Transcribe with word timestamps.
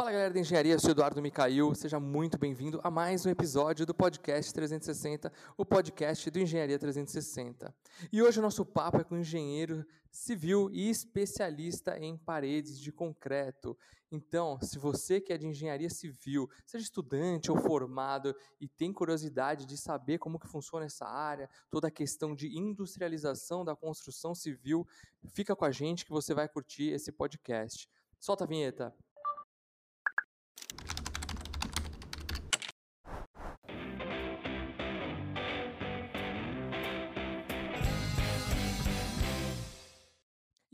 Fala 0.00 0.12
galera 0.12 0.32
da 0.32 0.40
engenharia, 0.40 0.72
eu 0.72 0.80
sou 0.80 0.92
Eduardo 0.92 1.20
Micail, 1.20 1.74
seja 1.74 2.00
muito 2.00 2.38
bem-vindo 2.38 2.80
a 2.82 2.90
mais 2.90 3.26
um 3.26 3.28
episódio 3.28 3.84
do 3.84 3.92
Podcast 3.92 4.50
360, 4.54 5.30
o 5.58 5.62
podcast 5.66 6.30
do 6.30 6.38
Engenharia 6.38 6.78
360. 6.78 7.74
E 8.10 8.22
hoje 8.22 8.38
o 8.38 8.42
nosso 8.42 8.64
papo 8.64 8.96
é 8.96 9.04
com 9.04 9.16
um 9.16 9.18
engenheiro 9.18 9.84
civil 10.10 10.70
e 10.72 10.88
especialista 10.88 11.98
em 11.98 12.16
paredes 12.16 12.80
de 12.80 12.90
concreto. 12.90 13.76
Então, 14.10 14.58
se 14.62 14.78
você 14.78 15.20
que 15.20 15.34
é 15.34 15.36
de 15.36 15.46
engenharia 15.46 15.90
civil, 15.90 16.48
seja 16.64 16.84
estudante 16.84 17.50
ou 17.50 17.58
formado 17.58 18.34
e 18.58 18.66
tem 18.66 18.94
curiosidade 18.94 19.66
de 19.66 19.76
saber 19.76 20.16
como 20.16 20.40
que 20.40 20.48
funciona 20.48 20.86
essa 20.86 21.04
área, 21.04 21.46
toda 21.70 21.88
a 21.88 21.90
questão 21.90 22.34
de 22.34 22.48
industrialização 22.48 23.66
da 23.66 23.76
construção 23.76 24.34
civil, 24.34 24.88
fica 25.28 25.54
com 25.54 25.66
a 25.66 25.70
gente 25.70 26.06
que 26.06 26.10
você 26.10 26.32
vai 26.32 26.48
curtir 26.48 26.88
esse 26.88 27.12
podcast. 27.12 27.86
Solta 28.18 28.44
a 28.44 28.46
vinheta. 28.46 28.94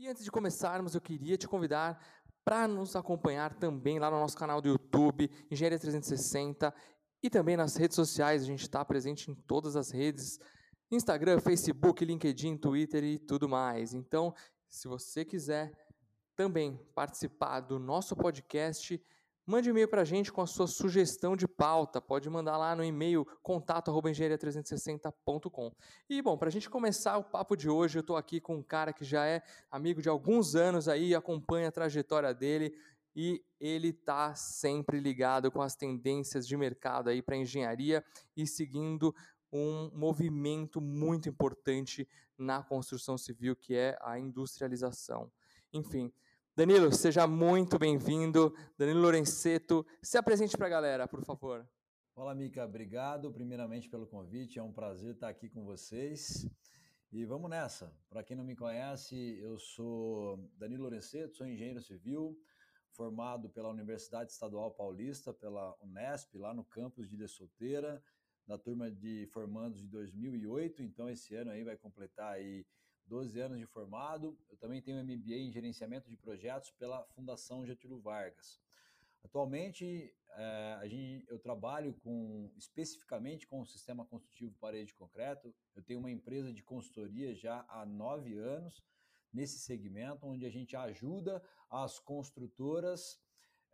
E 0.07 0.09
antes 0.09 0.23
de 0.23 0.31
começarmos, 0.31 0.95
eu 0.95 1.01
queria 1.01 1.35
te 1.35 1.49
convidar 1.49 2.01
para 2.45 2.65
nos 2.65 2.95
acompanhar 2.95 3.53
também 3.55 3.99
lá 3.99 4.09
no 4.09 4.17
nosso 4.17 4.37
canal 4.37 4.61
do 4.61 4.69
YouTube, 4.69 5.29
Engenharia 5.51 5.77
360, 5.77 6.73
e 7.21 7.29
também 7.29 7.57
nas 7.57 7.75
redes 7.75 7.95
sociais. 7.95 8.41
A 8.41 8.45
gente 8.45 8.61
está 8.61 8.85
presente 8.85 9.29
em 9.29 9.35
todas 9.35 9.75
as 9.75 9.91
redes: 9.91 10.39
Instagram, 10.89 11.41
Facebook, 11.41 12.05
LinkedIn, 12.05 12.55
Twitter 12.55 13.03
e 13.03 13.19
tudo 13.19 13.49
mais. 13.49 13.93
Então, 13.93 14.33
se 14.69 14.87
você 14.87 15.25
quiser 15.25 15.73
também 16.37 16.77
participar 16.95 17.59
do 17.59 17.77
nosso 17.77 18.15
podcast, 18.15 19.03
Mande 19.49 19.69
um 19.69 19.71
e-mail 19.71 19.87
para 19.87 20.01
a 20.01 20.05
gente 20.05 20.29
com 20.29 20.41
a 20.41 20.45
sua 20.45 20.67
sugestão 20.67 21.33
de 21.33 21.47
pauta. 21.47 22.01
Pode 22.01 22.29
mandar 22.29 22.57
lá 22.57 22.75
no 22.75 22.83
e-mail 22.83 23.25
contato@engenharia360.com. 23.41 25.71
E 26.09 26.21
bom, 26.21 26.37
para 26.37 26.49
a 26.49 26.51
gente 26.51 26.69
começar 26.69 27.17
o 27.17 27.23
papo 27.23 27.55
de 27.55 27.69
hoje, 27.69 27.97
eu 27.97 28.01
estou 28.01 28.17
aqui 28.17 28.41
com 28.41 28.57
um 28.57 28.61
cara 28.61 28.91
que 28.91 29.05
já 29.05 29.25
é 29.25 29.41
amigo 29.71 30.01
de 30.01 30.09
alguns 30.09 30.53
anos 30.53 30.89
aí, 30.89 31.15
acompanha 31.15 31.69
a 31.69 31.71
trajetória 31.71 32.33
dele 32.33 32.77
e 33.15 33.41
ele 33.57 33.91
está 33.91 34.35
sempre 34.35 34.99
ligado 34.99 35.49
com 35.49 35.61
as 35.61 35.77
tendências 35.77 36.45
de 36.45 36.57
mercado 36.57 37.09
aí 37.09 37.21
para 37.21 37.37
engenharia 37.37 38.03
e 38.35 38.45
seguindo 38.45 39.15
um 39.49 39.89
movimento 39.93 40.81
muito 40.81 41.29
importante 41.29 42.05
na 42.37 42.61
construção 42.61 43.17
civil, 43.17 43.55
que 43.55 43.77
é 43.77 43.97
a 44.01 44.19
industrialização. 44.19 45.31
Enfim, 45.71 46.11
Danilo, 46.57 46.91
seja 46.91 47.27
muito 47.27 47.77
bem-vindo. 47.77 48.51
Danilo 48.75 48.99
Lorenzeto, 48.99 49.85
se 50.01 50.17
apresente 50.17 50.57
para 50.57 50.65
a 50.65 50.69
galera, 50.69 51.07
por 51.07 51.23
favor. 51.23 51.69
Fala, 52.15 52.33
Mica. 52.33 52.65
Obrigado, 52.65 53.31
primeiramente, 53.31 53.87
pelo 53.87 54.07
convite. 54.07 54.57
É 54.57 54.63
um 54.63 54.73
prazer 54.73 55.13
estar 55.13 55.29
aqui 55.29 55.51
com 55.51 55.63
vocês. 55.63 56.49
E 57.11 57.23
vamos 57.25 57.47
nessa. 57.47 57.95
Para 58.09 58.23
quem 58.23 58.35
não 58.35 58.43
me 58.43 58.55
conhece, 58.55 59.37
eu 59.39 59.59
sou 59.59 60.49
Danilo 60.57 60.85
Lorenzeto, 60.85 61.37
sou 61.37 61.45
engenheiro 61.45 61.79
civil, 61.79 62.35
formado 62.91 63.51
pela 63.51 63.69
Universidade 63.69 64.31
Estadual 64.31 64.71
Paulista, 64.71 65.31
pela 65.31 65.75
Unesp, 65.79 66.39
lá 66.39 66.55
no 66.55 66.65
campus 66.65 67.07
de 67.07 67.17
Ilha 67.17 67.27
Solteira, 67.27 68.01
da 68.47 68.57
turma 68.57 68.89
de 68.89 69.27
formandos 69.27 69.79
de 69.79 69.87
2008. 69.89 70.81
Então, 70.81 71.07
esse 71.07 71.35
ano 71.35 71.51
aí 71.51 71.63
vai 71.63 71.77
completar 71.77 72.33
aí 72.33 72.65
12 73.07 73.39
anos 73.39 73.59
de 73.59 73.65
formado. 73.65 74.37
Eu 74.49 74.57
também 74.57 74.81
tenho 74.81 75.03
MBA 75.03 75.35
em 75.35 75.51
gerenciamento 75.51 76.09
de 76.09 76.17
projetos 76.17 76.71
pela 76.71 77.03
Fundação 77.07 77.65
Getúlio 77.65 77.99
Vargas. 77.99 78.59
Atualmente, 79.23 80.13
é, 80.29 81.23
eu 81.27 81.39
trabalho 81.39 81.93
com 82.03 82.51
especificamente 82.57 83.47
com 83.47 83.61
o 83.61 83.65
sistema 83.65 84.05
construtivo 84.05 84.55
parede 84.59 84.87
de 84.87 84.95
concreto. 84.95 85.53
Eu 85.75 85.81
tenho 85.83 85.99
uma 85.99 86.11
empresa 86.11 86.53
de 86.53 86.63
consultoria 86.63 87.33
já 87.33 87.65
há 87.67 87.85
nove 87.85 88.37
anos 88.37 88.83
nesse 89.33 89.59
segmento, 89.59 90.25
onde 90.25 90.45
a 90.45 90.49
gente 90.49 90.75
ajuda 90.75 91.43
as 91.69 91.99
construtoras 91.99 93.19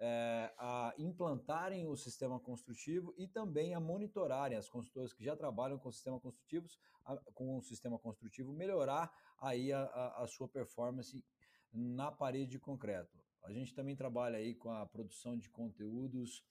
é, 0.05 0.53
a 0.57 0.93
implantarem 0.97 1.87
o 1.87 1.95
sistema 1.95 2.37
construtivo 2.37 3.13
e 3.17 3.25
também 3.25 3.73
a 3.73 3.79
monitorarem 3.79 4.57
as 4.57 4.67
construtoras 4.67 5.13
que 5.13 5.23
já 5.23 5.33
trabalham 5.33 5.79
com 5.79 5.89
sistemas 5.89 6.21
construtivos, 6.21 6.77
a, 7.05 7.15
com 7.33 7.57
o 7.57 7.61
sistema 7.61 7.97
construtivo, 7.97 8.51
melhorar 8.51 9.09
aí 9.39 9.71
a, 9.71 9.83
a, 9.83 10.23
a, 10.23 10.27
sua 10.27 10.49
performance 10.49 11.23
na 11.71 12.11
parede 12.11 12.51
de 12.51 12.59
concreto. 12.59 13.17
A 13.43 13.53
gente 13.53 13.73
também 13.73 13.95
trabalha 13.95 14.37
aí 14.37 14.53
com 14.53 14.71
a 14.71 14.85
produção 14.85 15.37
de 15.37 15.49
conteúdos 15.49 16.45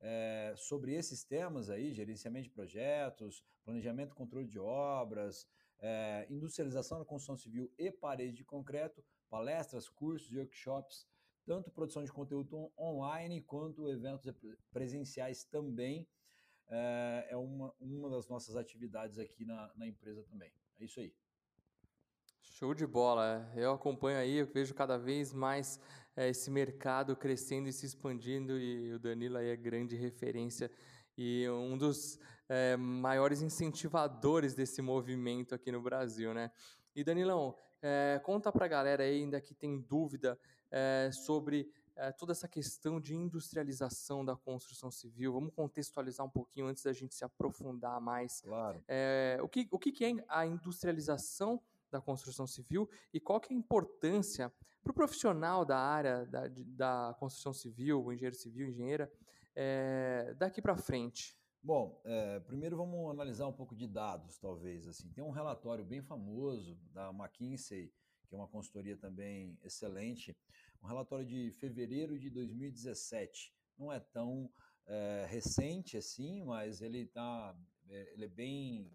é, 0.00 0.54
sobre 0.56 0.94
esses 0.94 1.24
temas 1.24 1.70
aí, 1.70 1.92
gerenciamento 1.92 2.44
de 2.44 2.54
projetos, 2.54 3.42
planejamento 3.64 4.12
e 4.12 4.14
controle 4.14 4.46
de 4.46 4.60
obras, 4.60 5.48
é, 5.80 6.28
industrialização 6.30 7.00
da 7.00 7.04
construção 7.04 7.36
civil 7.36 7.72
e 7.76 7.90
parede 7.90 8.36
de 8.36 8.44
concreto, 8.44 9.04
palestras, 9.28 9.88
cursos 9.88 10.30
workshops 10.30 11.08
tanto 11.44 11.70
produção 11.70 12.02
de 12.02 12.12
conteúdo 12.12 12.72
online 12.78 13.42
quanto 13.42 13.88
eventos 13.88 14.32
presenciais 14.72 15.44
também. 15.44 16.08
É, 16.68 17.28
é 17.30 17.36
uma, 17.36 17.74
uma 17.78 18.10
das 18.10 18.28
nossas 18.28 18.56
atividades 18.56 19.18
aqui 19.18 19.44
na, 19.44 19.70
na 19.76 19.86
empresa 19.86 20.22
também. 20.24 20.52
É 20.80 20.84
isso 20.84 21.00
aí. 21.00 21.14
Show 22.40 22.74
de 22.74 22.86
bola. 22.86 23.50
Eu 23.56 23.72
acompanho 23.72 24.18
aí, 24.18 24.36
eu 24.36 24.46
vejo 24.46 24.74
cada 24.74 24.96
vez 24.96 25.32
mais 25.32 25.80
é, 26.16 26.28
esse 26.28 26.50
mercado 26.50 27.16
crescendo 27.16 27.68
e 27.68 27.72
se 27.72 27.86
expandindo 27.86 28.58
e 28.58 28.92
o 28.94 28.98
Danilo 28.98 29.36
aí 29.36 29.48
é 29.48 29.56
grande 29.56 29.96
referência 29.96 30.70
e 31.16 31.48
um 31.48 31.76
dos 31.76 32.18
é, 32.48 32.76
maiores 32.76 33.42
incentivadores 33.42 34.54
desse 34.54 34.82
movimento 34.82 35.54
aqui 35.54 35.70
no 35.70 35.80
Brasil, 35.80 36.34
né? 36.34 36.50
E 36.94 37.02
Danilão, 37.02 37.56
é, 37.86 38.18
conta 38.20 38.50
para 38.50 38.64
a 38.64 38.68
galera 38.68 39.02
aí 39.04 39.20
ainda 39.20 39.38
que 39.42 39.54
tem 39.54 39.78
dúvida 39.78 40.38
é, 40.70 41.10
sobre 41.12 41.70
é, 41.94 42.10
toda 42.12 42.32
essa 42.32 42.48
questão 42.48 42.98
de 42.98 43.14
industrialização 43.14 44.24
da 44.24 44.34
construção 44.34 44.90
civil. 44.90 45.34
Vamos 45.34 45.52
contextualizar 45.52 46.24
um 46.24 46.30
pouquinho 46.30 46.66
antes 46.66 46.82
da 46.82 46.94
gente 46.94 47.14
se 47.14 47.26
aprofundar 47.26 48.00
mais. 48.00 48.40
Claro. 48.40 48.82
O 49.42 49.48
que, 49.48 49.68
o 49.70 49.78
que 49.78 50.02
é 50.02 50.24
a 50.28 50.46
industrialização 50.46 51.60
da 51.90 52.00
construção 52.00 52.46
civil 52.46 52.88
e 53.12 53.20
qual 53.20 53.38
que 53.38 53.52
é 53.52 53.56
a 53.56 53.58
importância 53.58 54.50
para 54.82 54.90
o 54.90 54.94
profissional 54.94 55.62
da 55.62 55.78
área 55.78 56.24
da, 56.24 56.48
da 56.48 57.16
construção 57.18 57.52
civil, 57.52 58.02
o 58.02 58.12
engenheiro 58.14 58.34
civil, 58.34 58.66
engenheira, 58.66 59.12
daqui 60.38 60.62
para 60.62 60.74
frente? 60.74 61.36
Bom, 61.64 61.98
é, 62.04 62.40
primeiro 62.40 62.76
vamos 62.76 63.10
analisar 63.10 63.46
um 63.48 63.52
pouco 63.52 63.74
de 63.74 63.88
dados, 63.88 64.36
talvez. 64.36 64.86
Assim, 64.86 65.10
tem 65.14 65.24
um 65.24 65.30
relatório 65.30 65.82
bem 65.82 66.02
famoso 66.02 66.78
da 66.92 67.08
McKinsey 67.08 67.90
que 68.28 68.34
é 68.34 68.38
uma 68.38 68.48
consultoria 68.48 68.96
também 68.96 69.58
excelente, 69.62 70.36
um 70.82 70.86
relatório 70.86 71.24
de 71.24 71.50
fevereiro 71.52 72.18
de 72.18 72.28
2017. 72.28 73.54
Não 73.78 73.90
é 73.90 73.98
tão 73.98 74.50
é, 74.86 75.26
recente 75.28 75.96
assim, 75.96 76.42
mas 76.44 76.82
ele 76.82 77.06
tá, 77.06 77.56
é, 77.88 78.12
ele 78.12 78.24
é 78.26 78.28
bem, 78.28 78.92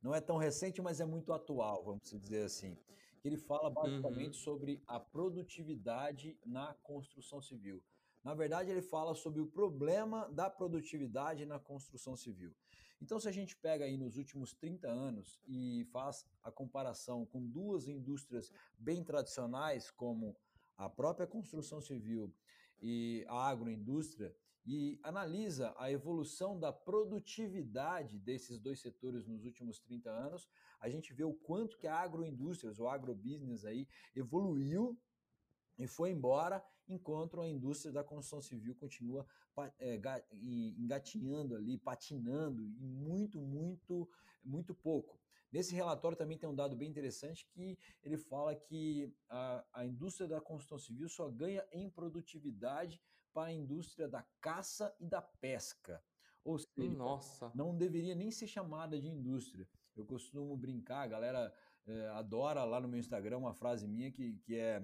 não 0.00 0.14
é 0.14 0.20
tão 0.20 0.36
recente, 0.36 0.80
mas 0.80 1.00
é 1.00 1.04
muito 1.04 1.32
atual, 1.32 1.84
vamos 1.84 2.10
dizer 2.10 2.44
assim. 2.44 2.76
Ele 3.24 3.38
fala 3.38 3.70
basicamente 3.70 4.36
uhum. 4.36 4.44
sobre 4.44 4.82
a 4.86 5.00
produtividade 5.00 6.38
na 6.44 6.74
construção 6.74 7.40
civil. 7.40 7.82
Na 8.24 8.32
verdade, 8.32 8.70
ele 8.70 8.80
fala 8.80 9.14
sobre 9.14 9.40
o 9.42 9.46
problema 9.46 10.28
da 10.30 10.48
produtividade 10.48 11.44
na 11.44 11.58
construção 11.58 12.16
civil. 12.16 12.54
Então, 13.00 13.20
se 13.20 13.28
a 13.28 13.32
gente 13.32 13.54
pega 13.54 13.84
aí 13.84 13.98
nos 13.98 14.16
últimos 14.16 14.54
30 14.54 14.88
anos 14.88 15.38
e 15.46 15.84
faz 15.92 16.24
a 16.42 16.50
comparação 16.50 17.26
com 17.26 17.46
duas 17.46 17.86
indústrias 17.86 18.50
bem 18.78 19.04
tradicionais, 19.04 19.90
como 19.90 20.34
a 20.76 20.88
própria 20.88 21.26
construção 21.26 21.82
civil 21.82 22.34
e 22.80 23.24
a 23.28 23.48
agroindústria, 23.48 24.34
e 24.66 24.98
analisa 25.02 25.74
a 25.76 25.92
evolução 25.92 26.58
da 26.58 26.72
produtividade 26.72 28.18
desses 28.18 28.58
dois 28.58 28.80
setores 28.80 29.26
nos 29.26 29.44
últimos 29.44 29.78
30 29.78 30.08
anos, 30.08 30.48
a 30.80 30.88
gente 30.88 31.12
vê 31.12 31.24
o 31.24 31.34
quanto 31.34 31.76
que 31.76 31.86
a 31.86 31.96
agroindústria, 31.96 32.72
o 32.78 32.88
agrobusiness 32.88 33.66
aí, 33.66 33.86
evoluiu 34.16 34.98
e 35.78 35.86
foi 35.86 36.10
embora, 36.10 36.64
enquanto 36.88 37.40
a 37.40 37.48
indústria 37.48 37.92
da 37.92 38.04
construção 38.04 38.40
civil 38.40 38.74
continua 38.74 39.26
é, 39.78 40.00
engatinhando 40.78 41.54
ali, 41.54 41.78
patinando 41.78 42.62
e 42.62 42.86
muito, 42.86 43.40
muito, 43.40 44.08
muito 44.44 44.74
pouco. 44.74 45.18
Nesse 45.50 45.74
relatório 45.74 46.18
também 46.18 46.36
tem 46.36 46.48
um 46.48 46.54
dado 46.54 46.74
bem 46.74 46.88
interessante 46.88 47.46
que 47.46 47.78
ele 48.02 48.16
fala 48.16 48.56
que 48.56 49.14
a, 49.28 49.64
a 49.72 49.86
indústria 49.86 50.28
da 50.28 50.40
construção 50.40 50.78
civil 50.78 51.08
só 51.08 51.28
ganha 51.28 51.64
em 51.70 51.88
produtividade 51.88 53.00
para 53.32 53.50
a 53.50 53.52
indústria 53.52 54.08
da 54.08 54.24
caça 54.40 54.94
e 54.98 55.06
da 55.06 55.22
pesca. 55.22 56.02
Ou 56.44 56.58
seja, 56.58 56.96
Nossa. 56.96 57.52
não 57.54 57.76
deveria 57.76 58.14
nem 58.14 58.30
ser 58.30 58.46
chamada 58.46 59.00
de 59.00 59.08
indústria. 59.08 59.68
Eu 59.96 60.04
costumo 60.04 60.56
brincar, 60.56 61.02
a 61.02 61.06
galera 61.06 61.54
é, 61.86 62.08
adora 62.08 62.64
lá 62.64 62.80
no 62.80 62.88
meu 62.88 62.98
Instagram 62.98 63.38
uma 63.38 63.54
frase 63.54 63.86
minha 63.86 64.10
que, 64.10 64.34
que 64.38 64.56
é 64.56 64.82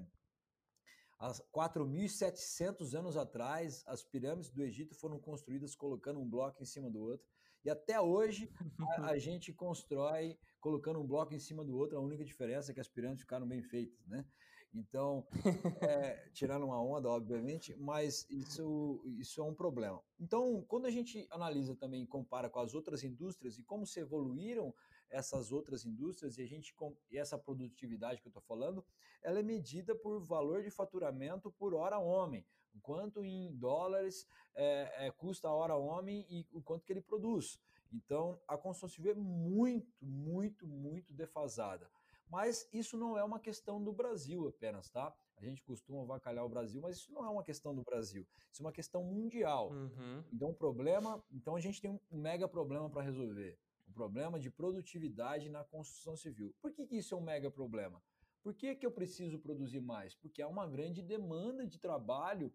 Há 1.21 1.35
4.700 1.55 2.95
anos 2.99 3.15
atrás, 3.15 3.85
as 3.87 4.03
pirâmides 4.03 4.51
do 4.51 4.63
Egito 4.63 4.95
foram 4.95 5.21
construídas 5.21 5.75
colocando 5.75 6.19
um 6.19 6.27
bloco 6.27 6.63
em 6.63 6.65
cima 6.67 6.91
do 6.91 6.99
outro. 6.99 7.27
E 7.63 7.69
até 7.69 8.01
hoje 8.01 8.51
a, 8.79 9.11
a, 9.11 9.19
gente 9.21 9.53
constrói 9.53 10.39
colocando 10.63 10.99
um 10.99 11.07
bloco 11.07 11.35
em 11.35 11.39
cima 11.39 11.63
do 11.63 11.77
outro. 11.77 11.99
A 11.99 12.01
única 12.01 12.25
diferença 12.25 12.71
é 12.71 12.75
que 12.75 12.81
as 12.81 12.89
pirâmides 12.89 13.21
ficaram 13.21 13.47
bem 13.47 13.63
feitas, 13.63 14.03
né? 14.07 14.25
Então, 14.73 15.27
é, 15.83 16.27
tirando 16.33 16.65
uma 16.65 16.83
onda, 16.83 17.11
obviamente, 17.11 17.77
mas 17.77 18.27
isso, 18.31 19.03
isso 19.19 19.43
é 19.43 19.45
um 19.45 19.55
problema. 19.55 20.03
Então, 20.19 20.65
quando 20.69 20.87
a 20.87 20.91
gente 20.91 21.27
analisa 21.31 21.77
também, 21.77 22.07
compara 22.07 22.49
com 22.49 22.61
as 22.61 22.73
outras 22.73 23.05
indústrias 23.05 23.59
e 23.59 23.63
como 23.63 23.85
se 23.85 24.01
evoluíram 24.01 24.73
essas 25.11 25.53
outras 25.53 25.85
indústrias 25.85 26.39
e 26.39 26.43
a 26.43 26.47
gente 26.47 26.75
e 27.11 27.19
essa 27.19 27.39
produtividade 27.39 28.21
que 28.21 28.29
eu 28.29 28.31
estou 28.31 28.43
falando, 28.43 28.85
ela 29.23 29.41
é 29.41 29.43
medida 29.43 29.95
por 29.95 30.21
valor 30.21 30.63
de 30.63 30.71
faturamento 30.71 31.51
por 31.51 31.75
hora 31.75 31.99
homem, 31.99 32.47
o 32.75 32.81
quanto 32.81 33.25
em 33.25 33.53
dólares 33.57 34.27
é, 34.55 35.07
é, 35.07 35.11
custa 35.11 35.49
a 35.49 35.53
hora 35.53 35.75
homem 35.75 36.27
e 36.31 36.47
o 36.53 36.63
quanto 36.63 36.85
que 36.85 36.93
ele 36.93 37.01
produz. 37.01 37.61
Então, 37.93 38.41
a 38.47 38.57
construção 38.57 38.89
civil 38.89 39.13
é 39.13 39.15
muito, 39.15 39.93
muito, 40.01 40.67
muito 40.67 41.13
defasada. 41.13 41.91
Mas 42.29 42.69
isso 42.73 42.97
não 42.97 43.19
é 43.19 43.25
uma 43.25 43.41
questão 43.41 43.83
do 43.83 43.93
Brasil 43.93 44.47
apenas, 44.47 44.89
tá? 44.89 45.13
A 45.37 45.45
gente 45.45 45.65
costuma 45.65 46.03
avacalhar 46.03 46.45
o 46.45 46.49
Brasil, 46.49 46.81
mas 46.81 46.97
isso 46.99 47.13
não 47.13 47.25
é 47.25 47.29
uma 47.29 47.43
questão 47.43 47.75
do 47.75 47.83
Brasil. 47.83 48.25
Isso 48.53 48.63
é 48.63 48.67
uma 48.67 48.73
questão 48.73 49.03
mundial. 49.03 49.73
Uhum. 49.73 50.23
Então, 50.33 50.51
o 50.51 50.55
problema. 50.55 51.23
Então, 51.33 51.57
a 51.57 51.61
gente 51.61 51.81
tem 51.81 51.91
um 51.91 52.01
mega 52.13 52.47
problema 52.47 52.89
para 52.89 53.03
resolver. 53.03 53.59
O 53.91 53.93
problema 53.93 54.39
de 54.39 54.49
produtividade 54.49 55.49
na 55.49 55.65
construção 55.65 56.17
civil. 56.17 56.55
Por 56.63 56.73
que, 56.73 56.87
que 56.87 56.97
isso 56.97 57.13
é 57.13 57.19
um 57.19 57.21
mega 57.21 57.51
problema? 57.51 58.01
Por 58.41 58.55
que, 58.55 58.77
que 58.77 58.87
eu 58.87 58.93
preciso 58.93 59.37
produzir 59.41 59.81
mais? 59.81 60.15
Porque 60.15 60.41
há 60.41 60.47
uma 60.47 60.67
grande 60.67 61.03
demanda 61.03 61.67
de 61.67 61.77
trabalho 61.77 62.53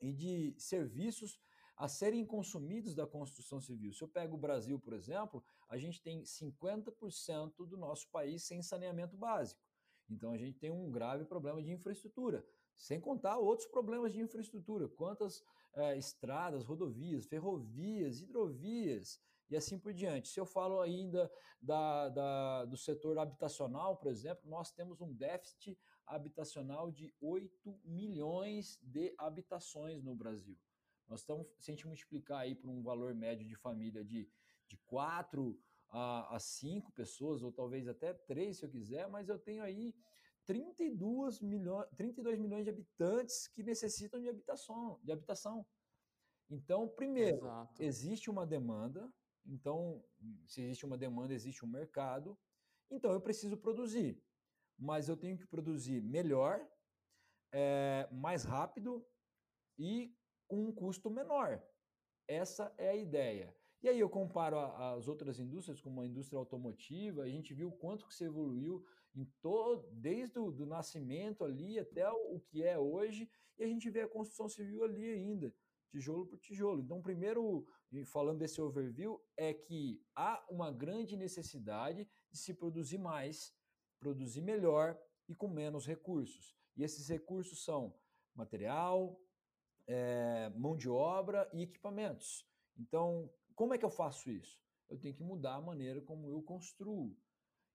e 0.00 0.14
de 0.14 0.54
serviços 0.56 1.38
a 1.76 1.88
serem 1.88 2.24
consumidos 2.24 2.94
da 2.94 3.06
construção 3.06 3.60
civil. 3.60 3.92
Se 3.92 4.02
eu 4.02 4.08
pego 4.08 4.34
o 4.34 4.40
Brasil, 4.40 4.78
por 4.78 4.94
exemplo, 4.94 5.44
a 5.68 5.76
gente 5.76 6.00
tem 6.00 6.22
50% 6.22 7.66
do 7.66 7.76
nosso 7.76 8.08
país 8.08 8.42
sem 8.42 8.62
saneamento 8.62 9.18
básico. 9.18 9.62
Então 10.08 10.32
a 10.32 10.38
gente 10.38 10.58
tem 10.58 10.70
um 10.70 10.90
grave 10.90 11.26
problema 11.26 11.62
de 11.62 11.70
infraestrutura, 11.70 12.44
sem 12.74 12.98
contar 12.98 13.36
outros 13.36 13.68
problemas 13.68 14.10
de 14.10 14.20
infraestrutura, 14.20 14.88
quantas 14.88 15.44
é, 15.74 15.98
estradas, 15.98 16.64
rodovias, 16.64 17.26
ferrovias, 17.26 18.22
hidrovias 18.22 19.20
e 19.50 19.56
assim 19.56 19.78
por 19.78 19.92
diante. 19.92 20.28
Se 20.28 20.38
eu 20.38 20.46
falo 20.46 20.80
ainda 20.80 21.30
da, 21.60 22.08
da, 22.08 22.64
do 22.64 22.76
setor 22.76 23.18
habitacional, 23.18 23.96
por 23.96 24.08
exemplo, 24.08 24.48
nós 24.48 24.70
temos 24.70 25.00
um 25.00 25.12
déficit 25.12 25.78
habitacional 26.06 26.90
de 26.90 27.12
8 27.20 27.80
milhões 27.84 28.78
de 28.82 29.12
habitações 29.18 30.02
no 30.02 30.14
Brasil. 30.14 30.56
Nós 31.08 31.20
estamos, 31.20 31.46
se 31.58 31.70
a 31.70 31.74
gente 31.74 31.86
multiplicar 31.86 32.40
aí 32.40 32.54
por 32.54 32.70
um 32.70 32.82
valor 32.82 33.14
médio 33.14 33.46
de 33.46 33.56
família 33.56 34.04
de, 34.04 34.30
de 34.68 34.76
4 34.86 35.58
a, 35.88 36.36
a 36.36 36.38
5 36.38 36.92
pessoas, 36.92 37.42
ou 37.42 37.50
talvez 37.50 37.88
até 37.88 38.14
3 38.14 38.56
se 38.56 38.64
eu 38.64 38.70
quiser, 38.70 39.08
mas 39.08 39.28
eu 39.28 39.38
tenho 39.38 39.62
aí 39.62 39.92
32 40.46 41.40
milhões, 41.40 41.88
32 41.96 42.38
milhões 42.38 42.64
de 42.64 42.70
habitantes 42.70 43.48
que 43.48 43.62
necessitam 43.62 44.20
de 44.20 44.28
habitação. 44.28 45.00
De 45.02 45.10
habitação. 45.10 45.66
Então, 46.48 46.88
primeiro, 46.88 47.38
Exato. 47.38 47.82
existe 47.82 48.30
uma 48.30 48.46
demanda, 48.46 49.08
então, 49.50 50.04
se 50.46 50.62
existe 50.62 50.86
uma 50.86 50.96
demanda, 50.96 51.34
existe 51.34 51.64
um 51.64 51.68
mercado, 51.68 52.38
então 52.90 53.12
eu 53.12 53.20
preciso 53.20 53.56
produzir, 53.56 54.22
mas 54.78 55.08
eu 55.08 55.16
tenho 55.16 55.36
que 55.36 55.46
produzir 55.46 56.00
melhor, 56.00 56.64
é, 57.52 58.08
mais 58.12 58.44
rápido 58.44 59.04
e 59.76 60.14
com 60.46 60.68
um 60.68 60.72
custo 60.72 61.10
menor. 61.10 61.62
Essa 62.28 62.72
é 62.78 62.90
a 62.90 62.96
ideia. 62.96 63.54
E 63.82 63.88
aí 63.88 63.98
eu 63.98 64.08
comparo 64.08 64.58
as 64.58 65.08
outras 65.08 65.40
indústrias, 65.40 65.80
como 65.80 66.00
a 66.00 66.06
indústria 66.06 66.38
automotiva, 66.38 67.22
a 67.22 67.28
gente 67.28 67.54
viu 67.54 67.68
o 67.68 67.76
quanto 67.76 68.06
que 68.06 68.14
se 68.14 68.24
evoluiu 68.24 68.84
em 69.14 69.24
todo, 69.40 69.88
desde 69.92 70.38
o 70.38 70.52
do 70.52 70.66
nascimento 70.66 71.42
ali 71.44 71.78
até 71.78 72.08
o 72.08 72.38
que 72.40 72.62
é 72.62 72.78
hoje, 72.78 73.28
e 73.58 73.64
a 73.64 73.66
gente 73.66 73.90
vê 73.90 74.02
a 74.02 74.08
construção 74.08 74.48
civil 74.48 74.84
ali 74.84 75.10
ainda, 75.10 75.52
tijolo 75.90 76.26
por 76.26 76.38
tijolo. 76.38 76.80
Então, 76.80 77.02
primeiro, 77.02 77.66
falando 78.04 78.38
desse 78.38 78.60
overview, 78.60 79.20
é 79.36 79.52
que 79.52 80.02
há 80.14 80.44
uma 80.48 80.70
grande 80.70 81.16
necessidade 81.16 82.08
de 82.30 82.38
se 82.38 82.54
produzir 82.54 82.98
mais, 82.98 83.54
produzir 83.98 84.40
melhor 84.40 84.98
e 85.28 85.34
com 85.34 85.48
menos 85.48 85.86
recursos. 85.86 86.56
E 86.76 86.82
esses 86.82 87.08
recursos 87.08 87.64
são 87.64 87.94
material, 88.34 89.20
é, 89.86 90.48
mão 90.50 90.76
de 90.76 90.88
obra 90.88 91.48
e 91.52 91.62
equipamentos. 91.62 92.46
Então, 92.78 93.30
como 93.54 93.74
é 93.74 93.78
que 93.78 93.84
eu 93.84 93.90
faço 93.90 94.30
isso? 94.30 94.60
Eu 94.88 94.98
tenho 94.98 95.14
que 95.14 95.22
mudar 95.22 95.54
a 95.54 95.60
maneira 95.60 96.00
como 96.00 96.30
eu 96.30 96.42
construo. 96.42 97.16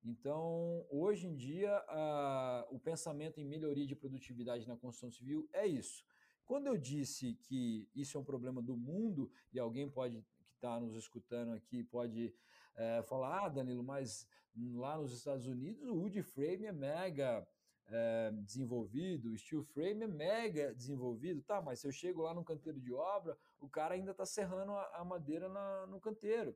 Então, 0.04 0.86
hoje 0.90 1.28
em 1.28 1.36
dia, 1.36 1.76
a, 1.88 2.68
o 2.70 2.80
pensamento 2.80 3.40
em 3.40 3.46
melhoria 3.46 3.88
de 3.88 3.96
produtividade 3.96 4.68
na 4.68 4.78
construção 4.78 5.12
civil 5.12 5.50
é 5.52 5.66
isso. 5.66 6.06
Quando 6.46 6.68
eu 6.68 6.78
disse 6.78 7.34
que 7.34 7.90
isso 7.96 8.18
é 8.18 8.22
um 8.22 8.24
problema 8.24 8.62
do 8.62 8.78
mundo, 8.78 9.32
e 9.52 9.60
alguém 9.60 9.90
pode 9.90 10.22
que 10.22 10.54
está 10.56 10.80
nos 10.80 10.96
escutando 10.96 11.54
aqui 11.54 11.84
pode 11.84 12.34
é, 12.76 13.02
falar, 13.04 13.46
ah, 13.46 13.50
Danilo, 13.50 13.84
mas 13.84 14.28
lá 14.74 14.98
nos 14.98 15.12
Estados 15.12 15.48
Unidos 15.48 15.88
o 15.88 15.96
wood 15.96 16.22
frame 16.22 16.66
é 16.66 16.72
mega 16.72 17.48
é, 17.88 18.32
desenvolvido, 18.32 19.32
o 19.32 19.38
steel 19.38 19.64
frame 19.64 20.04
é 20.04 20.08
mega 20.08 20.74
desenvolvido, 20.74 21.42
tá, 21.42 21.62
mas 21.62 21.80
se 21.80 21.88
eu 21.88 21.92
chego 21.92 22.22
lá 22.22 22.34
no 22.34 22.44
canteiro 22.44 22.80
de 22.80 22.94
obra, 22.94 23.38
o 23.60 23.70
cara 23.70 23.96
ainda 23.96 24.12
está 24.12 24.26
serrando 24.26 24.72
a, 24.72 24.98
a 24.98 25.06
madeira 25.06 25.50
na, 25.50 25.88
no 25.88 26.00
canteiro. 26.00 26.56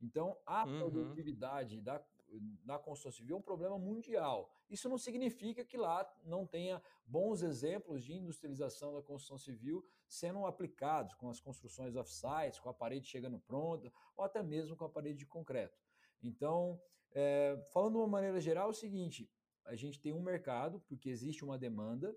Então, 0.00 0.36
a 0.44 0.64
uhum. 0.64 0.78
produtividade 0.78 1.80
da, 1.80 2.04
da 2.64 2.78
construção 2.78 3.12
civil 3.12 3.36
é 3.36 3.38
um 3.38 3.42
problema 3.42 3.78
mundial. 3.78 4.50
Isso 4.68 4.88
não 4.88 4.98
significa 4.98 5.64
que 5.64 5.76
lá 5.76 6.08
não 6.24 6.46
tenha 6.46 6.82
bons 7.06 7.42
exemplos 7.42 8.04
de 8.04 8.14
industrialização 8.14 8.92
da 8.94 9.02
construção 9.02 9.38
civil 9.38 9.86
sendo 10.08 10.44
aplicados 10.46 11.14
com 11.14 11.28
as 11.28 11.40
construções 11.40 11.96
off-sites, 11.96 12.60
com 12.60 12.68
a 12.68 12.74
parede 12.74 13.06
chegando 13.06 13.38
pronta, 13.38 13.92
ou 14.16 14.24
até 14.24 14.42
mesmo 14.42 14.76
com 14.76 14.84
a 14.84 14.88
parede 14.88 15.18
de 15.18 15.26
concreto. 15.26 15.78
Então, 16.22 16.80
é, 17.12 17.56
falando 17.72 17.92
de 17.92 17.98
uma 17.98 18.08
maneira 18.08 18.40
geral, 18.40 18.68
é 18.68 18.70
o 18.70 18.74
seguinte: 18.74 19.30
a 19.64 19.74
gente 19.74 20.00
tem 20.00 20.12
um 20.12 20.22
mercado, 20.22 20.80
porque 20.80 21.08
existe 21.08 21.44
uma 21.44 21.58
demanda, 21.58 22.16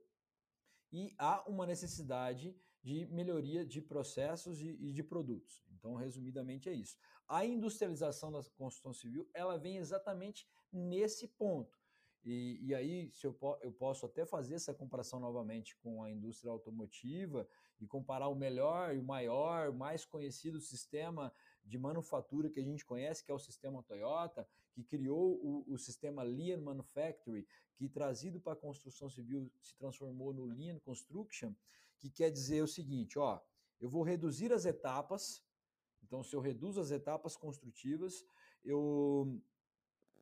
e 0.91 1.13
há 1.17 1.47
uma 1.47 1.65
necessidade 1.65 2.56
de 2.81 3.06
melhoria 3.08 3.66
de 3.66 3.81
processos 3.81 4.62
e, 4.62 4.70
e 4.80 4.92
de 4.92 5.04
produtos. 5.04 5.64
Então, 5.78 5.95
resumidamente, 5.95 6.69
é 6.69 6.74
isso. 6.74 6.98
A 7.28 7.45
industrialização 7.45 8.31
da 8.31 8.42
construção 8.57 8.94
civil, 8.94 9.30
ela 9.33 9.57
vem 9.57 9.78
exatamente 9.78 10.48
nesse 10.71 11.28
ponto. 11.28 11.80
E, 12.24 12.59
e, 12.62 12.76
aí, 12.76 13.09
se 13.14 13.26
eu, 13.26 13.38
eu 13.62 13.71
posso 13.71 14.06
até 14.06 14.26
fazer 14.26 14.56
essa 14.56 14.74
comparação 14.74 15.19
novamente 15.19 15.76
com 15.78 16.04
a 16.04 16.12
indústria 16.12 16.52
automotiva 16.52 17.48
e 17.80 17.88
comparar 17.88 18.28
o 18.28 18.36
melhor 18.36 18.94
e 18.94 19.00
o 19.00 19.04
maior, 19.04 19.71
mais 19.71 20.04
conhecido 20.04 20.59
sistema 20.59 21.33
de 21.64 21.78
manufatura 21.78 22.50
que 22.50 22.59
a 22.59 22.64
gente 22.64 22.86
conhece, 22.86 23.24
que 23.24 23.31
é 23.31 23.33
o 23.33 23.40
sistema 23.40 23.81
Toyota, 23.83 24.48
que 24.74 24.83
criou 24.83 25.40
o, 25.42 25.64
o 25.74 25.78
sistema 25.78 26.24
Lean 26.24 26.59
Manufacturing, 26.59 27.45
que 27.76 27.88
trazido 27.88 28.40
para 28.40 28.54
a 28.54 28.57
construção 28.57 29.09
civil 29.09 29.50
se 29.62 29.76
transformou 29.78 30.33
no 30.33 30.45
Lean 30.45 30.78
Construction, 30.80 31.54
que 31.99 32.09
quer 32.09 32.31
dizer 32.31 32.63
o 32.63 32.68
seguinte, 32.68 33.19
ó, 33.19 33.39
eu 33.79 33.89
vou 33.89 34.03
reduzir 34.03 34.51
as 34.51 34.65
etapas, 34.65 35.44
então 36.03 36.23
se 36.23 36.35
eu 36.35 36.39
reduzo 36.39 36.79
as 36.79 36.91
etapas 36.91 37.35
construtivas, 37.35 38.25
eu 38.63 39.41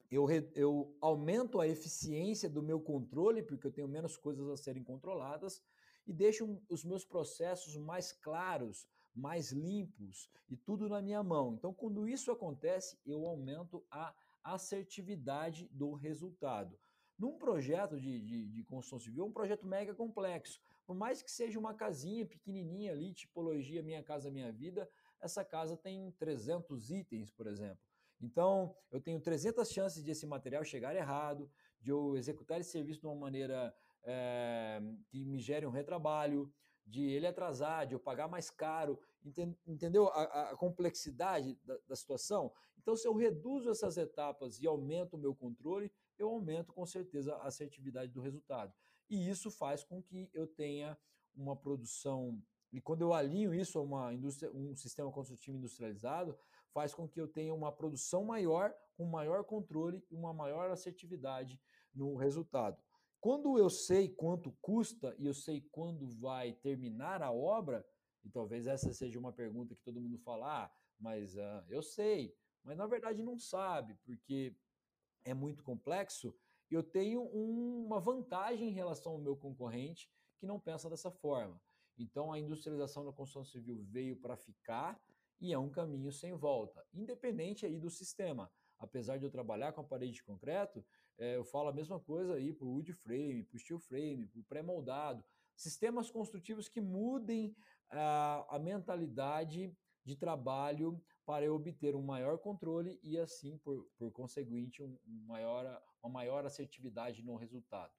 eu, 0.10 0.26
eu 0.56 0.98
aumento 1.02 1.60
a 1.60 1.68
eficiência 1.68 2.50
do 2.50 2.64
meu 2.64 2.80
controle, 2.80 3.44
porque 3.44 3.68
eu 3.68 3.72
tenho 3.72 3.90
menos 3.90 4.16
coisas 4.16 4.48
a 4.50 4.56
serem 4.56 4.84
controladas, 4.84 5.62
e 6.06 6.14
deixo 6.14 6.62
os 6.70 6.86
meus 6.86 7.04
processos 7.04 7.76
mais 7.76 8.14
claros, 8.14 8.88
mais 9.14 9.52
limpos 9.52 10.30
e 10.48 10.56
tudo 10.56 10.88
na 10.88 11.02
minha 11.02 11.22
mão. 11.22 11.54
Então, 11.54 11.74
quando 11.74 12.08
isso 12.08 12.32
acontece, 12.32 12.98
eu 13.06 13.26
aumento 13.26 13.86
a 13.92 14.16
assertividade 14.44 15.68
do 15.74 15.94
resultado. 15.94 16.80
Num 17.20 17.38
projeto 17.38 18.00
de, 18.00 18.22
de, 18.22 18.48
de 18.48 18.64
construção 18.64 19.00
civil, 19.00 19.26
é 19.26 19.28
um 19.28 19.34
projeto 19.34 19.66
mega 19.66 19.94
complexo. 19.94 20.62
Por 20.88 20.96
mais 20.96 21.22
que 21.22 21.30
seja 21.30 21.60
uma 21.60 21.74
casinha 21.74 22.26
pequenininha 22.26 22.94
ali, 22.94 23.14
tipologia 23.14 23.84
Minha 23.84 24.02
Casa 24.02 24.32
Minha 24.32 24.54
Vida, 24.54 24.90
essa 25.20 25.44
casa 25.44 25.76
tem 25.76 26.12
300 26.14 26.90
itens, 26.92 27.30
por 27.30 27.46
exemplo. 27.46 27.86
Então, 28.22 28.74
eu 28.90 29.02
tenho 29.02 29.20
300 29.20 29.70
chances 29.70 30.02
de 30.02 30.12
esse 30.12 30.26
material 30.26 30.64
chegar 30.64 30.96
errado, 30.96 31.52
de 31.82 31.92
eu 31.92 32.16
executar 32.16 32.62
esse 32.62 32.72
serviço 32.72 33.02
de 33.02 33.06
uma 33.06 33.16
maneira 33.16 33.76
é, 34.02 34.80
que 35.10 35.26
me 35.26 35.40
gere 35.40 35.66
um 35.66 35.72
retrabalho, 35.72 36.52
de 36.86 37.04
ele 37.04 37.28
atrasar, 37.28 37.86
de 37.86 37.94
eu 37.94 38.00
pagar 38.00 38.30
mais 38.30 38.50
caro, 38.50 38.98
entendeu 39.66 40.08
a, 40.08 40.52
a 40.52 40.56
complexidade 40.56 41.60
da, 41.66 41.78
da, 41.86 41.96
situação? 41.98 42.50
Então, 42.78 42.96
se 42.96 43.06
eu 43.06 43.14
reduzo 43.14 43.70
essas 43.70 43.98
etapas 43.98 44.58
e 44.62 44.66
aumento 44.66 45.16
o 45.16 45.20
meu 45.20 45.36
controle, 45.36 45.92
eu 46.18 46.30
aumento 46.30 46.72
com 46.72 46.86
certeza 46.86 47.36
a 47.36 47.48
assertividade 47.48 48.14
do 48.14 48.22
resultado. 48.22 48.74
E 49.10 49.30
isso 49.30 49.50
faz 49.50 49.84
com 49.84 50.02
que 50.02 50.30
eu 50.34 50.48
tenha 50.48 50.98
uma 51.36 51.56
produção 51.56 52.42
e 52.72 52.82
quando 52.82 53.02
eu 53.02 53.14
alinho 53.14 53.54
isso 53.54 53.80
a 53.80 53.82
uma 53.82 54.14
indústria, 54.14 54.52
um 54.54 54.76
sistema 54.76 55.12
construtivo 55.12 55.58
industrializado, 55.58 56.38
faz 56.74 56.94
com 56.94 57.08
que 57.08 57.20
eu 57.20 57.28
tenha 57.28 57.54
uma 57.54 57.72
produção 57.72 58.26
maior, 58.26 58.74
com 58.96 59.06
maior 59.06 59.44
controle 59.44 60.06
e 60.12 60.16
uma 60.16 60.34
maior 60.34 60.70
assertividade 60.70 61.60
no 61.94 62.16
resultado. 62.16 62.82
Quando 63.20 63.58
eu 63.58 63.70
sei 63.70 64.10
quanto 64.10 64.52
custa 64.62 65.16
e 65.18 65.26
eu 65.26 65.34
sei 65.34 65.62
quando 65.72 66.08
vai 66.08 66.54
terminar 66.54 67.22
a 67.22 67.32
obra, 67.32 67.86
e 68.24 68.30
talvez 68.30 68.68
essa 68.68 68.92
seja 68.94 69.18
uma 69.18 69.32
pergunta 69.32 69.74
que 69.74 69.82
todo 69.82 70.02
mundo 70.02 70.18
fala, 70.20 70.66
ah, 70.66 70.72
mas 71.00 71.36
uh, 71.36 71.64
eu 71.70 71.82
sei, 71.82 72.36
mas 72.64 72.78
na 72.78 72.86
verdade 72.86 73.24
não 73.24 73.40
sabe, 73.40 73.96
porque 74.04 74.56
é 75.24 75.34
muito 75.34 75.64
complexo, 75.64 76.36
eu 76.76 76.84
tenho 76.84 77.24
um, 77.34 77.86
uma 77.86 78.00
vantagem 78.00 78.70
em 78.70 78.74
relação 78.74 79.14
ao 79.14 79.22
meu 79.22 79.36
concorrente 79.36 80.10
que 80.40 80.46
não 80.46 80.60
pensa 80.60 80.90
dessa 80.90 81.12
forma. 81.12 81.60
Então 81.98 82.32
a 82.32 82.40
industrialização 82.40 83.06
da 83.06 83.12
construção 83.12 83.44
civil 83.44 83.84
veio 83.90 84.16
para 84.16 84.38
ficar 84.38 85.00
e 85.40 85.54
é 85.54 85.58
um 85.58 85.70
caminho 85.70 86.12
sem 86.12 86.34
volta, 86.34 86.86
independente 86.94 87.66
aí 87.66 87.80
do 87.80 87.90
sistema. 87.90 88.52
Apesar 88.80 89.18
de 89.18 89.26
eu 89.26 89.32
trabalhar 89.32 89.74
com 89.74 89.82
a 89.82 89.84
parede 89.84 90.14
de 90.14 90.24
concreto, 90.24 90.86
é, 91.18 91.36
eu 91.36 91.44
falo 91.44 91.70
a 91.70 91.74
mesma 91.74 92.00
coisa 92.00 92.36
aí 92.36 92.54
para 92.54 92.66
o 92.66 92.72
wood 92.72 92.94
frame, 92.94 93.44
para 93.44 93.56
o 93.56 93.60
steel 93.60 93.80
frame, 93.80 94.28
para 94.28 94.40
o 94.40 94.44
pré-moldado. 94.44 95.24
Sistemas 95.56 96.12
construtivos 96.12 96.70
que 96.70 96.80
mudem 96.80 97.56
a, 97.90 98.56
a 98.56 98.60
mentalidade 98.60 99.76
de 100.06 100.16
trabalho 100.16 101.02
para 101.28 101.44
eu 101.44 101.54
obter 101.54 101.94
um 101.94 102.02
maior 102.02 102.38
controle 102.38 102.98
e 103.04 103.20
assim, 103.20 103.58
por, 103.58 103.86
por 103.98 104.10
conseguinte, 104.14 104.82
um 104.82 104.98
maior, 105.28 105.84
uma 106.02 106.10
maior 106.10 106.46
assertividade 106.46 107.22
no 107.22 107.36
resultado. 107.36 107.92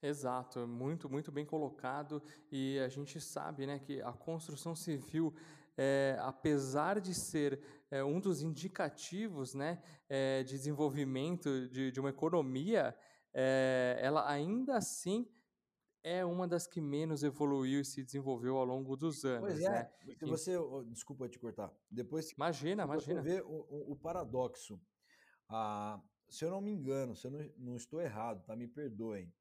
Exato, 0.00 0.64
muito, 0.68 1.10
muito 1.10 1.32
bem 1.32 1.44
colocado. 1.44 2.22
E 2.52 2.78
a 2.78 2.88
gente 2.88 3.20
sabe 3.20 3.66
né, 3.66 3.80
que 3.80 4.00
a 4.00 4.12
construção 4.12 4.76
civil, 4.76 5.34
é, 5.76 6.16
apesar 6.20 7.00
de 7.00 7.12
ser 7.12 7.60
é, 7.90 8.04
um 8.04 8.20
dos 8.20 8.42
indicativos 8.42 9.52
né, 9.52 9.82
é, 10.08 10.44
de 10.44 10.52
desenvolvimento 10.52 11.68
de, 11.68 11.90
de 11.90 11.98
uma 11.98 12.10
economia, 12.10 12.96
ela 14.00 14.26
ainda 14.30 14.78
assim 14.78 15.28
é 16.06 16.24
uma 16.24 16.46
das 16.46 16.68
que 16.68 16.80
menos 16.80 17.24
evoluiu 17.24 17.80
e 17.80 17.84
se 17.84 18.04
desenvolveu 18.04 18.56
ao 18.56 18.64
longo 18.64 18.96
dos 18.96 19.24
anos. 19.24 19.40
Pois 19.40 19.60
é, 19.60 19.68
né? 19.68 19.90
se 20.16 20.24
você, 20.24 20.52
desculpa 20.86 21.28
te 21.28 21.36
cortar, 21.36 21.74
depois 21.90 22.30
imagina, 22.30 22.84
imagina. 22.84 23.20
você 23.20 23.28
vê 23.28 23.40
o, 23.40 23.92
o 23.92 23.96
paradoxo, 23.96 24.80
ah, 25.48 26.00
se 26.28 26.44
eu 26.44 26.50
não 26.52 26.60
me 26.60 26.70
engano, 26.70 27.16
se 27.16 27.26
eu 27.26 27.32
não, 27.32 27.50
não 27.58 27.76
estou 27.76 28.00
errado, 28.00 28.44
tá? 28.46 28.54
Me 28.54 28.68
perdoem. 28.68 29.34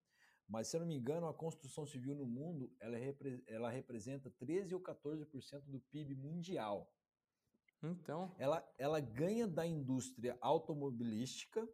Mas, 0.48 0.68
se 0.68 0.76
eu 0.76 0.80
não 0.80 0.88
me 0.88 0.96
engano, 0.96 1.28
a 1.28 1.34
construção 1.36 1.86
civil 1.86 2.16
no 2.16 2.26
mundo 2.26 2.76
ela, 2.80 2.98
repre 2.98 3.44
ela 3.48 3.70
representa 3.70 4.32
13 4.32 4.74
ou 4.74 4.82
14% 4.82 5.62
do 5.68 5.80
PIB 5.80 6.16
mundial. 6.16 6.92
Então. 7.84 8.36
Ela, 8.40 8.68
ela 8.80 9.00
ganha 9.00 9.48
da 9.48 9.68
indústria 9.68 10.36
automobilística 10.42 11.68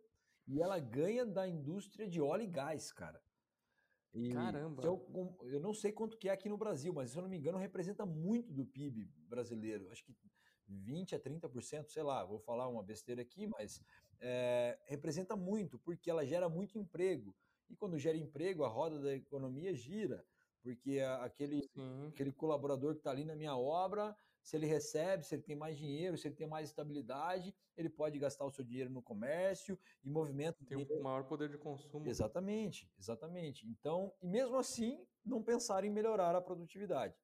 e 0.45 0.61
ela 0.61 0.79
ganha 0.79 1.25
da 1.25 1.47
indústria 1.47 2.05
de 2.05 2.19
óleo 2.19 2.43
e 2.43 2.47
gás, 2.47 2.91
cara. 2.91 3.21
E 4.13 4.29
Caramba! 4.29 4.83
Eu, 4.83 5.37
eu 5.43 5.59
não 5.59 5.73
sei 5.73 5.91
quanto 5.91 6.17
que 6.17 6.27
é 6.27 6.31
aqui 6.31 6.49
no 6.49 6.57
Brasil, 6.57 6.93
mas 6.93 7.11
se 7.11 7.17
eu 7.17 7.21
não 7.21 7.29
me 7.29 7.37
engano, 7.37 7.57
representa 7.57 8.05
muito 8.05 8.51
do 8.51 8.65
PIB 8.65 9.09
brasileiro. 9.27 9.89
Acho 9.89 10.03
que 10.03 10.13
20 10.67 11.15
a 11.15 11.19
30%, 11.19 11.89
sei 11.89 12.03
lá, 12.03 12.23
vou 12.23 12.39
falar 12.39 12.67
uma 12.67 12.83
besteira 12.83 13.21
aqui, 13.21 13.47
mas 13.47 13.81
é, 14.19 14.77
representa 14.85 15.35
muito, 15.35 15.79
porque 15.79 16.09
ela 16.09 16.25
gera 16.25 16.49
muito 16.49 16.77
emprego. 16.77 17.35
E 17.69 17.75
quando 17.75 17.97
gera 17.97 18.17
emprego, 18.17 18.63
a 18.63 18.67
roda 18.67 18.99
da 18.99 19.13
economia 19.15 19.73
gira, 19.73 20.25
porque 20.61 20.99
aquele, 21.21 21.69
aquele 22.09 22.31
colaborador 22.31 22.93
que 22.93 22.99
está 22.99 23.11
ali 23.11 23.25
na 23.25 23.35
minha 23.35 23.55
obra, 23.55 24.15
se 24.43 24.55
ele 24.55 24.65
recebe, 24.65 25.25
se 25.25 25.35
ele 25.35 25.43
tem 25.43 25.55
mais 25.55 25.77
dinheiro, 25.77 26.17
se 26.17 26.27
ele 26.27 26.35
tem 26.35 26.47
mais 26.47 26.69
estabilidade, 26.69 27.53
ele 27.77 27.89
pode 27.89 28.17
gastar 28.17 28.45
o 28.45 28.51
seu 28.51 28.63
dinheiro 28.63 28.89
no 28.89 29.01
comércio 29.01 29.77
e 30.03 30.09
movimento. 30.09 30.65
Tem 30.65 30.77
um 30.77 31.01
maior 31.01 31.23
poder 31.25 31.49
de 31.49 31.57
consumo. 31.57 32.07
Exatamente, 32.07 32.89
exatamente. 32.99 33.67
Então, 33.67 34.13
e 34.21 34.27
mesmo 34.27 34.57
assim, 34.57 35.05
não 35.23 35.43
pensar 35.43 35.83
em 35.83 35.89
melhorar 35.89 36.35
a 36.35 36.41
produtividade. 36.41 37.15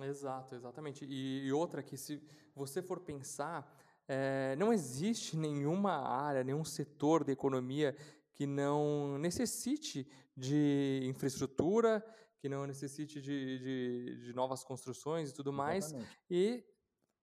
Exato, 0.00 0.54
exatamente. 0.54 1.04
E, 1.04 1.46
e 1.46 1.52
outra 1.52 1.82
que, 1.82 1.96
se 1.96 2.22
você 2.54 2.80
for 2.80 3.00
pensar, 3.00 3.70
é, 4.08 4.56
não 4.56 4.72
existe 4.72 5.36
nenhuma 5.36 5.92
área, 5.92 6.44
nenhum 6.44 6.64
setor 6.64 7.24
da 7.24 7.32
economia 7.32 7.94
que 8.32 8.46
não 8.46 9.18
necessite 9.18 10.08
de 10.36 11.02
infraestrutura, 11.04 12.02
que 12.42 12.48
não 12.48 12.66
necessite 12.66 13.22
de, 13.22 13.58
de, 13.60 14.16
de 14.24 14.32
novas 14.34 14.64
construções 14.64 15.30
e 15.30 15.34
tudo 15.34 15.52
mais. 15.52 15.86
Exatamente. 15.86 16.18
E 16.28 16.64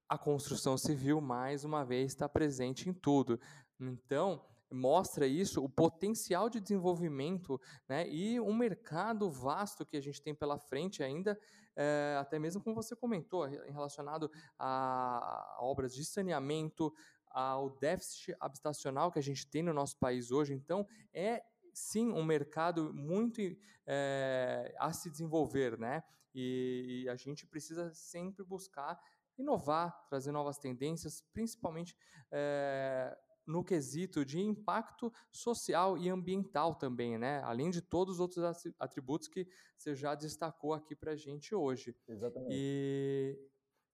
a 0.07 0.17
construção 0.17 0.77
civil, 0.77 1.19
mais 1.19 1.65
uma 1.65 1.83
vez, 1.83 2.13
está 2.13 2.29
presente 2.29 2.89
em 2.89 2.93
tudo. 2.93 3.38
Então, 3.77 4.41
mostra 4.71 5.27
isso, 5.27 5.61
o 5.61 5.67
potencial 5.67 6.49
de 6.49 6.61
desenvolvimento 6.61 7.59
né, 7.88 8.07
e 8.09 8.39
um 8.39 8.55
mercado 8.55 9.29
vasto 9.29 9.85
que 9.85 9.97
a 9.97 10.01
gente 10.01 10.21
tem 10.21 10.33
pela 10.33 10.57
frente 10.57 11.03
ainda, 11.03 11.38
é, 11.75 12.15
até 12.17 12.39
mesmo 12.39 12.63
como 12.63 12.75
você 12.75 12.95
comentou, 12.95 13.43
relacionado 13.43 14.31
a 14.57 15.57
obras 15.59 15.93
de 15.93 16.05
saneamento, 16.05 16.93
ao 17.29 17.69
déficit 17.71 18.35
habitacional 18.39 19.11
que 19.11 19.19
a 19.19 19.23
gente 19.23 19.45
tem 19.45 19.61
no 19.61 19.73
nosso 19.73 19.97
país 19.97 20.31
hoje. 20.31 20.53
Então, 20.53 20.88
é 21.13 21.43
sim 21.79 22.12
um 22.12 22.24
mercado 22.24 22.93
muito 22.93 23.41
é, 23.88 24.74
a 24.77 24.91
se 24.91 25.09
desenvolver, 25.09 25.77
né? 25.77 26.03
E, 26.33 27.03
e, 27.03 27.09
a 27.09 27.15
gente 27.15 27.48
precisa 27.48 27.91
sempre 27.93 28.43
buscar 28.43 29.00
inovar, 29.38 30.07
trazer 30.09 30.31
novas 30.31 30.59
tendências, 30.59 31.24
principalmente 31.33 31.95
é, 32.31 33.17
no 33.48 33.63
quesito 33.63 34.24
de 34.24 34.39
impacto 34.39 35.12
social 35.31 35.98
e 35.98 36.07
ambiental 36.07 36.75
também, 36.75 37.17
né? 37.17 37.41
Além 37.43 37.71
de 37.71 37.81
todos 37.81 38.15
os 38.15 38.19
outros 38.19 38.74
atributos 38.77 39.27
que 39.27 39.48
você 39.75 39.95
já 39.95 40.13
destacou 40.13 40.74
aqui 40.74 40.95
para 40.95 41.13
a 41.13 41.15
gente 41.15 41.55
hoje. 41.55 41.95
Exatamente. 42.07 42.53
E 42.53 43.39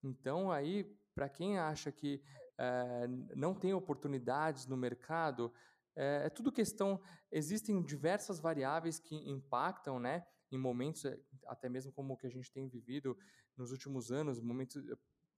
então 0.02 0.52
aí, 0.52 0.84
para 1.14 1.28
quem 1.28 1.58
acha 1.58 1.90
que 1.90 2.22
é, 2.58 3.06
não 3.34 3.54
tem 3.54 3.72
oportunidades 3.72 4.66
no 4.66 4.76
mercado, 4.76 5.52
é, 5.96 6.26
é, 6.26 6.30
tudo 6.30 6.52
questão. 6.52 7.00
Existem 7.32 7.82
diversas 7.82 8.38
variáveis 8.38 8.98
que 8.98 9.16
impactam, 9.16 9.98
né? 9.98 10.26
Em 10.52 10.58
momentos, 10.58 11.04
eh, 11.04 11.18
até 11.46 11.68
mesmo 11.68 11.90
como 11.90 12.14
o 12.14 12.16
que 12.16 12.26
a 12.26 12.30
gente 12.30 12.52
tem 12.52 12.68
vivido 12.68 13.18
nos 13.56 13.72
últimos 13.72 14.12
anos, 14.12 14.40
momentos, 14.40 14.84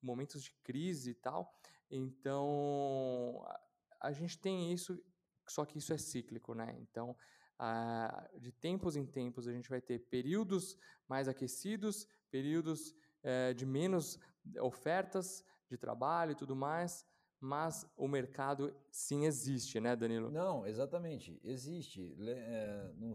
momentos 0.02 0.42
de 0.42 0.52
crise 0.62 1.10
e 1.10 1.14
tal. 1.14 1.50
Então, 1.90 3.42
a, 3.46 4.08
a 4.08 4.12
gente 4.12 4.38
tem 4.38 4.72
isso, 4.72 5.00
só 5.48 5.64
que 5.64 5.78
isso 5.78 5.92
é 5.92 5.98
cíclico, 5.98 6.54
né? 6.54 6.76
Então, 6.80 7.16
a, 7.58 8.28
de 8.38 8.52
tempos 8.52 8.96
em 8.96 9.06
tempos, 9.06 9.48
a 9.48 9.52
gente 9.52 9.70
vai 9.70 9.80
ter 9.80 10.00
períodos 10.10 10.76
mais 11.08 11.28
aquecidos, 11.28 12.06
períodos 12.30 12.94
é, 13.22 13.54
de 13.54 13.64
menos 13.64 14.18
ofertas 14.60 15.44
de 15.68 15.76
trabalho 15.76 16.32
e 16.32 16.36
tudo 16.36 16.56
mais, 16.56 17.06
mas 17.40 17.86
o 17.96 18.08
mercado 18.08 18.74
sim 18.90 19.24
existe, 19.24 19.80
né, 19.80 19.94
Danilo? 19.94 20.30
Não, 20.30 20.66
exatamente, 20.66 21.38
existe. 21.44 22.14
É, 22.20 22.92
não, 22.96 23.14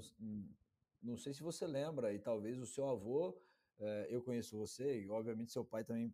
não, 1.02 1.18
sei 1.18 1.34
se 1.34 1.44
você 1.44 1.68
lembra, 1.68 2.14
e 2.14 2.20
talvez 2.20 2.60
o 2.60 2.66
seu 2.66 2.88
avô, 2.88 3.38
é, 3.80 4.08
eu 4.10 4.22
conheço 4.22 4.58
você, 4.58 5.02
e 5.02 5.10
obviamente 5.10 5.52
seu 5.52 5.66
pai 5.66 5.84
também 5.84 6.14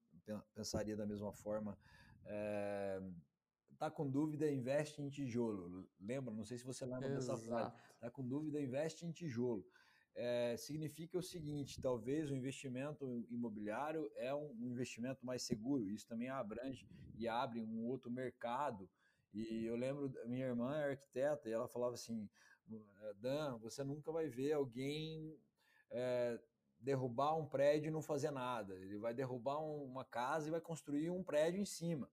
pensaria 0.54 0.96
da 0.96 1.06
mesma 1.06 1.32
forma. 1.32 1.78
É, 2.26 3.02
tá 3.78 3.90
com 3.90 4.10
dúvida, 4.10 4.52
investe 4.52 5.02
em 5.02 5.10
tijolo. 5.10 5.88
Lembra? 6.00 6.34
Não 6.34 6.44
sei 6.44 6.58
se 6.58 6.66
você 6.66 6.86
lembra 6.86 7.08
Exato. 7.08 7.40
dessa 7.40 7.50
frase. 7.50 7.74
Tá 8.00 8.10
com 8.10 8.28
dúvida, 8.28 8.60
investe 8.60 9.06
em 9.06 9.12
tijolo 9.12 9.66
é, 10.20 10.58
significa 10.58 11.18
o 11.18 11.24
seguinte: 11.24 11.82
talvez 11.82 12.30
o 12.30 12.36
investimento 12.36 13.26
imobiliário 13.30 14.12
é 14.18 14.36
um, 14.36 14.54
investimento 14.60 15.26
mais 15.26 15.44
seguro. 15.44 15.90
Isso 15.90 16.06
também 16.06 16.30
abrange 16.30 16.86
e 17.18 17.26
abre 17.26 17.62
um 17.62 17.86
outro 17.86 18.12
mercado. 18.12 18.90
E 19.34 19.66
eu 19.66 19.78
lembro, 19.78 20.12
minha 20.26 20.46
irmã 20.46 20.76
é 20.76 20.92
arquiteta 20.92 21.48
e 21.48 21.54
ela 21.54 21.70
falava 21.70 21.94
assim: 21.94 22.30
Dan, 23.22 23.58
você 23.60 23.82
nunca 23.82 24.12
vai 24.12 24.28
ver 24.28 24.52
alguém 24.52 25.40
é, 25.90 26.38
derrubar 26.78 27.38
um 27.38 27.48
prédio 27.48 27.88
e 27.88 27.92
não 27.92 28.02
fazer 28.02 28.32
nada. 28.32 28.76
Ele 28.76 28.98
vai 28.98 29.14
derrubar 29.14 29.60
uma 29.60 30.04
casa 30.04 30.50
e 30.50 30.52
vai 30.52 30.60
construir 30.60 31.10
um 31.10 31.24
prédio 31.24 31.62
em 31.62 31.66
cima. 31.66 32.12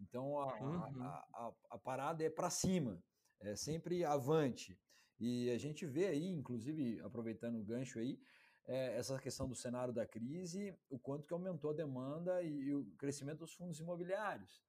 Então 0.00 0.38
a, 0.38 0.58
uhum. 0.58 1.02
a, 1.02 1.26
a, 1.34 1.52
a 1.72 1.78
parada 1.78 2.24
é 2.24 2.30
para 2.30 2.48
cima, 2.48 2.98
é 3.40 3.54
sempre 3.54 4.06
avante. 4.06 4.80
E 5.24 5.48
a 5.52 5.56
gente 5.56 5.86
vê 5.86 6.06
aí, 6.06 6.26
inclusive, 6.26 7.00
aproveitando 7.00 7.56
o 7.60 7.62
gancho 7.62 8.00
aí, 8.00 8.20
é, 8.66 8.96
essa 8.96 9.16
questão 9.20 9.48
do 9.48 9.54
cenário 9.54 9.94
da 9.94 10.04
crise, 10.04 10.76
o 10.90 10.98
quanto 10.98 11.24
que 11.28 11.32
aumentou 11.32 11.70
a 11.70 11.74
demanda 11.74 12.42
e, 12.42 12.48
e 12.48 12.74
o 12.74 12.84
crescimento 12.96 13.38
dos 13.38 13.54
fundos 13.54 13.78
imobiliários. 13.78 14.60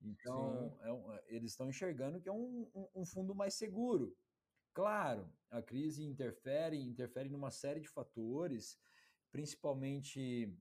Então, 0.00 0.78
é 0.82 0.92
um, 0.92 1.12
é, 1.12 1.24
eles 1.26 1.50
estão 1.50 1.68
enxergando 1.68 2.20
que 2.20 2.28
é 2.28 2.32
um, 2.32 2.70
um, 2.72 3.00
um, 3.00 3.04
fundo 3.04 3.34
mais 3.34 3.54
seguro. 3.54 4.16
Claro, 4.72 5.28
a 5.50 5.60
crise 5.60 6.04
interfere, 6.04 6.80
interfere 6.80 7.28
numa 7.28 7.50
série 7.50 7.80
de 7.80 7.88
fatores, 7.88 8.78
principalmente 9.32 10.56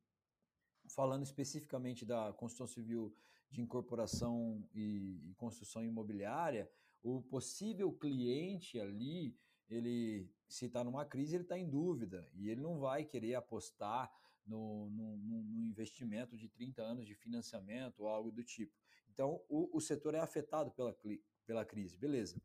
falando 0.88 1.24
especificamente 1.24 2.03
da 2.03 2.33
construção 2.33 2.65
civil 2.65 3.15
de 3.51 3.62
incorporação 3.62 4.67
e, 4.74 5.21
e 5.29 5.36
construção 5.36 5.86
imobiliária, 5.86 6.67
o 7.01 7.21
possível 7.21 7.91
cliente 7.91 8.79
ali, 8.79 9.37
ele 9.69 10.29
se 10.47 10.65
está 10.65 10.83
numa 10.83 11.05
crise, 11.05 11.35
ele 11.35 11.43
está 11.43 11.57
em 11.57 11.69
dúvida 11.69 12.29
e 12.33 12.49
ele 12.49 12.61
não 12.61 12.79
vai 12.79 13.05
querer 13.05 13.35
apostar 13.35 14.11
no, 14.45 14.89
no, 14.89 15.17
no, 15.17 15.61
investimento 15.67 16.35
de 16.35 16.49
30 16.49 16.81
anos 16.81 17.05
de 17.05 17.13
financiamento 17.13 17.99
ou 17.99 18.07
algo 18.07 18.31
do 18.31 18.43
tipo. 18.43 18.73
Então, 19.13 19.41
o, 19.47 19.69
o 19.77 19.79
setor 19.79 20.15
é 20.15 20.19
afetado 20.19 20.71
pela, 20.71 20.97
pela 21.45 21.63
crise, 21.63 21.95
beleza. 21.97 22.41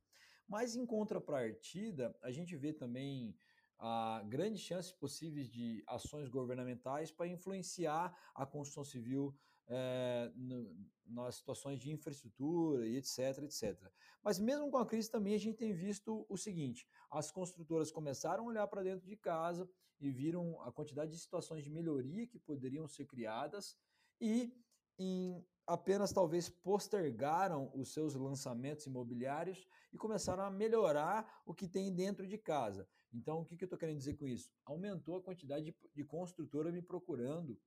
Mas, 0.47 0.77
em 0.77 0.85
contrapartida, 0.85 2.15
a 2.21 2.31
gente 2.31 2.55
vê 2.57 2.73
também 2.73 3.35
a 3.79 4.23
grandes 4.29 4.61
chances 4.61 4.93
possíveis 4.93 5.49
de 5.49 5.83
ações 5.87 6.29
governamentais 6.29 7.11
para 7.11 7.27
influenciar 7.27 8.17
a 8.35 8.45
construção 8.45 8.85
civil 8.85 9.35
é, 9.69 10.31
no, 10.35 10.77
nas 11.07 11.37
situações 11.37 11.79
de 11.81 11.93
infraestrutura 11.93 12.87
e 12.87 12.97
etc, 12.97 13.43
etc. 13.43 13.79
Mas 14.23 14.39
mesmo 14.39 14.71
com 14.71 14.79
a 14.79 14.87
crise 14.87 15.11
também 15.11 15.35
a 15.35 15.39
gente 15.39 15.57
tem 15.57 15.73
visto 15.73 16.27
o 16.29 16.37
seguinte, 16.37 16.87
as 17.11 17.31
construtoras 17.31 17.91
começaram 17.91 18.45
a 18.45 18.47
olhar 18.49 18.67
para 18.67 18.83
dentro 18.83 19.07
de 19.07 19.17
casa 19.17 19.69
e 20.01 20.11
viram 20.11 20.61
a 20.63 20.73
quantidade 20.73 21.11
de 21.11 21.19
situações 21.19 21.65
de 21.65 21.71
melhoria 21.71 22.27
que 22.27 22.39
poderiam 22.39 22.87
ser 22.89 23.07
criadas 23.07 23.77
e 24.21 24.53
em 24.99 25.45
apenas 25.67 26.13
talvez 26.13 26.49
postergaram 26.49 27.71
os 27.75 27.93
seus 27.93 28.15
lançamentos 28.15 28.87
imobiliários 28.87 29.67
e 29.93 29.97
começaram 29.97 30.45
a 30.45 30.51
melhorar 30.51 31.43
o 31.47 31.55
que 31.55 31.67
tem 31.67 31.93
dentro 31.93 32.27
de 32.27 32.37
casa. 32.37 32.87
Então, 33.13 33.41
o 33.41 33.45
que, 33.45 33.57
que 33.57 33.65
eu 33.65 33.67
estou 33.67 33.79
querendo 33.79 33.99
dizer 33.99 34.15
com 34.15 34.27
isso? 34.27 34.51
Aumentou 34.65 35.17
a 35.17 35.23
quantidade 35.23 35.65
de, 35.65 35.77
de 35.95 36.05
construtora 36.05 36.71
me 36.71 36.83
procurando 36.83 37.59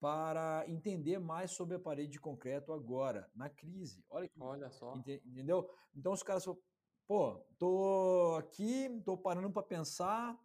para 0.00 0.64
entender 0.68 1.18
mais 1.18 1.50
sobre 1.50 1.76
a 1.76 1.80
parede 1.80 2.12
de 2.12 2.20
concreto 2.20 2.72
agora, 2.72 3.30
na 3.34 3.48
crise. 3.48 4.04
Olha, 4.08 4.28
que, 4.28 4.40
Olha 4.40 4.70
só. 4.70 4.94
Entendeu? 4.96 5.68
Então 5.94 6.12
os 6.12 6.22
caras 6.22 6.44
falam, 6.44 6.60
pô, 7.06 7.34
tô 7.58 8.36
aqui, 8.38 8.88
tô 9.04 9.16
parando 9.16 9.50
para 9.50 9.62
pensar, 9.62 10.38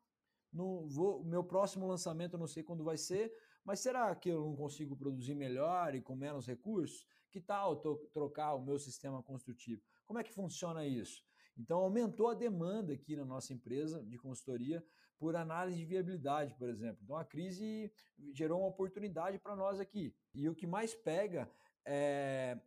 no 0.52 0.88
vou, 0.88 1.24
meu 1.24 1.44
próximo 1.44 1.88
lançamento 1.88 2.34
eu 2.34 2.40
não 2.40 2.48
sei 2.48 2.64
quando 2.64 2.84
vai 2.84 2.98
ser, 2.98 3.32
mas 3.64 3.80
será 3.80 4.16
que 4.16 4.30
eu 4.30 4.42
não 4.42 4.56
consigo 4.56 4.96
produzir 4.96 5.36
melhor 5.36 5.94
e 5.94 6.02
com 6.02 6.16
menos 6.16 6.48
recursos? 6.48 7.06
Que 7.30 7.40
tal 7.40 7.78
trocar 8.12 8.54
o 8.56 8.64
meu 8.64 8.78
sistema 8.78 9.22
construtivo? 9.24 9.82
Como 10.06 10.20
é 10.20 10.24
que 10.24 10.34
funciona 10.34 10.86
isso? 10.86 11.24
Então 11.58 11.80
aumentou 11.80 12.30
a 12.30 12.34
demanda 12.34 12.94
aqui 12.94 13.16
na 13.16 13.26
nossa 13.26 13.54
empresa 13.54 14.04
de 14.04 14.18
consultoria 14.18 14.84
por 15.20 15.36
análise 15.36 15.78
de 15.78 15.86
viabilidade, 15.86 16.54
por 16.56 16.70
exemplo. 16.70 17.00
Então 17.04 17.18
a 17.18 17.26
crise 17.26 17.92
gerou 18.34 18.60
uma 18.60 18.70
oportunidade 18.70 19.40
para 19.40 19.56
nós 19.56 19.80
aqui. 19.80 20.16
E 20.34 20.50
o 20.50 20.56
que 20.56 20.68
mais 20.68 20.94
pega 20.94 21.50
é 21.86 22.60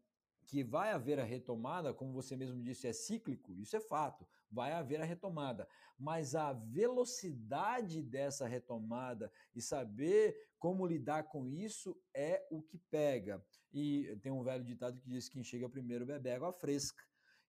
que 0.46 0.62
vai 0.62 0.92
haver 0.92 1.18
a 1.18 1.24
retomada, 1.24 1.92
como 1.92 2.12
você 2.12 2.36
mesmo 2.36 2.62
disse, 2.62 2.86
é 2.86 2.92
cíclico, 2.92 3.52
isso 3.58 3.76
é 3.76 3.80
fato, 3.80 4.26
vai 4.50 4.72
haver 4.72 5.00
a 5.00 5.04
retomada, 5.04 5.68
mas 5.98 6.34
a 6.34 6.52
velocidade 6.52 8.02
dessa 8.02 8.46
retomada 8.46 9.30
e 9.54 9.60
saber 9.60 10.36
como 10.58 10.86
lidar 10.86 11.24
com 11.24 11.46
isso 11.48 12.00
é 12.14 12.46
o 12.50 12.62
que 12.62 12.78
pega. 12.90 13.44
E 13.72 14.16
tem 14.22 14.32
um 14.32 14.42
velho 14.42 14.64
ditado 14.64 15.00
que 15.00 15.08
diz 15.08 15.28
que 15.28 15.34
quem 15.34 15.44
chega 15.44 15.68
primeiro 15.68 16.06
bebe 16.06 16.30
água 16.30 16.52
fresca. 16.52 17.02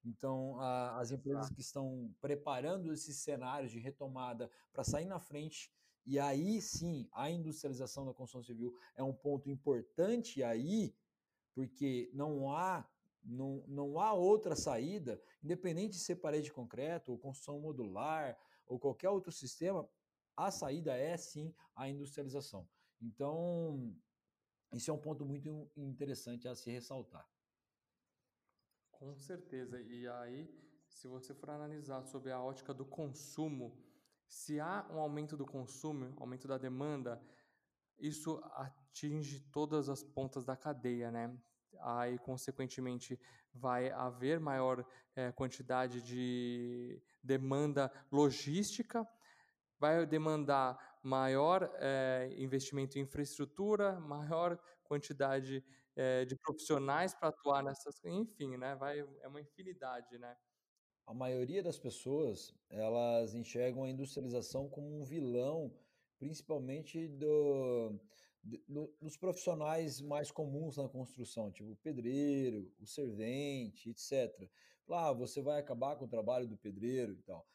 Então, 0.07 0.57
a, 0.59 0.99
as 0.99 1.11
empresas 1.11 1.49
que 1.49 1.59
estão 1.59 2.09
preparando 2.21 2.93
esses 2.93 3.17
cenários 3.17 3.71
de 3.71 3.79
retomada 3.79 4.49
para 4.71 4.83
sair 4.83 5.05
na 5.05 5.19
frente, 5.19 5.71
e 6.05 6.17
aí 6.17 6.61
sim, 6.61 7.09
a 7.11 7.29
industrialização 7.29 8.05
da 8.05 8.13
construção 8.13 8.41
civil 8.41 8.73
é 8.95 9.03
um 9.03 9.13
ponto 9.13 9.49
importante 9.49 10.41
aí, 10.41 10.95
porque 11.53 12.09
não 12.13 12.49
há 12.55 12.87
não, 13.21 13.61
não 13.67 13.99
há 13.99 14.13
outra 14.13 14.55
saída, 14.55 15.21
independente 15.43 15.97
de 15.97 15.99
ser 15.99 16.15
parede 16.15 16.45
de 16.45 16.53
concreto, 16.53 17.11
ou 17.11 17.17
construção 17.17 17.59
modular, 17.59 18.37
ou 18.65 18.79
qualquer 18.79 19.09
outro 19.09 19.33
sistema, 19.33 19.89
a 20.33 20.49
saída 20.49 20.95
é 20.95 21.17
sim 21.17 21.53
a 21.75 21.89
industrialização. 21.89 22.65
Então, 23.01 23.93
isso 24.71 24.89
é 24.89 24.93
um 24.93 24.97
ponto 24.97 25.25
muito 25.25 25.69
interessante 25.75 26.47
a 26.47 26.55
se 26.55 26.71
ressaltar. 26.71 27.27
Com 28.99 29.15
certeza. 29.15 29.79
E 29.79 30.07
aí, 30.07 30.49
se 30.89 31.07
você 31.07 31.31
for 31.31 31.51
analisar 31.51 32.03
sobre 32.03 32.31
a 32.31 32.41
ótica 32.41 32.73
do 32.73 32.83
consumo, 32.83 33.77
se 34.27 34.59
há 34.59 34.87
um 34.89 34.99
aumento 34.99 35.37
do 35.37 35.45
consumo, 35.45 36.15
aumento 36.19 36.47
da 36.47 36.57
demanda, 36.57 37.21
isso 37.99 38.41
atinge 38.53 39.39
todas 39.51 39.87
as 39.87 40.03
pontas 40.03 40.45
da 40.45 40.57
cadeia, 40.57 41.11
né? 41.11 41.37
Aí, 41.79 42.17
consequentemente, 42.17 43.19
vai 43.53 43.91
haver 43.91 44.39
maior 44.39 44.83
é, 45.15 45.31
quantidade 45.31 46.01
de 46.01 46.99
demanda 47.21 47.91
logística, 48.11 49.07
vai 49.79 50.07
demandar 50.07 50.99
maior 51.03 51.71
é, 51.75 52.33
investimento 52.35 52.97
em 52.97 53.03
infraestrutura, 53.03 53.99
maior 53.99 54.57
quantidade 54.83 55.63
é, 55.97 56.25
de 56.25 56.35
profissionais 56.35 57.15
para 57.15 57.29
atuar 57.29 57.63
nessas, 57.63 57.99
enfim, 58.05 58.55
né? 58.55 58.75
Vai, 58.75 58.99
é 58.99 59.27
uma 59.27 59.41
infinidade, 59.41 60.17
né? 60.19 60.37
A 61.07 61.13
maioria 61.13 61.63
das 61.63 61.79
pessoas 61.79 62.53
elas 62.69 63.33
enxergam 63.33 63.83
a 63.83 63.89
industrialização 63.89 64.69
como 64.69 65.01
um 65.01 65.03
vilão, 65.03 65.73
principalmente 66.19 67.07
do, 67.07 67.99
do, 68.43 68.93
dos 69.01 69.17
profissionais 69.17 69.99
mais 69.99 70.29
comuns 70.29 70.77
na 70.77 70.87
construção, 70.87 71.51
tipo 71.51 71.71
o 71.71 71.77
pedreiro, 71.77 72.71
o 72.79 72.85
servente, 72.85 73.89
etc. 73.89 74.49
Lá, 74.87 75.07
ah, 75.07 75.13
você 75.13 75.41
vai 75.41 75.59
acabar 75.59 75.95
com 75.95 76.05
o 76.05 76.09
trabalho 76.09 76.47
do 76.47 76.57
pedreiro 76.57 77.13
e 77.13 77.21
tal. 77.23 77.47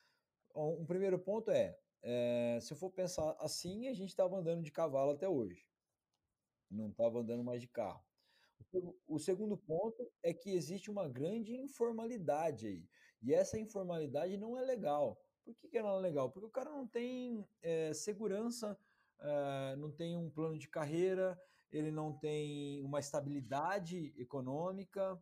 Um 0.54 0.84
primeiro 0.84 1.18
ponto 1.18 1.50
é, 1.50 1.78
é 2.02 2.58
se 2.60 2.72
eu 2.72 2.76
for 2.76 2.90
pensar 2.90 3.36
assim, 3.38 3.86
a 3.86 3.94
gente 3.94 4.10
estava 4.10 4.36
andando 4.36 4.62
de 4.62 4.72
cavalo 4.72 5.12
até 5.12 5.28
hoje. 5.28 5.64
Não 6.68 6.88
estava 6.88 7.20
andando 7.20 7.44
mais 7.44 7.60
de 7.60 7.68
carro. 7.68 8.02
O 9.06 9.18
segundo 9.18 9.56
ponto 9.56 10.10
é 10.22 10.32
que 10.32 10.50
existe 10.50 10.90
uma 10.90 11.08
grande 11.08 11.54
informalidade 11.54 12.66
aí. 12.66 12.88
E 13.22 13.32
essa 13.32 13.58
informalidade 13.58 14.36
não 14.36 14.56
é 14.56 14.62
legal. 14.62 15.20
Por 15.44 15.54
que, 15.56 15.68
que 15.68 15.78
ela 15.78 15.90
não 15.90 15.98
é 15.98 16.02
legal? 16.02 16.30
Porque 16.30 16.46
o 16.46 16.50
cara 16.50 16.70
não 16.70 16.86
tem 16.86 17.46
é, 17.62 17.92
segurança, 17.92 18.78
é, 19.20 19.76
não 19.76 19.90
tem 19.90 20.16
um 20.16 20.30
plano 20.30 20.58
de 20.58 20.68
carreira, 20.68 21.40
ele 21.70 21.90
não 21.90 22.12
tem 22.12 22.82
uma 22.82 23.00
estabilidade 23.00 24.12
econômica, 24.16 25.20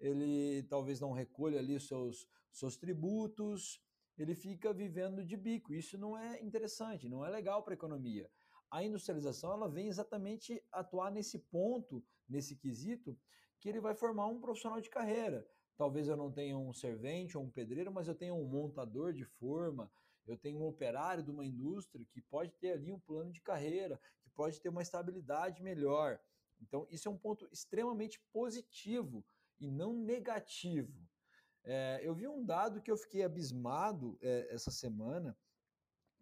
ele 0.00 0.62
talvez 0.64 1.00
não 1.00 1.12
recolha 1.12 1.58
ali 1.58 1.76
os 1.76 1.86
seus, 1.86 2.26
seus 2.50 2.76
tributos, 2.76 3.80
ele 4.18 4.34
fica 4.34 4.72
vivendo 4.72 5.24
de 5.24 5.36
bico. 5.36 5.72
Isso 5.72 5.96
não 5.96 6.18
é 6.18 6.42
interessante, 6.42 7.08
não 7.08 7.24
é 7.24 7.30
legal 7.30 7.62
para 7.62 7.72
a 7.72 7.80
economia 7.80 8.28
a 8.72 8.82
industrialização 8.82 9.52
ela 9.52 9.68
vem 9.68 9.86
exatamente 9.86 10.64
atuar 10.72 11.12
nesse 11.12 11.38
ponto, 11.38 12.02
nesse 12.26 12.56
quesito, 12.56 13.16
que 13.60 13.68
ele 13.68 13.78
vai 13.78 13.94
formar 13.94 14.26
um 14.26 14.40
profissional 14.40 14.80
de 14.80 14.88
carreira. 14.88 15.46
Talvez 15.76 16.08
eu 16.08 16.16
não 16.16 16.32
tenha 16.32 16.56
um 16.56 16.72
servente 16.72 17.36
ou 17.36 17.44
um 17.44 17.50
pedreiro, 17.50 17.92
mas 17.92 18.08
eu 18.08 18.14
tenha 18.14 18.34
um 18.34 18.46
montador 18.46 19.12
de 19.12 19.26
forma, 19.26 19.92
eu 20.26 20.38
tenho 20.38 20.58
um 20.58 20.66
operário 20.66 21.22
de 21.22 21.30
uma 21.30 21.44
indústria 21.44 22.06
que 22.10 22.22
pode 22.22 22.52
ter 22.52 22.72
ali 22.72 22.90
um 22.90 22.98
plano 22.98 23.30
de 23.30 23.42
carreira, 23.42 24.00
que 24.22 24.30
pode 24.30 24.58
ter 24.58 24.70
uma 24.70 24.80
estabilidade 24.80 25.62
melhor. 25.62 26.18
Então, 26.58 26.86
isso 26.90 27.08
é 27.08 27.10
um 27.10 27.18
ponto 27.18 27.46
extremamente 27.52 28.18
positivo 28.32 29.22
e 29.60 29.70
não 29.70 29.92
negativo. 29.92 31.06
É, 31.62 32.00
eu 32.02 32.14
vi 32.14 32.26
um 32.26 32.42
dado 32.42 32.80
que 32.80 32.90
eu 32.90 32.96
fiquei 32.96 33.22
abismado 33.22 34.18
é, 34.22 34.48
essa 34.50 34.70
semana, 34.70 35.36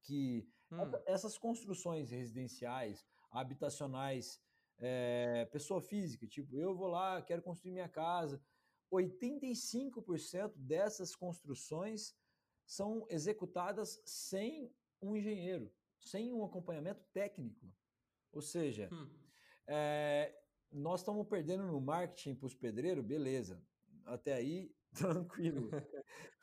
que 0.03 0.49
Hum. 0.73 0.93
Essas 1.07 1.37
construções 1.37 2.11
residenciais, 2.11 3.05
habitacionais, 3.31 4.41
é, 4.79 5.45
pessoa 5.47 5.81
física, 5.81 6.27
tipo, 6.27 6.57
eu 6.57 6.75
vou 6.75 6.89
lá, 6.89 7.21
quero 7.23 7.43
construir 7.43 7.73
minha 7.73 7.89
casa. 7.89 8.43
85% 8.93 10.53
dessas 10.57 11.15
construções 11.15 12.15
são 12.67 13.07
executadas 13.09 14.01
sem 14.05 14.73
um 15.01 15.17
engenheiro, 15.17 15.73
sem 16.01 16.33
um 16.33 16.45
acompanhamento 16.45 17.05
técnico. 17.13 17.73
Ou 18.33 18.41
seja, 18.41 18.89
hum. 18.93 19.09
é, 19.67 20.35
nós 20.71 21.01
estamos 21.01 21.27
perdendo 21.27 21.65
no 21.65 21.81
marketing 21.81 22.35
para 22.35 22.47
os 22.47 22.55
pedreiros, 22.55 23.05
beleza. 23.05 23.63
Até 24.05 24.35
aí 24.35 24.75
Tranquilo, 24.95 25.71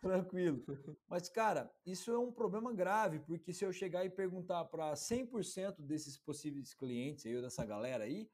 tranquilo. 0.02 0.64
Mas, 1.08 1.28
cara, 1.28 1.70
isso 1.86 2.12
é 2.12 2.18
um 2.18 2.32
problema 2.32 2.72
grave, 2.72 3.20
porque 3.20 3.52
se 3.52 3.66
eu 3.66 3.74
chegar 3.74 4.06
e 4.06 4.10
perguntar 4.10 4.64
para 4.66 4.94
100% 4.94 5.82
desses 5.82 6.18
possíveis 6.18 6.74
clientes 6.74 7.26
aí, 7.26 7.42
dessa 7.42 7.66
galera 7.66 8.06
aí, 8.06 8.30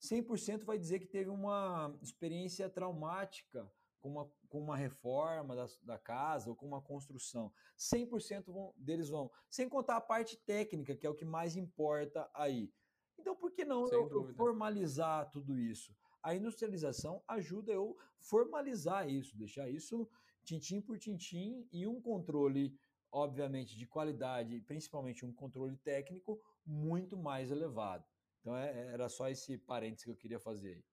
100% 0.00 0.64
vai 0.64 0.78
dizer 0.78 0.98
que 0.98 1.06
teve 1.06 1.30
uma 1.30 1.96
experiência 2.02 2.68
traumática 2.68 3.70
com 4.00 4.10
uma, 4.10 4.32
com 4.48 4.60
uma 4.60 4.76
reforma 4.76 5.56
da, 5.56 5.66
da 5.82 5.98
casa 5.98 6.50
ou 6.50 6.56
com 6.56 6.66
uma 6.66 6.82
construção. 6.82 7.52
100% 7.78 8.52
vão, 8.52 8.74
deles 8.76 9.08
vão. 9.08 9.30
Sem 9.48 9.68
contar 9.68 9.96
a 9.96 10.00
parte 10.00 10.36
técnica, 10.44 10.94
que 10.94 11.06
é 11.06 11.10
o 11.10 11.14
que 11.14 11.24
mais 11.24 11.56
importa 11.56 12.28
aí. 12.34 12.70
Então, 13.18 13.34
por 13.34 13.52
que 13.52 13.64
não 13.64 13.88
eu, 13.88 14.10
eu 14.10 14.34
formalizar 14.34 15.30
tudo 15.30 15.56
isso? 15.58 15.96
A 16.24 16.34
industrialização 16.34 17.22
ajuda 17.28 17.70
eu 17.70 17.94
formalizar 18.18 19.06
isso, 19.06 19.36
deixar 19.36 19.68
isso 19.68 20.08
tintim 20.42 20.80
por 20.80 20.98
tintim 20.98 21.68
e 21.70 21.86
um 21.86 22.00
controle, 22.00 22.74
obviamente, 23.12 23.76
de 23.76 23.86
qualidade, 23.86 24.62
principalmente 24.62 25.26
um 25.26 25.34
controle 25.34 25.76
técnico, 25.76 26.40
muito 26.64 27.14
mais 27.14 27.50
elevado. 27.50 28.06
Então, 28.40 28.56
é, 28.56 28.94
era 28.94 29.06
só 29.10 29.28
esse 29.28 29.58
parênteses 29.58 30.04
que 30.04 30.10
eu 30.10 30.16
queria 30.16 30.40
fazer 30.40 30.76
aí. 30.76 30.84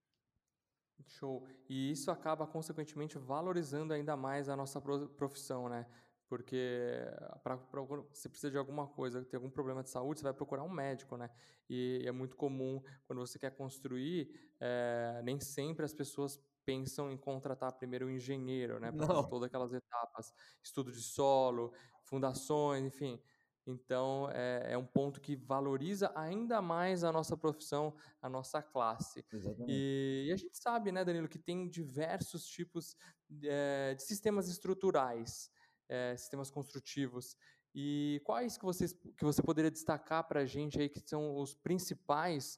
Show. 1.07 1.47
E 1.69 1.91
isso 1.91 2.11
acaba, 2.11 2.45
consequentemente, 2.45 3.17
valorizando 3.17 3.93
ainda 3.93 4.17
mais 4.17 4.49
a 4.49 4.55
nossa 4.57 4.81
profissão, 4.81 5.69
né? 5.69 5.87
Porque 6.31 7.03
pra, 7.43 7.57
pra, 7.57 7.81
você 7.81 8.29
precisa 8.29 8.49
de 8.49 8.57
alguma 8.57 8.87
coisa, 8.87 9.21
tem 9.25 9.37
algum 9.37 9.49
problema 9.49 9.83
de 9.83 9.89
saúde, 9.89 10.21
você 10.21 10.23
vai 10.23 10.33
procurar 10.33 10.63
um 10.63 10.69
médico, 10.69 11.17
né? 11.17 11.29
E 11.69 12.03
é 12.05 12.11
muito 12.13 12.37
comum, 12.37 12.81
quando 13.05 13.19
você 13.19 13.37
quer 13.37 13.51
construir, 13.51 14.33
é, 14.57 15.19
nem 15.25 15.41
sempre 15.41 15.83
as 15.83 15.93
pessoas 15.93 16.41
pensam 16.63 17.11
em 17.11 17.17
contratar 17.17 17.73
primeiro 17.73 18.05
um 18.05 18.09
engenheiro, 18.09 18.79
né? 18.79 18.93
Para 18.93 19.07
fazer 19.07 19.27
todas 19.27 19.47
aquelas 19.47 19.73
etapas, 19.73 20.33
estudo 20.63 20.89
de 20.89 21.01
solo, 21.01 21.73
fundações, 22.05 22.81
enfim. 22.85 23.21
Então, 23.67 24.29
é, 24.31 24.71
é, 24.71 24.77
um 24.77 24.85
ponto 24.85 25.19
que 25.19 25.35
valoriza 25.35 26.13
ainda 26.15 26.61
mais 26.61 27.03
a 27.03 27.11
nossa 27.11 27.35
profissão, 27.35 27.93
a 28.21 28.29
nossa 28.29 28.61
classe. 28.61 29.25
E, 29.67 30.27
e, 30.29 30.31
a 30.31 30.37
gente 30.37 30.57
sabe, 30.57 30.93
né, 30.93 31.03
Danilo, 31.03 31.27
que 31.27 31.37
tem 31.37 31.67
diversos 31.67 32.45
tipos 32.45 32.95
é, 33.43 33.93
de 33.95 34.03
sistemas 34.03 34.47
estruturais, 34.47 35.51
é, 35.91 36.15
sistemas 36.15 36.49
construtivos. 36.49 37.35
E 37.75 38.21
quais 38.23 38.57
que, 38.57 38.63
vocês, 38.63 38.93
que 38.93 39.23
você 39.23 39.43
poderia 39.43 39.69
destacar 39.69 40.27
para 40.27 40.41
a 40.41 40.45
gente 40.45 40.79
aí 40.79 40.89
que 40.89 41.01
são 41.01 41.37
os 41.37 41.53
principais 41.53 42.57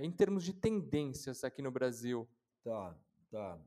em 0.00 0.12
termos 0.12 0.44
de 0.44 0.52
tendências 0.52 1.42
aqui 1.42 1.60
no 1.60 1.72
Brasil? 1.72 2.28
Tá, 2.62 2.96
tá. 3.30 3.58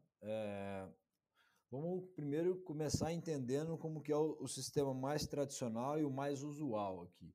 Vamos 1.72 2.10
primeiro 2.16 2.56
começar 2.62 3.14
entendendo 3.14 3.78
como 3.78 4.02
que 4.02 4.12
é 4.12 4.16
o, 4.16 4.38
o, 4.40 4.48
sistema 4.48 4.92
mais 4.94 5.28
tradicional 5.28 6.00
e 6.00 6.04
o 6.04 6.10
mais 6.10 6.42
usual 6.42 7.04
aqui. 7.04 7.32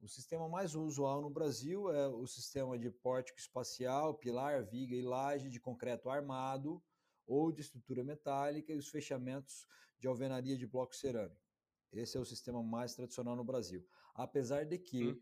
O 0.00 0.08
sistema 0.08 0.48
mais 0.48 0.74
usual 0.74 1.20
no 1.20 1.28
Brasil 1.28 1.92
é 1.92 2.08
o 2.08 2.26
sistema 2.26 2.78
de 2.78 2.88
pórtico 2.90 3.38
espacial, 3.38 4.14
pilar, 4.14 4.64
viga 4.64 4.94
e 4.94 5.02
laje 5.02 5.50
de 5.50 5.60
concreto 5.60 6.08
armado 6.08 6.82
ou 7.26 7.52
de 7.52 7.60
estrutura 7.60 8.02
metálica 8.02 8.72
e 8.72 8.76
os 8.76 8.88
fechamentos 8.88 9.66
de 9.98 10.06
alvenaria 10.06 10.56
de 10.56 10.66
bloco 10.66 10.94
cerâmico. 10.94 11.40
Esse 11.92 12.16
é 12.16 12.20
o 12.20 12.24
sistema 12.24 12.62
mais 12.62 12.94
tradicional 12.94 13.34
no 13.34 13.44
Brasil. 13.44 13.84
Apesar 14.14 14.64
de 14.64 14.78
que 14.78 15.06
uhum. 15.06 15.20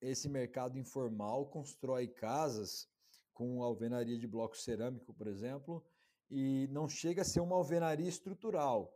esse 0.00 0.28
mercado 0.28 0.78
informal 0.78 1.46
constrói 1.46 2.06
casas 2.08 2.88
com 3.32 3.62
alvenaria 3.62 4.18
de 4.18 4.26
bloco 4.26 4.56
cerâmico, 4.56 5.12
por 5.12 5.26
exemplo, 5.26 5.84
e 6.30 6.68
não 6.70 6.88
chega 6.88 7.22
a 7.22 7.24
ser 7.24 7.40
uma 7.40 7.56
alvenaria 7.56 8.08
estrutural. 8.08 8.92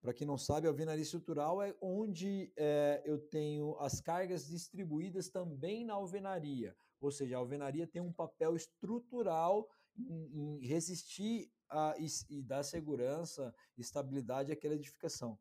Para 0.00 0.12
quem 0.12 0.26
não 0.26 0.36
sabe, 0.36 0.66
a 0.66 0.70
alvenaria 0.70 1.02
estrutural 1.02 1.62
é 1.62 1.74
onde 1.80 2.52
é, 2.56 3.02
eu 3.06 3.18
tenho 3.18 3.74
as 3.78 4.00
cargas 4.00 4.46
distribuídas 4.46 5.30
também 5.30 5.84
na 5.84 5.94
alvenaria. 5.94 6.76
Ou 7.00 7.10
seja, 7.10 7.36
a 7.36 7.38
alvenaria 7.38 7.86
tem 7.86 8.02
um 8.02 8.12
papel 8.12 8.54
estrutural 8.54 9.68
em, 9.96 10.58
em 10.58 10.66
resistir 10.66 11.50
a, 11.68 11.94
e, 11.98 12.06
e 12.30 12.42
dar 12.42 12.62
segurança 12.62 13.54
e 13.76 13.80
estabilidade 13.80 14.52
àquela 14.52 14.74
edificação. 14.74 15.38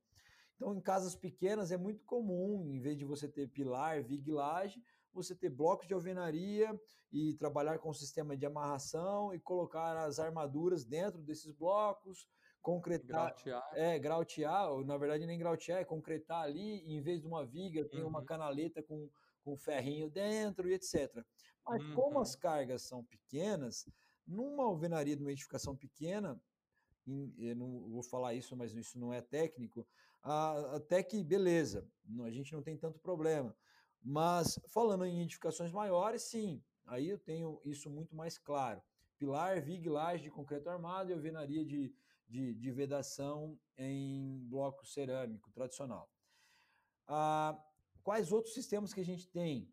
Então, 0.56 0.76
em 0.76 0.82
casas 0.82 1.16
pequenas 1.16 1.72
é 1.72 1.78
muito 1.78 2.06
comum, 2.06 2.70
em 2.72 2.80
vez 2.80 2.98
de 2.98 3.06
você 3.06 3.28
ter 3.28 3.48
pilar, 3.48 4.04
viga 4.04 4.34
laje, 4.34 4.82
você 5.14 5.36
ter 5.36 5.50
blocos 5.50 5.88
de 5.88 5.94
alvenaria 5.94 6.80
e 7.12 7.34
trabalhar 7.36 7.78
com 7.80 7.90
o 7.90 7.94
sistema 7.94 8.36
de 8.36 8.46
amarração 8.46 9.34
e 9.34 9.40
colocar 9.40 9.96
as 9.98 10.20
armaduras 10.20 10.84
dentro 10.84 11.22
desses 11.22 11.52
blocos, 11.52 12.28
concretar, 12.62 13.36
grautear. 13.36 13.72
é, 13.74 14.00
grautear, 14.00 14.72
ou 14.72 14.86
na 14.86 14.98
verdade 14.98 15.26
nem 15.26 15.38
grautear, 15.38 15.80
é 15.80 15.86
concretar 15.86 16.44
ali, 16.44 16.80
em 16.88 17.02
vez 17.02 17.22
de 17.22 17.28
uma 17.28 17.46
viga, 17.46 17.86
tem 17.86 18.02
uhum. 18.02 18.08
uma 18.08 18.24
canaleta 18.24 18.82
com, 18.82 19.10
com 19.44 19.58
ferrinho 19.58 20.10
dentro 20.10 20.70
e 20.70 20.74
etc. 20.74 21.24
Mas 21.68 21.84
uhum. 21.84 21.94
como 21.94 22.20
as 22.20 22.36
cargas 22.36 22.82
são 22.84 23.04
pequenas, 23.04 23.86
numa 24.26 24.64
alvenaria 24.64 25.16
de 25.16 25.22
uma 25.22 25.32
edificação 25.32 25.76
pequena, 25.76 26.42
eu 27.38 27.56
não 27.56 27.90
vou 27.90 28.04
falar 28.04 28.34
isso, 28.34 28.56
mas 28.56 28.74
isso 28.74 28.98
não 28.98 29.14
é 29.14 29.22
técnico, 29.22 29.86
até 30.22 31.04
que 31.04 31.24
beleza, 31.24 31.88
a 32.24 32.30
gente 32.30 32.54
não 32.54 32.62
tem 32.62 32.78
tanto 32.78 33.00
problema. 33.00 33.56
Mas 34.02 34.60
falando 34.68 35.06
em 35.06 35.22
edificações 35.22 35.72
maiores, 35.72 36.24
sim, 36.24 36.62
aí 36.86 37.10
eu 37.10 37.18
tenho 37.18 37.62
isso 37.66 37.90
muito 37.90 38.16
mais 38.16 38.38
claro. 38.38 38.82
Pilar, 39.18 39.62
viga, 39.62 39.92
laje 39.92 40.24
de 40.24 40.32
concreto 40.32 40.70
armado 40.70 41.10
e 41.10 41.14
alvenaria 41.14 41.64
de, 41.64 41.94
de, 42.28 42.54
de 42.54 42.72
vedação 42.72 43.58
em 43.78 44.46
bloco 44.50 44.86
cerâmico 44.86 45.52
tradicional. 45.52 46.10
Ah, 47.08 47.58
quais 48.02 48.32
outros 48.32 48.54
sistemas 48.54 48.94
que 48.94 49.00
a 49.00 49.06
gente 49.06 49.28
tem? 49.30 49.72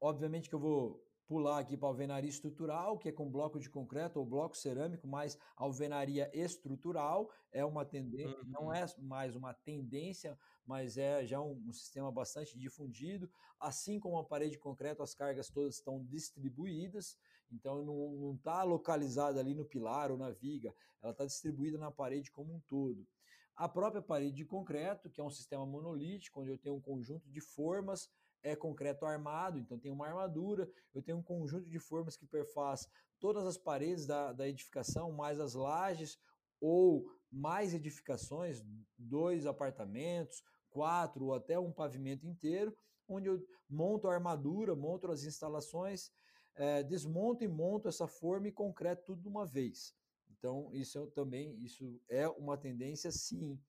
Obviamente 0.00 0.48
que 0.48 0.54
eu 0.54 0.60
vou 0.60 1.06
pular 1.30 1.60
aqui 1.60 1.76
para 1.76 1.86
alvenaria 1.86 2.28
estrutural, 2.28 2.98
que 2.98 3.08
é 3.08 3.12
com 3.12 3.30
bloco 3.30 3.60
de 3.60 3.70
concreto 3.70 4.18
ou 4.18 4.26
bloco 4.26 4.56
cerâmico, 4.56 5.06
mas 5.06 5.38
alvenaria 5.54 6.28
estrutural 6.34 7.30
é 7.52 7.64
uma 7.64 7.84
tendência, 7.84 8.36
uhum. 8.40 8.48
não 8.48 8.74
é 8.74 8.84
mais 8.98 9.36
uma 9.36 9.54
tendência, 9.54 10.36
mas 10.66 10.98
é 10.98 11.24
já 11.24 11.40
um, 11.40 11.52
um, 11.68 11.72
sistema 11.72 12.10
bastante 12.10 12.58
difundido. 12.58 13.30
Assim 13.60 14.00
como 14.00 14.18
a 14.18 14.24
parede 14.24 14.54
de 14.54 14.58
concreto, 14.58 15.04
as 15.04 15.14
cargas 15.14 15.48
todas 15.48 15.76
estão 15.76 16.04
distribuídas, 16.04 17.16
então 17.48 17.84
não 17.84 18.34
está 18.34 18.64
localizada 18.64 19.38
ali 19.38 19.54
no 19.54 19.64
pilar 19.64 20.10
ou 20.10 20.18
na 20.18 20.30
viga, 20.32 20.74
ela 21.00 21.12
está 21.12 21.24
distribuída 21.24 21.78
na 21.78 21.92
parede 21.92 22.32
como 22.32 22.52
um 22.52 22.60
todo. 22.66 23.06
A 23.54 23.68
própria 23.68 24.02
parede 24.02 24.34
de 24.34 24.44
concreto, 24.44 25.08
que 25.08 25.20
é 25.20 25.24
um 25.24 25.30
sistema 25.30 25.64
monolítico, 25.64 26.40
onde 26.40 26.50
eu 26.50 26.58
tenho 26.58 26.74
um 26.74 26.80
conjunto 26.80 27.30
de 27.30 27.40
formas 27.40 28.10
é 28.42 28.56
concreto 28.56 29.04
armado, 29.04 29.58
então 29.58 29.78
tem 29.78 29.90
uma 29.90 30.06
armadura, 30.06 30.70
eu 30.94 31.02
tenho 31.02 31.18
um 31.18 31.22
conjunto 31.22 31.68
de 31.68 31.78
formas 31.78 32.16
que 32.16 32.26
perfaz 32.26 32.88
todas 33.18 33.46
as 33.46 33.58
paredes 33.58 34.06
da, 34.06 34.32
da 34.32 34.48
edificação, 34.48 35.12
mais 35.12 35.38
as 35.38 35.54
lajes, 35.54 36.18
ou 36.60 37.06
mais 37.30 37.74
edificações, 37.74 38.64
dois 38.98 39.46
apartamentos, 39.46 40.42
quatro 40.70 41.26
ou 41.26 41.34
até 41.34 41.58
um 41.58 41.72
pavimento 41.72 42.26
inteiro, 42.26 42.74
onde 43.08 43.28
eu 43.28 43.44
monto 43.68 44.08
a 44.08 44.14
armadura, 44.14 44.74
monto 44.74 45.10
as 45.10 45.24
instalações, 45.24 46.10
é, 46.54 46.82
desmonto 46.82 47.44
e 47.44 47.48
monto 47.48 47.88
essa 47.88 48.06
forma 48.06 48.48
e 48.48 48.52
concreto 48.52 49.04
tudo 49.04 49.22
de 49.22 49.28
uma 49.28 49.46
vez. 49.46 49.94
Então, 50.30 50.70
isso 50.72 50.98
é, 50.98 51.06
também 51.08 51.58
isso 51.62 52.00
é 52.08 52.28
uma 52.28 52.56
tendência, 52.56 53.10
sim. 53.10 53.60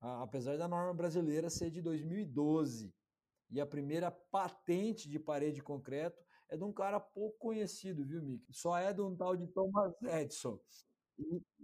apesar 0.00 0.56
da 0.56 0.68
norma 0.68 0.94
brasileira 0.94 1.50
ser 1.50 1.70
de 1.70 1.82
2012, 1.82 2.94
e 3.50 3.60
a 3.60 3.66
primeira 3.66 4.10
patente 4.10 5.08
de 5.08 5.18
parede 5.18 5.56
de 5.56 5.62
concreto 5.62 6.22
é 6.48 6.56
de 6.56 6.64
um 6.64 6.72
cara 6.72 6.98
pouco 7.00 7.38
conhecido, 7.38 8.04
viu, 8.04 8.22
Mick? 8.22 8.44
Só 8.52 8.76
é 8.76 8.92
de 8.92 9.00
um 9.00 9.16
tal 9.16 9.36
de 9.36 9.46
Thomas 9.48 9.94
Edison. 10.02 10.58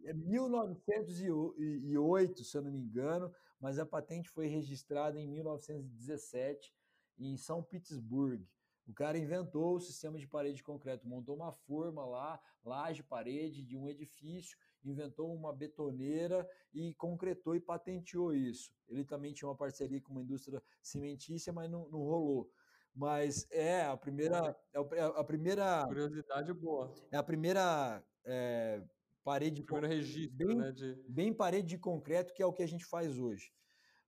É 0.05 0.15
1908, 0.15 2.45
se 2.45 2.57
eu 2.57 2.63
não 2.63 2.71
me 2.71 2.79
engano, 2.79 3.33
mas 3.61 3.79
a 3.79 3.87
patente 3.87 4.31
foi 4.31 4.47
registrada 4.47 5.19
em 5.19 5.29
1917 5.29 6.75
em 7.19 7.37
São 7.37 7.63
Petersburgo. 7.63 8.47
O 8.87 8.95
cara 8.95 9.19
inventou 9.19 9.77
o 9.77 9.81
sistema 9.81 10.19
de 10.19 10.27
parede 10.27 10.57
de 10.57 10.65
concreto, 10.65 11.07
montou 11.07 11.37
uma 11.37 11.53
forma 11.53 12.05
lá, 12.05 12.41
laje 12.65 13.03
parede 13.03 13.63
de 13.63 13.77
um 13.77 13.89
edifício, 13.89 14.57
inventou 14.85 15.35
uma 15.35 15.53
betoneira 15.53 16.49
e 16.73 16.95
concretou 16.95 17.55
e 17.55 17.61
patenteou 17.61 18.35
isso. 18.35 18.73
Ele 18.89 19.05
também 19.05 19.33
tinha 19.33 19.49
uma 19.49 19.57
parceria 19.57 20.01
com 20.01 20.13
uma 20.13 20.23
indústria 20.23 20.63
cimentícia, 20.83 21.53
mas 21.53 21.71
não, 21.71 21.89
não 21.89 22.01
rolou. 22.01 22.51
Mas 22.95 23.47
é 23.51 23.85
a 23.85 23.97
primeira, 23.97 24.57
é 24.73 25.03
a 25.03 25.25
primeira 25.25 25.87
curiosidade 25.87 26.53
boa. 26.53 26.93
É 27.11 27.17
a 27.17 27.23
primeira 27.23 28.03
é, 28.25 28.83
parede, 29.23 29.63
primeiro 29.63 29.87
registro, 29.87 30.37
bem, 30.37 30.57
né, 30.57 30.73
de... 30.73 30.95
bem 31.09 31.33
parede 31.33 31.69
de 31.69 31.79
concreto 31.79 32.35
que 32.35 32.43
é 32.43 32.47
o 32.47 32.53
que 32.53 32.63
a 32.63 32.69
gente 32.69 32.85
faz 32.85 33.19
hoje. 33.19 33.53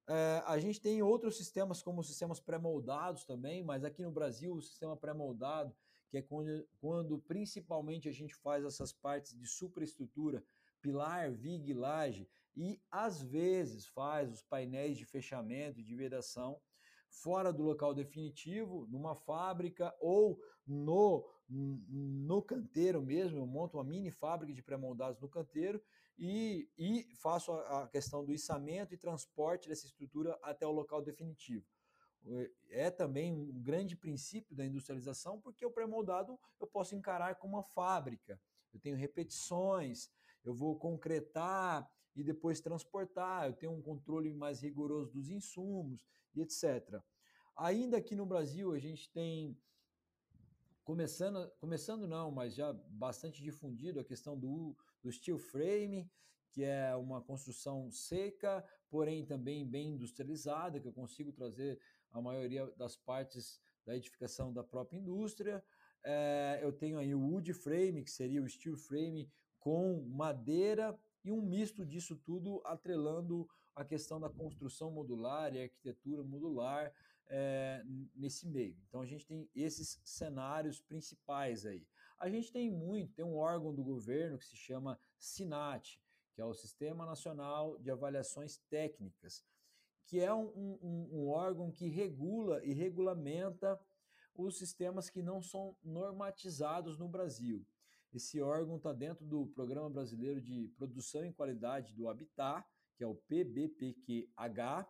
É, 0.09 0.43
a 0.47 0.59
gente 0.59 0.81
tem 0.81 1.01
outros 1.01 1.37
sistemas 1.37 1.83
como 1.83 2.03
sistemas 2.03 2.41
pré-moldados 2.41 3.25
também, 3.25 3.63
mas 3.63 3.85
aqui 3.85 4.03
no 4.03 4.11
Brasil 4.11 4.55
o 4.55 4.61
sistema 4.61 4.97
pré-moldado, 4.97 5.75
que 6.11 6.19
é 6.19 6.23
quando, 6.23 6.67
quando 6.81 7.19
principalmente 7.21 8.09
a 8.09 8.13
gente 8.13 8.35
faz 8.35 8.65
essas 8.65 8.93
partes 8.93 9.39
de 9.39 9.47
superestrutura, 9.47 10.45
pilar, 10.83 11.33
viga 11.33 11.79
laje, 11.79 12.29
e 12.55 12.79
às 12.91 13.23
vezes 13.23 13.87
faz 13.87 14.31
os 14.31 14.43
painéis 14.43 14.99
de 14.99 15.07
fechamento 15.07 15.81
e 15.81 15.85
de 15.85 15.95
vedação, 15.95 16.61
fora 17.09 17.53
do 17.53 17.63
local 17.63 17.95
definitivo, 17.95 18.87
numa 18.91 19.15
fábrica 19.15 19.95
ou 20.01 20.39
no, 20.67 21.27
no 21.49 22.43
canteiro 22.43 23.03
mesmo, 23.03 23.39
eu 23.39 23.47
monto 23.47 23.77
uma 23.77 23.85
mini 23.85 24.11
fábrica 24.11 24.53
de 24.53 24.63
pré-moldados 24.63 25.21
no 25.21 25.29
canteiro 25.29 25.83
e, 26.19 26.69
e 26.77 27.15
faço 27.17 27.53
a, 27.53 27.85
a 27.85 27.89
questão 27.89 28.25
do 28.25 28.33
içamento 28.33 28.93
e 28.93 28.99
transporte 28.99 29.69
dessa 29.69 29.87
estrutura 29.87 30.39
até 30.43 30.67
o 30.67 30.73
local 30.73 31.03
definitivo 31.03 31.67
é 32.71 32.91
também 32.91 33.33
um 33.33 33.61
grande 33.61 33.97
princípio 33.97 34.55
da 34.55 34.65
industrialização, 34.65 35.41
porque 35.41 35.67
o 35.67 35.71
pré-moldado 35.71 36.39
eu 36.61 36.67
posso 36.67 36.95
encarar 36.95 37.35
como 37.37 37.57
uma 37.57 37.63
fábrica. 37.63 38.41
Eu 38.73 38.81
tenho 38.81 38.97
repetições, 38.97 40.09
eu 40.45 40.55
vou 40.55 40.79
concretar 40.79 41.89
e 42.15 42.23
depois 42.23 42.61
transportar, 42.61 43.47
eu 43.47 43.55
tenho 43.55 43.73
um 43.73 43.83
controle 43.83 44.33
mais 44.35 44.61
rigoroso 44.61 45.13
dos 45.13 45.31
insumos 45.31 46.07
e 46.35 46.41
etc. 46.43 47.01
Ainda 47.57 47.97
aqui 47.97 48.15
no 48.15 48.27
Brasil, 48.27 48.73
a 48.73 48.79
gente 48.79 49.11
tem, 49.11 49.57
começando, 50.85 51.51
começando 51.59 52.07
não, 52.07 52.31
mas 52.31 52.55
já 52.55 52.73
bastante 52.73 53.43
difundido 53.43 54.01
a 54.01 54.05
questão 54.05 54.39
do, 54.39 54.77
do 55.03 55.11
steel 55.11 55.39
frame, 55.39 56.11
que 56.51 56.65
é 56.65 56.95
uma 56.97 57.23
construção 57.23 57.91
seca, 57.91 58.65
porém 58.91 59.25
também 59.25 59.67
bem 59.67 59.95
industrializada, 59.95 60.81
que 60.81 60.87
eu 60.87 60.93
consigo 60.93 61.33
trazer 61.33 61.81
a 62.11 62.21
maioria 62.21 62.67
das 62.77 62.95
partes 62.95 63.61
da 63.87 63.97
edificação 63.97 64.53
da 64.53 64.63
própria 64.63 64.99
indústria. 64.99 65.65
É, 66.05 66.61
eu 66.63 66.73
tenho 66.73 66.99
aí 66.99 67.15
o 67.15 67.21
wood 67.21 67.55
frame, 67.55 68.05
que 68.05 68.11
seria 68.11 68.43
o 68.43 68.49
steel 68.49 68.77
frame 68.77 69.31
com 69.63 70.03
madeira 70.09 70.99
e 71.25 71.31
um 71.31 71.41
misto 71.41 71.87
disso 71.87 72.17
tudo 72.17 72.61
atrelando 72.65 73.49
a 73.77 73.85
questão 73.85 74.21
da 74.21 74.29
construção 74.29 74.91
modular 74.91 75.55
e 75.55 75.63
arquitetura 75.63 76.25
modular 76.25 76.93
é, 77.29 77.81
nesse 78.15 78.47
meio. 78.49 78.77
Então 78.89 79.01
a 79.01 79.07
gente 79.07 79.25
tem 79.25 79.49
esses 79.55 80.01
cenários 80.05 80.81
principais 80.81 81.65
aí. 81.65 81.87
A 82.19 82.29
gente 82.29 82.51
tem 82.51 82.71
muito, 82.71 83.15
tem 83.15 83.25
um 83.25 83.37
órgão 83.37 83.73
do 83.73 83.85
governo 83.85 84.37
que 84.37 84.45
se 84.45 84.57
chama 84.57 84.99
SINAT, 85.17 86.01
que 86.35 86.41
é 86.41 86.45
o 86.45 86.53
Sistema 86.53 87.07
Nacional 87.07 87.79
de 87.79 87.91
Avaliações 87.91 88.59
Técnicas, 88.69 89.45
que 90.07 90.19
é 90.19 90.35
um, 90.35 90.79
um, 90.83 91.09
um 91.13 91.29
órgão 91.29 91.71
que 91.71 91.89
regula 91.89 92.65
e 92.65 92.73
regulamenta 92.73 93.81
os 94.35 94.59
sistemas 94.59 95.09
que 95.09 95.23
não 95.23 95.41
são 95.41 95.77
normatizados 95.85 96.99
no 96.99 97.09
Brasil. 97.09 97.65
Esse 98.13 98.43
órgão 98.43 98.77
está 98.77 98.93
dentro 98.93 99.25
do 99.25 99.47
Programa 99.47 99.89
Brasileiro 99.89 100.41
de 100.41 100.69
Produção 100.77 101.25
e 101.25 101.33
Qualidade 101.33 101.95
do 101.95 102.09
Habitat, 102.09 102.67
que 102.95 103.03
é 103.03 103.07
o 103.07 103.15
PBPQH, 103.15 104.87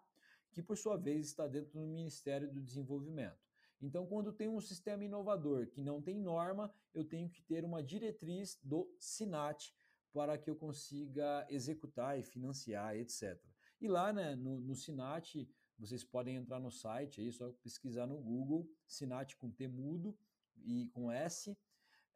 que 0.51 0.61
por 0.61 0.77
sua 0.77 0.97
vez 0.97 1.27
está 1.27 1.47
dentro 1.47 1.73
do 1.73 1.87
Ministério 1.87 2.53
do 2.53 2.61
Desenvolvimento. 2.61 3.39
Então, 3.81 4.07
quando 4.07 4.33
tem 4.33 4.49
um 4.49 4.61
sistema 4.61 5.05
inovador 5.05 5.69
que 5.69 5.81
não 5.81 6.03
tem 6.03 6.21
norma, 6.21 6.73
eu 6.93 7.05
tenho 7.05 7.31
que 7.31 7.43
ter 7.43 7.65
uma 7.65 7.83
diretriz 7.83 8.59
do 8.63 8.93
SINAT 8.99 9.73
para 10.13 10.37
que 10.37 10.51
eu 10.51 10.57
consiga 10.57 11.47
executar 11.49 12.19
e 12.19 12.23
financiar, 12.23 12.97
etc. 12.97 13.41
E 13.81 13.89
lá 13.89 14.13
né, 14.13 14.37
no, 14.37 14.61
no 14.61 14.75
Sinat, 14.77 15.49
vocês 15.79 16.05
podem 16.05 16.37
entrar 16.37 16.61
no 16.61 16.71
site, 16.71 17.21
aí 17.21 17.33
só 17.33 17.51
pesquisar 17.63 18.07
no 18.07 18.21
Google, 18.21 18.69
Sinat 18.87 19.37
com 19.37 19.51
T 19.51 19.67
mudo 19.67 20.17
e 20.57 20.89
com 20.93 21.11
S. 21.11 21.57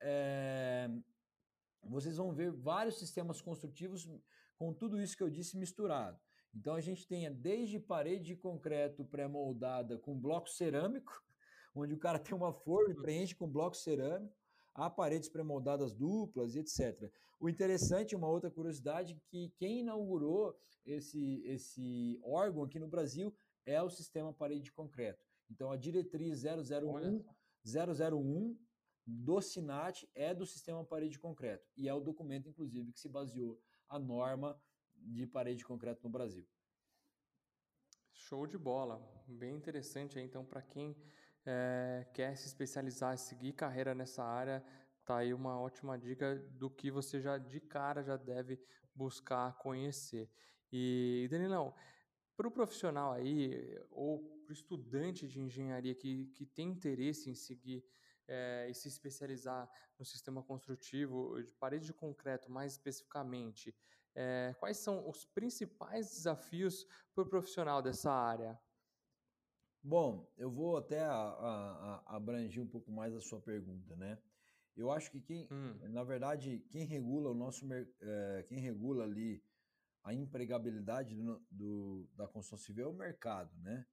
É, 0.01 0.89
vocês 1.85 2.17
vão 2.17 2.33
ver 2.33 2.51
vários 2.51 2.99
sistemas 2.99 3.41
construtivos 3.41 4.09
com 4.57 4.73
tudo 4.73 5.01
isso 5.01 5.17
que 5.17 5.23
eu 5.23 5.31
disse 5.31 5.57
misturado. 5.57 6.19
Então 6.55 6.75
a 6.75 6.81
gente 6.81 7.07
tem 7.07 7.31
desde 7.33 7.79
parede 7.79 8.25
de 8.25 8.37
concreto 8.37 9.05
pré-moldada 9.05 9.99
com 9.99 10.19
bloco 10.19 10.49
cerâmico, 10.49 11.13
onde 11.75 11.95
o 11.95 11.99
cara 11.99 12.19
tem 12.19 12.35
uma 12.35 12.53
forma 12.53 12.91
e 12.91 12.95
preenche 12.95 13.35
com 13.35 13.47
bloco 13.47 13.77
cerâmico, 13.77 14.35
há 14.75 14.89
paredes 14.89 15.29
pré-moldadas 15.29 15.93
duplas 15.93 16.55
e 16.55 16.61
etc. 16.61 17.11
O 17.39 17.49
interessante, 17.49 18.17
uma 18.17 18.29
outra 18.29 18.51
curiosidade, 18.51 19.21
que 19.29 19.51
quem 19.57 19.81
inaugurou 19.81 20.57
esse, 20.85 21.43
esse 21.45 22.19
órgão 22.23 22.63
aqui 22.63 22.79
no 22.79 22.89
Brasil 22.89 23.35
é 23.67 23.83
o 23.83 23.91
sistema 23.91 24.33
parede 24.33 24.63
de 24.63 24.73
concreto. 24.73 25.23
Então, 25.51 25.71
a 25.71 25.77
diretriz 25.77 26.45
001, 26.45 27.25
001 27.65 28.57
do 29.07 29.41
SINAT 29.41 30.09
é 30.15 30.35
do 30.35 30.45
sistema 30.45 30.85
parede 30.85 31.13
de 31.13 31.19
concreto. 31.19 31.71
E 31.77 31.89
é 31.89 31.95
o 31.95 32.01
documento, 32.01 32.49
inclusive, 32.49 32.93
que 32.93 32.99
se 32.99 33.09
baseou 33.09 33.61
a 33.89 33.99
norma 33.99 34.61
de 34.97 35.27
parede 35.27 35.59
de 35.59 35.65
concreto 35.65 36.03
no 36.03 36.11
Brasil. 36.11 36.45
Show 38.13 38.47
de 38.47 38.59
bola. 38.59 39.01
Bem 39.29 39.55
interessante, 39.55 40.19
então, 40.19 40.45
para 40.45 40.61
quem 40.61 40.97
é, 41.45 42.07
quer 42.13 42.37
se 42.37 42.49
especializar, 42.49 43.17
seguir 43.17 43.53
carreira 43.53 43.95
nessa 43.95 44.25
área, 44.25 44.65
tá 45.05 45.19
aí 45.19 45.33
uma 45.33 45.61
ótima 45.61 45.97
dica 45.97 46.35
do 46.53 46.69
que 46.69 46.91
você 46.91 47.21
já 47.21 47.39
de 47.39 47.61
cara 47.61 48.03
já 48.03 48.17
deve 48.17 48.61
buscar 48.93 49.57
conhecer. 49.59 50.29
E 50.73 51.29
Danilão, 51.31 51.73
para 52.37 52.49
o 52.49 52.51
profissional 52.51 53.13
aí 53.13 53.79
ou 53.91 54.19
para 54.45 54.51
o 54.51 54.53
estudante 54.53 55.29
de 55.29 55.41
engenharia 55.41 55.95
que, 55.95 56.27
que 56.35 56.45
tem 56.45 56.69
interesse 56.69 57.31
em 57.31 57.35
seguir 57.35 57.85
é, 58.29 58.69
e 58.71 58.75
se 58.75 58.89
especializar 58.89 59.71
no 59.99 60.05
sistema 60.05 60.43
construtivo 60.43 61.43
de 61.43 61.53
parede 61.55 61.87
de 61.87 61.93
concreto, 61.93 62.51
mais 62.51 62.73
especificamente, 62.73 63.75
é, 64.15 64.55
quais 64.59 64.79
são 64.79 65.09
os 65.09 65.25
principais 65.25 66.09
desafios 66.11 66.87
para 67.15 67.23
o 67.23 67.29
profissional 67.29 67.83
dessa 67.83 68.11
área? 68.11 68.59
Bom, 69.83 70.29
eu 70.37 70.51
vou 70.51 70.77
até 70.77 71.01
a, 71.01 71.13
a, 71.13 72.03
a 72.07 72.17
abranger 72.17 72.63
um 72.63 72.67
pouco 72.67 72.91
mais 72.91 73.15
a 73.15 73.21
sua 73.21 73.41
pergunta, 73.41 73.95
né? 73.95 74.19
Eu 74.77 74.91
acho 74.91 75.11
que 75.11 75.21
quem, 75.21 75.49
hum. 75.51 75.75
na 75.89 76.03
verdade, 76.03 76.59
quem 76.69 76.85
regula 76.85 77.31
o 77.31 77.35
nosso, 77.35 77.67
é, 77.73 78.45
quem 78.49 78.59
regula 78.59 79.05
ali 79.05 79.43
a 80.03 80.13
empregabilidade 80.13 81.15
do, 81.15 81.43
do, 81.51 82.09
da 82.15 82.29
construção 82.29 82.59
civil 82.59 82.87
é 82.87 82.89
o 82.89 82.93
mercado, 82.93 83.57
né? 83.61 83.87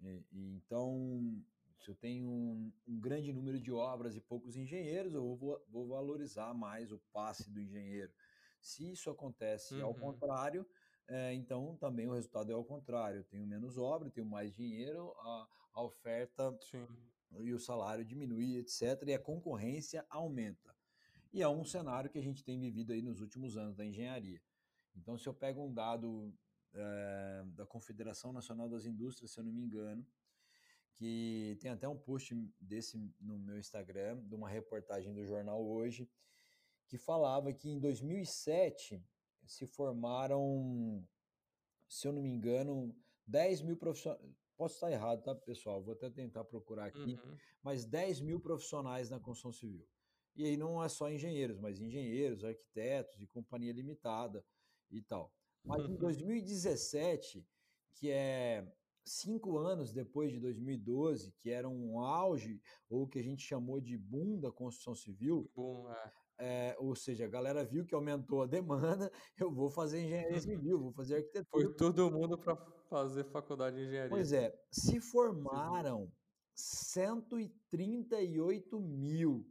E, 0.00 0.26
e 0.32 0.56
então, 0.56 1.42
se 1.78 1.90
eu 1.90 1.94
tenho 1.94 2.28
um, 2.28 2.72
um, 2.86 3.00
grande 3.00 3.32
número 3.32 3.60
de 3.60 3.70
obras 3.72 4.16
e 4.16 4.20
poucos 4.20 4.56
engenheiros, 4.56 5.14
eu 5.14 5.36
vou, 5.36 5.64
vou 5.68 5.86
valorizar 5.86 6.54
mais 6.54 6.90
o 6.90 6.98
passe 7.12 7.50
do 7.50 7.60
engenheiro. 7.60 8.12
Se 8.60 8.90
isso 8.90 9.10
acontece 9.10 9.74
uhum. 9.76 9.84
ao 9.84 9.94
contrário, 9.94 10.66
é, 11.08 11.32
então 11.34 11.76
também 11.76 12.08
o 12.08 12.14
resultado 12.14 12.50
é 12.50 12.54
ao 12.54 12.64
contrário. 12.64 13.20
Eu 13.20 13.24
tenho 13.24 13.46
menos 13.46 13.78
obra, 13.78 14.10
tenho 14.10 14.26
mais 14.26 14.54
dinheiro, 14.54 15.12
a, 15.18 15.48
a 15.74 15.82
oferta 15.82 16.56
Sim. 16.62 16.86
e 17.38 17.52
o 17.52 17.60
salário 17.60 18.04
diminui, 18.04 18.56
etc. 18.56 19.02
E 19.06 19.14
a 19.14 19.18
concorrência 19.18 20.04
aumenta. 20.08 20.74
E 21.32 21.42
é 21.42 21.48
um 21.48 21.64
cenário 21.64 22.10
que 22.10 22.18
a 22.18 22.22
gente 22.22 22.42
tem 22.42 22.58
vivido 22.58 22.92
aí 22.92 23.02
nos 23.02 23.20
últimos 23.20 23.56
anos 23.56 23.76
da 23.76 23.84
engenharia. 23.84 24.40
Então, 24.96 25.18
se 25.18 25.28
eu 25.28 25.34
pego 25.34 25.62
um 25.62 25.72
dado 25.72 26.34
é, 26.72 27.44
da 27.48 27.66
Confederação 27.66 28.32
Nacional 28.32 28.68
das 28.68 28.86
Indústrias, 28.86 29.32
se 29.32 29.38
eu 29.38 29.44
não 29.44 29.52
me 29.52 29.62
engano, 29.62 30.06
que 30.96 31.56
tem 31.60 31.70
até 31.70 31.86
um 31.86 31.96
post 31.96 32.34
desse 32.60 32.96
no 33.20 33.38
meu 33.38 33.58
Instagram, 33.58 34.20
de 34.24 34.34
uma 34.34 34.48
reportagem 34.48 35.12
do 35.12 35.24
jornal 35.24 35.64
Hoje, 35.64 36.10
que 36.86 36.96
falava 36.96 37.52
que 37.52 37.68
em 37.68 37.78
2007 37.78 39.02
se 39.44 39.66
formaram, 39.66 41.06
se 41.88 42.08
eu 42.08 42.12
não 42.12 42.22
me 42.22 42.30
engano, 42.30 42.96
10 43.26 43.62
mil 43.62 43.76
profissionais. 43.76 44.22
Posso 44.56 44.76
estar 44.76 44.90
errado, 44.90 45.22
tá, 45.22 45.34
pessoal? 45.34 45.82
Vou 45.82 45.92
até 45.92 46.08
tentar 46.08 46.42
procurar 46.44 46.86
aqui, 46.86 47.14
uhum. 47.14 47.36
mas 47.62 47.84
10 47.84 48.22
mil 48.22 48.40
profissionais 48.40 49.10
na 49.10 49.20
construção 49.20 49.52
civil. 49.52 49.86
E 50.34 50.46
aí 50.46 50.56
não 50.56 50.82
é 50.82 50.88
só 50.88 51.10
engenheiros, 51.10 51.58
mas 51.58 51.78
engenheiros, 51.78 52.42
arquitetos 52.42 53.20
e 53.20 53.26
companhia 53.26 53.72
limitada 53.72 54.44
e 54.90 55.02
tal. 55.02 55.30
Mas 55.62 55.84
em 55.84 55.96
2017, 55.96 57.46
que 57.92 58.10
é 58.10 58.66
cinco 59.06 59.56
anos 59.56 59.92
depois 59.92 60.32
de 60.32 60.40
2012, 60.40 61.32
que 61.38 61.50
era 61.50 61.68
um 61.68 62.00
auge, 62.00 62.60
ou 62.90 63.04
o 63.04 63.08
que 63.08 63.18
a 63.18 63.22
gente 63.22 63.42
chamou 63.42 63.80
de 63.80 63.96
boom 63.96 64.40
da 64.40 64.50
construção 64.50 64.94
civil, 64.94 65.50
boom, 65.54 65.90
é. 65.90 66.12
É, 66.38 66.76
ou 66.78 66.94
seja, 66.94 67.24
a 67.24 67.28
galera 67.28 67.64
viu 67.64 67.86
que 67.86 67.94
aumentou 67.94 68.42
a 68.42 68.46
demanda, 68.46 69.10
eu 69.38 69.50
vou 69.50 69.70
fazer 69.70 70.02
engenharia 70.02 70.38
civil, 70.42 70.78
vou 70.78 70.92
fazer 70.92 71.16
arquitetura. 71.16 71.46
Foi 71.50 71.72
todo 71.74 72.10
mundo 72.10 72.36
para 72.36 72.54
fazer 72.90 73.24
faculdade 73.24 73.76
de 73.76 73.84
engenharia. 73.84 74.10
Pois 74.10 74.32
é, 74.32 74.54
se 74.70 75.00
formaram 75.00 76.12
138 76.54 78.78
mil 78.80 79.50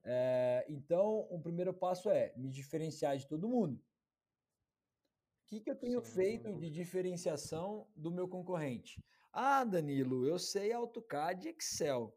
É, 0.03 0.65
então, 0.71 1.29
o 1.31 1.39
primeiro 1.39 1.75
passo 1.75 2.09
é 2.09 2.33
me 2.35 2.49
diferenciar 2.49 3.15
de 3.19 3.29
todo 3.29 3.47
mundo. 3.47 3.77
O 3.77 5.49
que, 5.49 5.61
que 5.61 5.71
eu 5.71 5.77
tenho 5.77 6.01
Sim, 6.01 6.15
feito 6.15 6.55
de 6.55 6.71
diferenciação 6.71 7.87
do 7.95 8.11
meu 8.11 8.27
concorrente? 8.27 9.05
Ah, 9.31 9.65
Danilo, 9.65 10.27
eu 10.27 10.39
sei 10.39 10.73
AutoCAD 10.73 11.47
e 11.47 11.51
Excel. 11.51 12.17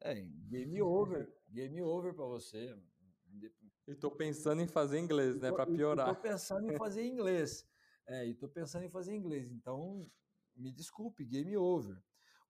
É, 0.00 0.14
game 0.20 0.82
over, 0.82 1.32
game 1.48 1.80
over 1.80 2.12
para 2.12 2.24
você. 2.24 2.76
E 3.88 3.92
estou 3.92 4.10
pensando 4.10 4.62
em 4.62 4.66
fazer 4.66 4.98
inglês, 4.98 5.40
né, 5.40 5.50
para 5.50 5.66
piorar. 5.66 6.08
Estou 6.08 6.22
pensando 6.22 6.70
em 6.70 6.76
fazer 6.76 7.04
inglês. 7.04 7.66
É, 8.06 8.26
e 8.26 8.32
estou 8.32 8.48
pensando 8.48 8.84
em 8.84 8.90
fazer 8.90 9.14
inglês. 9.14 9.50
Então, 9.50 10.08
me 10.56 10.70
desculpe, 10.70 11.24
game 11.24 11.56
over. 11.56 12.00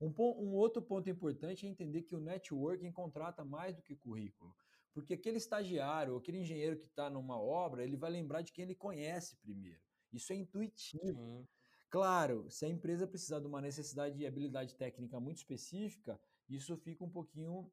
Um, 0.01 0.13
um, 0.19 0.55
outro 0.55 0.83
ponto 0.83 1.09
importante 1.09 1.65
é 1.65 1.69
entender 1.69 2.03
que 2.03 2.15
o 2.15 2.21
networking 2.21 2.91
contrata 2.91 3.45
mais 3.45 3.75
do 3.77 3.83
que 3.83 3.95
currículo. 3.95 4.55
Porque 4.93 5.15
aquele 5.15 5.39
estagiário, 5.39 6.17
aquele 6.17 6.39
engenheiro 6.39 6.77
que 6.77 6.87
está 6.87 7.09
numa 7.09 7.41
obra, 7.41 7.83
ele 7.83 7.97
vai 7.97 8.11
lembrar 8.11 8.43
de 8.43 8.53
quem 8.53 8.65
ele 8.65 8.75
conhece 8.75 9.37
primeiro. 9.37 9.81
Isso 10.13 10.33
é 10.33 10.37
intuitivo. 10.37 11.39
Sim. 11.41 11.49
Claro, 11.89 12.51
se 12.51 12.65
a 12.65 12.69
empresa 12.69 13.07
precisar 13.07 13.41
de 13.41 13.47
uma 13.47 13.61
necessidade 13.61 14.17
de 14.17 14.27
habilidade 14.27 14.75
técnica 14.75 15.21
muito 15.21 15.39
específica, 15.39 16.21
isso 16.49 16.77
fica 16.77 17.05
um 17.05 17.11
pouquinho 17.11 17.71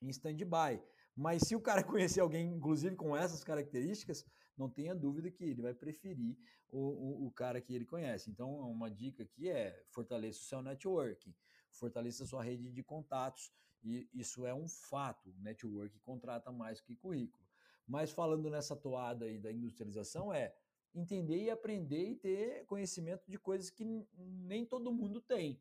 em 0.00 0.08
stand-by. 0.10 0.82
Mas 1.16 1.42
se 1.42 1.54
o 1.54 1.60
cara 1.60 1.82
conhecer 1.84 2.20
alguém, 2.20 2.54
inclusive 2.54 2.96
com 2.96 3.16
essas 3.16 3.44
características, 3.44 4.24
não 4.56 4.68
tenha 4.68 4.94
dúvida 4.94 5.30
que 5.30 5.44
ele 5.44 5.62
vai 5.62 5.74
preferir 5.74 6.36
o, 6.68 6.78
o, 6.78 7.26
o, 7.26 7.30
cara 7.30 7.60
que 7.60 7.74
ele 7.74 7.84
conhece. 7.84 8.30
Então, 8.30 8.50
uma 8.70 8.90
dica 8.90 9.22
aqui 9.22 9.48
é 9.48 9.84
fortaleça 9.90 10.40
o 10.40 10.44
seu 10.44 10.62
networking, 10.62 11.34
fortaleça 11.70 12.24
a 12.24 12.26
sua 12.26 12.42
rede 12.42 12.70
de 12.70 12.82
contatos 12.82 13.52
e 13.82 14.08
isso 14.14 14.46
é 14.46 14.54
um 14.54 14.66
fato. 14.66 15.34
Network 15.38 15.98
contrata 16.00 16.50
mais 16.50 16.80
que 16.80 16.96
currículo. 16.96 17.44
Mas 17.86 18.10
falando 18.10 18.48
nessa 18.48 18.74
toada 18.74 19.26
aí 19.26 19.38
da 19.38 19.52
industrialização, 19.52 20.32
é 20.32 20.54
entender 20.94 21.42
e 21.42 21.50
aprender 21.50 22.10
e 22.10 22.16
ter 22.16 22.64
conhecimento 22.66 23.30
de 23.30 23.38
coisas 23.38 23.68
que 23.70 23.84
nem 23.84 24.64
todo 24.64 24.92
mundo 24.92 25.20
tem. 25.20 25.60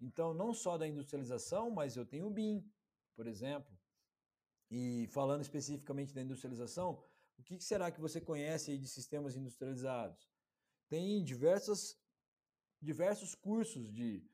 Então, 0.00 0.32
não 0.32 0.52
só 0.52 0.78
da 0.78 0.86
industrialização, 0.86 1.70
mas 1.70 1.96
eu 1.96 2.06
tenho 2.06 2.26
o 2.26 2.30
BIM, 2.30 2.64
por 3.16 3.26
exemplo. 3.26 3.76
E 4.70 5.06
falando 5.08 5.42
especificamente 5.42 6.14
da 6.14 6.22
industrialização, 6.22 7.02
o 7.38 7.42
que 7.42 7.60
será 7.60 7.90
que 7.90 8.00
você 8.00 8.20
conhece 8.20 8.76
de 8.76 8.88
sistemas 8.88 9.36
industrializados? 9.36 10.28
Tem 10.88 11.22
diversas, 11.24 11.98
diversos 12.80 13.34
cursos 13.34 13.92
de 13.92 14.24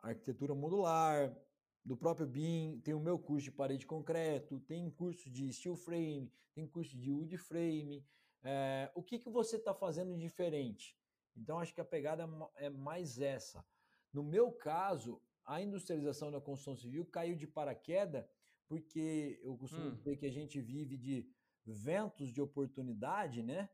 arquitetura 0.00 0.54
modular, 0.54 1.36
do 1.84 1.96
próprio 1.96 2.26
BIM, 2.26 2.80
tem 2.80 2.94
o 2.94 3.00
meu 3.00 3.18
curso 3.18 3.44
de 3.44 3.50
parede 3.50 3.80
de 3.80 3.86
concreto, 3.86 4.60
tem 4.60 4.88
curso 4.90 5.28
de 5.28 5.52
steel 5.52 5.76
frame, 5.76 6.32
tem 6.54 6.66
curso 6.66 6.96
de 6.96 7.10
wood 7.10 7.36
frame. 7.36 8.06
É, 8.44 8.90
o 8.94 9.02
que, 9.02 9.18
que 9.18 9.28
você 9.28 9.56
está 9.56 9.74
fazendo 9.74 10.16
diferente? 10.16 10.96
Então, 11.36 11.58
acho 11.58 11.74
que 11.74 11.80
a 11.80 11.84
pegada 11.84 12.28
é 12.56 12.68
mais 12.70 13.20
essa. 13.20 13.64
No 14.12 14.22
meu 14.22 14.52
caso, 14.52 15.20
a 15.44 15.60
industrialização 15.60 16.30
da 16.30 16.40
construção 16.40 16.76
civil 16.76 17.04
caiu 17.06 17.34
de 17.36 17.46
paraquedas, 17.46 18.24
porque 18.72 19.38
eu 19.42 19.54
costumo 19.58 19.88
hum. 19.88 19.94
dizer 19.94 20.16
que 20.16 20.24
a 20.24 20.30
gente 20.30 20.58
vive 20.58 20.96
de 20.96 21.28
ventos 21.62 22.32
de 22.32 22.40
oportunidade, 22.40 23.42
né? 23.42 23.68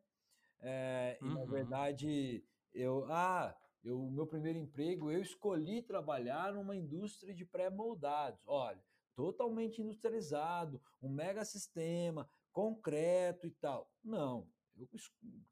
É, 0.58 1.16
uhum. 1.22 1.28
E, 1.28 1.34
na 1.34 1.40
uhum. 1.42 1.46
verdade, 1.46 2.44
eu. 2.74 3.04
Ah, 3.08 3.56
eu, 3.84 3.96
o 4.04 4.10
meu 4.10 4.26
primeiro 4.26 4.58
emprego, 4.58 5.08
eu 5.08 5.22
escolhi 5.22 5.82
trabalhar 5.82 6.52
numa 6.52 6.74
indústria 6.74 7.32
de 7.32 7.44
pré-moldados. 7.44 8.40
Olha, 8.44 8.82
totalmente 9.14 9.80
industrializado, 9.80 10.82
um 11.00 11.08
mega 11.08 11.44
sistema, 11.44 12.28
concreto 12.50 13.46
e 13.46 13.52
tal. 13.52 13.88
Não, 14.02 14.50
eu 14.76 14.88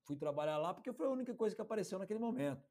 fui 0.03 0.17
trabalhar 0.17 0.59
lá 0.59 0.75
porque 0.75 0.93
foi 0.93 1.07
a 1.07 1.11
única 1.11 1.37
coisa 1.37 1.55
que 1.55 1.63
apareceu 1.63 2.01
naquele 2.01 2.19
momento. 2.19 2.69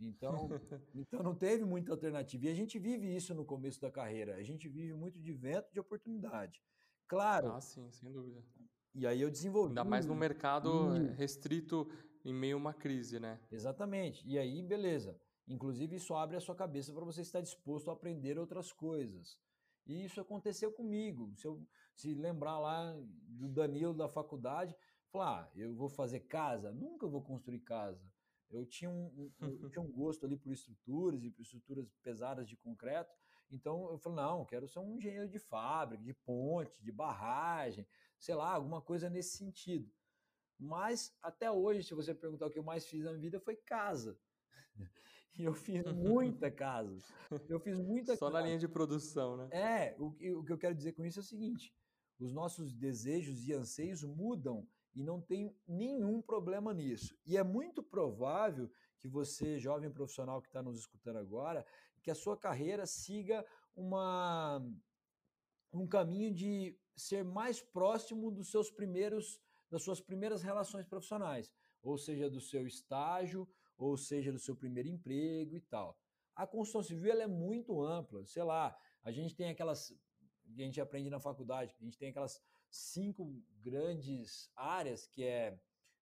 Então, 0.00 0.48
então 0.94 1.22
não 1.22 1.34
teve 1.34 1.64
muita 1.64 1.92
alternativa. 1.92 2.46
E 2.46 2.48
a 2.48 2.54
gente 2.54 2.78
vive 2.78 3.14
isso 3.14 3.34
no 3.34 3.44
começo 3.44 3.80
da 3.80 3.90
carreira. 3.90 4.36
A 4.36 4.42
gente 4.42 4.68
vive 4.68 4.94
muito 4.94 5.18
de 5.18 5.32
vento 5.32 5.72
de 5.72 5.80
oportunidade. 5.80 6.62
Claro. 7.08 7.52
Ah, 7.52 7.60
sim, 7.60 7.90
sem 7.90 8.12
dúvida. 8.12 8.42
E 8.94 9.06
aí 9.06 9.20
eu 9.20 9.30
desenvolvi. 9.30 9.70
Ainda 9.70 9.84
mais 9.84 10.06
no 10.06 10.14
mercado 10.14 10.88
restrito 11.14 11.88
em 12.24 12.32
meio 12.32 12.56
a 12.56 12.58
uma 12.58 12.74
crise, 12.74 13.20
né? 13.20 13.40
Exatamente. 13.50 14.26
E 14.26 14.38
aí, 14.38 14.62
beleza. 14.62 15.18
Inclusive, 15.46 15.96
isso 15.96 16.14
abre 16.14 16.36
a 16.36 16.40
sua 16.40 16.56
cabeça 16.56 16.92
para 16.92 17.04
você 17.04 17.20
estar 17.20 17.40
disposto 17.40 17.88
a 17.88 17.92
aprender 17.92 18.38
outras 18.38 18.72
coisas. 18.72 19.38
E 19.86 20.04
isso 20.04 20.20
aconteceu 20.20 20.72
comigo. 20.72 21.32
Se 21.36 21.46
eu 21.46 21.64
se 21.94 22.14
lembrar 22.14 22.58
lá 22.58 22.92
do 23.28 23.48
Danilo 23.48 23.94
da 23.94 24.08
faculdade, 24.08 24.74
falar, 25.12 25.44
ah, 25.44 25.50
eu 25.54 25.74
vou 25.74 25.88
fazer 25.88 26.20
casa? 26.20 26.72
Nunca 26.72 27.06
vou 27.06 27.22
construir 27.22 27.60
casa. 27.60 28.04
Eu 28.50 28.64
tinha 28.64 28.90
um, 28.90 29.30
eu 29.40 29.70
tinha 29.70 29.82
um 29.84 29.90
gosto 29.90 30.24
ali 30.24 30.36
por 30.36 30.52
estruturas 30.52 31.22
e 31.24 31.30
por 31.30 31.42
estruturas 31.42 31.86
pesadas 32.02 32.48
de 32.48 32.56
concreto. 32.56 33.12
Então 33.50 33.90
eu 33.90 33.98
falei, 33.98 34.16
não, 34.16 34.44
quero 34.44 34.68
ser 34.68 34.78
um 34.80 34.96
engenheiro 34.96 35.28
de 35.28 35.38
fábrica, 35.38 36.02
de 36.02 36.12
ponte, 36.12 36.82
de 36.82 36.92
barragem, 36.92 37.86
sei 38.18 38.34
lá, 38.34 38.52
alguma 38.52 38.80
coisa 38.80 39.08
nesse 39.08 39.36
sentido. 39.36 39.90
Mas 40.58 41.14
até 41.22 41.50
hoje, 41.50 41.82
se 41.82 41.94
você 41.94 42.14
perguntar 42.14 42.46
o 42.46 42.50
que 42.50 42.58
eu 42.58 42.64
mais 42.64 42.86
fiz 42.86 43.04
na 43.04 43.12
vida, 43.12 43.40
foi 43.40 43.56
casa. 43.56 44.18
E 45.38 45.44
eu 45.44 45.52
fiz 45.52 45.84
muita 45.92 46.50
casa. 46.50 46.98
Eu 47.46 47.60
fiz 47.60 47.78
muita 47.78 48.16
Só 48.16 48.30
casa. 48.30 48.38
na 48.38 48.46
linha 48.46 48.58
de 48.58 48.66
produção, 48.66 49.36
né? 49.36 49.48
É, 49.52 49.94
o, 49.98 50.06
o 50.06 50.42
que 50.42 50.50
eu 50.50 50.56
quero 50.56 50.74
dizer 50.74 50.92
com 50.92 51.04
isso 51.04 51.18
é 51.18 51.20
o 51.20 51.24
seguinte: 51.24 51.74
os 52.18 52.32
nossos 52.32 52.72
desejos 52.72 53.46
e 53.46 53.52
anseios 53.52 54.02
mudam 54.02 54.66
e 54.96 55.02
não 55.02 55.20
tem 55.20 55.54
nenhum 55.68 56.22
problema 56.22 56.72
nisso. 56.72 57.14
E 57.26 57.36
é 57.36 57.42
muito 57.44 57.82
provável 57.82 58.70
que 58.98 59.06
você, 59.06 59.58
jovem 59.58 59.90
profissional 59.90 60.40
que 60.40 60.48
está 60.48 60.62
nos 60.62 60.78
escutando 60.78 61.18
agora, 61.18 61.64
que 62.02 62.10
a 62.10 62.14
sua 62.14 62.36
carreira 62.36 62.86
siga 62.86 63.44
uma, 63.76 64.66
um 65.70 65.86
caminho 65.86 66.32
de 66.32 66.74
ser 66.96 67.22
mais 67.22 67.60
próximo 67.60 68.30
dos 68.30 68.50
seus 68.50 68.70
primeiros 68.70 69.38
das 69.68 69.82
suas 69.82 70.00
primeiras 70.00 70.44
relações 70.44 70.86
profissionais, 70.86 71.52
ou 71.82 71.98
seja, 71.98 72.30
do 72.30 72.40
seu 72.40 72.68
estágio, 72.68 73.48
ou 73.76 73.96
seja, 73.96 74.32
do 74.32 74.38
seu 74.38 74.54
primeiro 74.54 74.88
emprego 74.88 75.56
e 75.56 75.60
tal. 75.60 75.98
A 76.36 76.46
construção 76.46 76.84
civil 76.84 77.20
é 77.20 77.26
muito 77.26 77.82
ampla, 77.82 78.24
sei 78.24 78.44
lá, 78.44 78.76
a 79.02 79.10
gente 79.10 79.34
tem 79.34 79.50
aquelas 79.50 79.92
que 80.54 80.62
a 80.62 80.64
gente 80.64 80.80
aprende 80.80 81.10
na 81.10 81.18
faculdade, 81.18 81.74
a 81.80 81.84
gente 81.84 81.98
tem 81.98 82.10
aquelas 82.10 82.40
cinco 82.70 83.42
grandes 83.62 84.50
áreas 84.54 85.06
que 85.06 85.24
é 85.24 85.58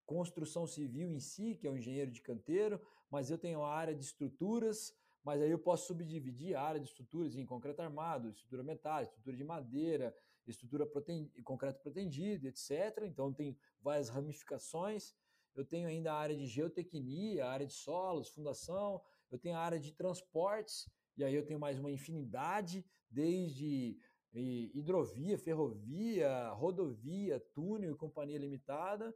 construção 0.07 0.67
civil 0.67 1.11
em 1.11 1.21
si, 1.21 1.57
que 1.57 1.67
é 1.67 1.71
o 1.71 1.77
engenheiro 1.77 2.11
de 2.11 2.21
canteiro, 2.21 2.81
mas 3.11 3.31
eu 3.31 3.39
tenho 3.39 3.63
a 3.63 3.73
área 3.73 3.95
de 3.95 4.05
estruturas, 4.05 4.95
mas 5.23 5.41
aí 5.41 5.51
eu 5.51 5.59
posso 5.59 5.87
subdividir 5.87 6.55
a 6.55 6.63
área 6.63 6.81
de 6.81 6.87
estruturas 6.87 7.37
em 7.37 7.47
concreto 7.47 7.81
armado, 7.81 8.29
estrutura 8.29 8.63
metálica, 8.63 9.11
estrutura 9.13 9.37
de 9.37 9.45
madeira, 9.45 10.15
estrutura 10.47 10.87
proten... 10.87 11.31
concreto 11.43 11.81
protendido, 11.81 12.47
etc. 12.47 13.05
Então 13.05 13.33
tem 13.33 13.57
várias 13.81 14.09
ramificações. 14.09 15.15
Eu 15.55 15.65
tenho 15.65 15.89
ainda 15.89 16.13
a 16.13 16.19
área 16.19 16.37
de 16.37 16.47
geotecnia, 16.47 17.47
a 17.47 17.53
área 17.53 17.67
de 17.67 17.73
solos, 17.73 18.29
fundação, 18.29 19.01
eu 19.31 19.39
tenho 19.39 19.57
a 19.57 19.61
área 19.61 19.79
de 19.79 19.93
transportes, 19.93 20.89
e 21.17 21.25
aí 21.25 21.35
eu 21.35 21.47
tenho 21.47 21.61
mais 21.61 21.79
uma 21.79 21.91
infinidade, 21.91 22.85
desde 23.09 23.97
hidrovia, 24.41 25.39
ferrovia, 25.39 26.49
rodovia, 26.51 27.41
túnel 27.53 27.93
e 27.93 27.97
companhia 27.97 28.39
limitada, 28.39 29.15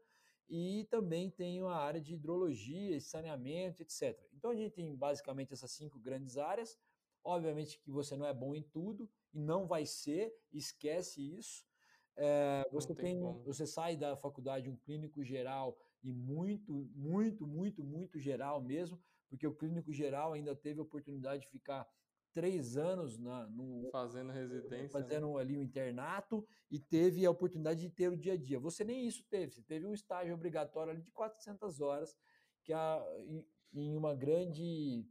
e 0.48 0.87
também 0.90 1.31
tenho 1.31 1.69
a 1.69 1.77
área 1.77 2.00
de 2.00 2.14
hidrologia, 2.14 2.98
saneamento, 3.00 3.83
etc. 3.83 4.19
Então 4.33 4.50
a 4.50 4.54
gente 4.54 4.73
tem 4.73 4.94
basicamente 4.96 5.52
essas 5.52 5.71
cinco 5.73 5.98
grandes 5.98 6.38
áreas. 6.38 6.79
Obviamente 7.23 7.79
que 7.81 7.90
você 7.90 8.16
não 8.16 8.27
é 8.27 8.33
bom 8.33 8.54
em 8.54 8.62
tudo, 8.62 9.10
e 9.35 9.38
não 9.38 9.66
vai 9.66 9.85
ser, 9.85 10.35
esquece 10.52 11.21
isso. 11.37 11.66
É, 12.16 12.66
você 12.73 12.94
tem, 12.94 13.21
tem 13.21 13.42
você 13.44 13.66
sai 13.66 13.96
da 13.96 14.16
faculdade 14.16 14.69
um 14.69 14.77
clínico 14.77 15.23
geral 15.23 15.79
e 16.02 16.12
muito, 16.12 16.88
muito, 16.94 17.46
muito, 17.46 17.85
muito 17.85 18.19
geral 18.19 18.60
mesmo, 18.60 19.00
porque 19.29 19.46
o 19.46 19.54
clínico 19.54 19.92
geral 19.92 20.33
ainda 20.33 20.54
teve 20.56 20.81
a 20.81 20.83
oportunidade 20.83 21.42
de 21.42 21.48
ficar 21.48 21.87
três 22.33 22.76
anos 22.76 23.18
na, 23.18 23.46
no, 23.48 23.88
fazendo 23.90 24.31
residência, 24.33 24.83
né? 24.83 24.88
fazendo 24.88 25.35
né? 25.35 25.40
ali 25.40 25.56
o 25.56 25.60
um 25.60 25.62
internato 25.62 26.46
e 26.70 26.79
teve 26.79 27.24
a 27.24 27.31
oportunidade 27.31 27.81
de 27.81 27.90
ter 27.90 28.08
o 28.08 28.16
dia 28.16 28.35
a 28.35 28.37
dia. 28.37 28.58
Você 28.60 28.85
nem 28.85 29.06
isso 29.06 29.24
teve, 29.29 29.52
você 29.52 29.62
teve 29.62 29.87
um 29.87 29.94
estágio 29.94 30.35
obrigatório 30.35 30.92
ali 30.92 31.02
de 31.02 31.10
400 31.10 31.81
horas, 31.81 32.16
que 32.62 32.72
a, 32.72 33.04
em 33.72 33.96
uma 33.96 34.14
grande 34.14 35.06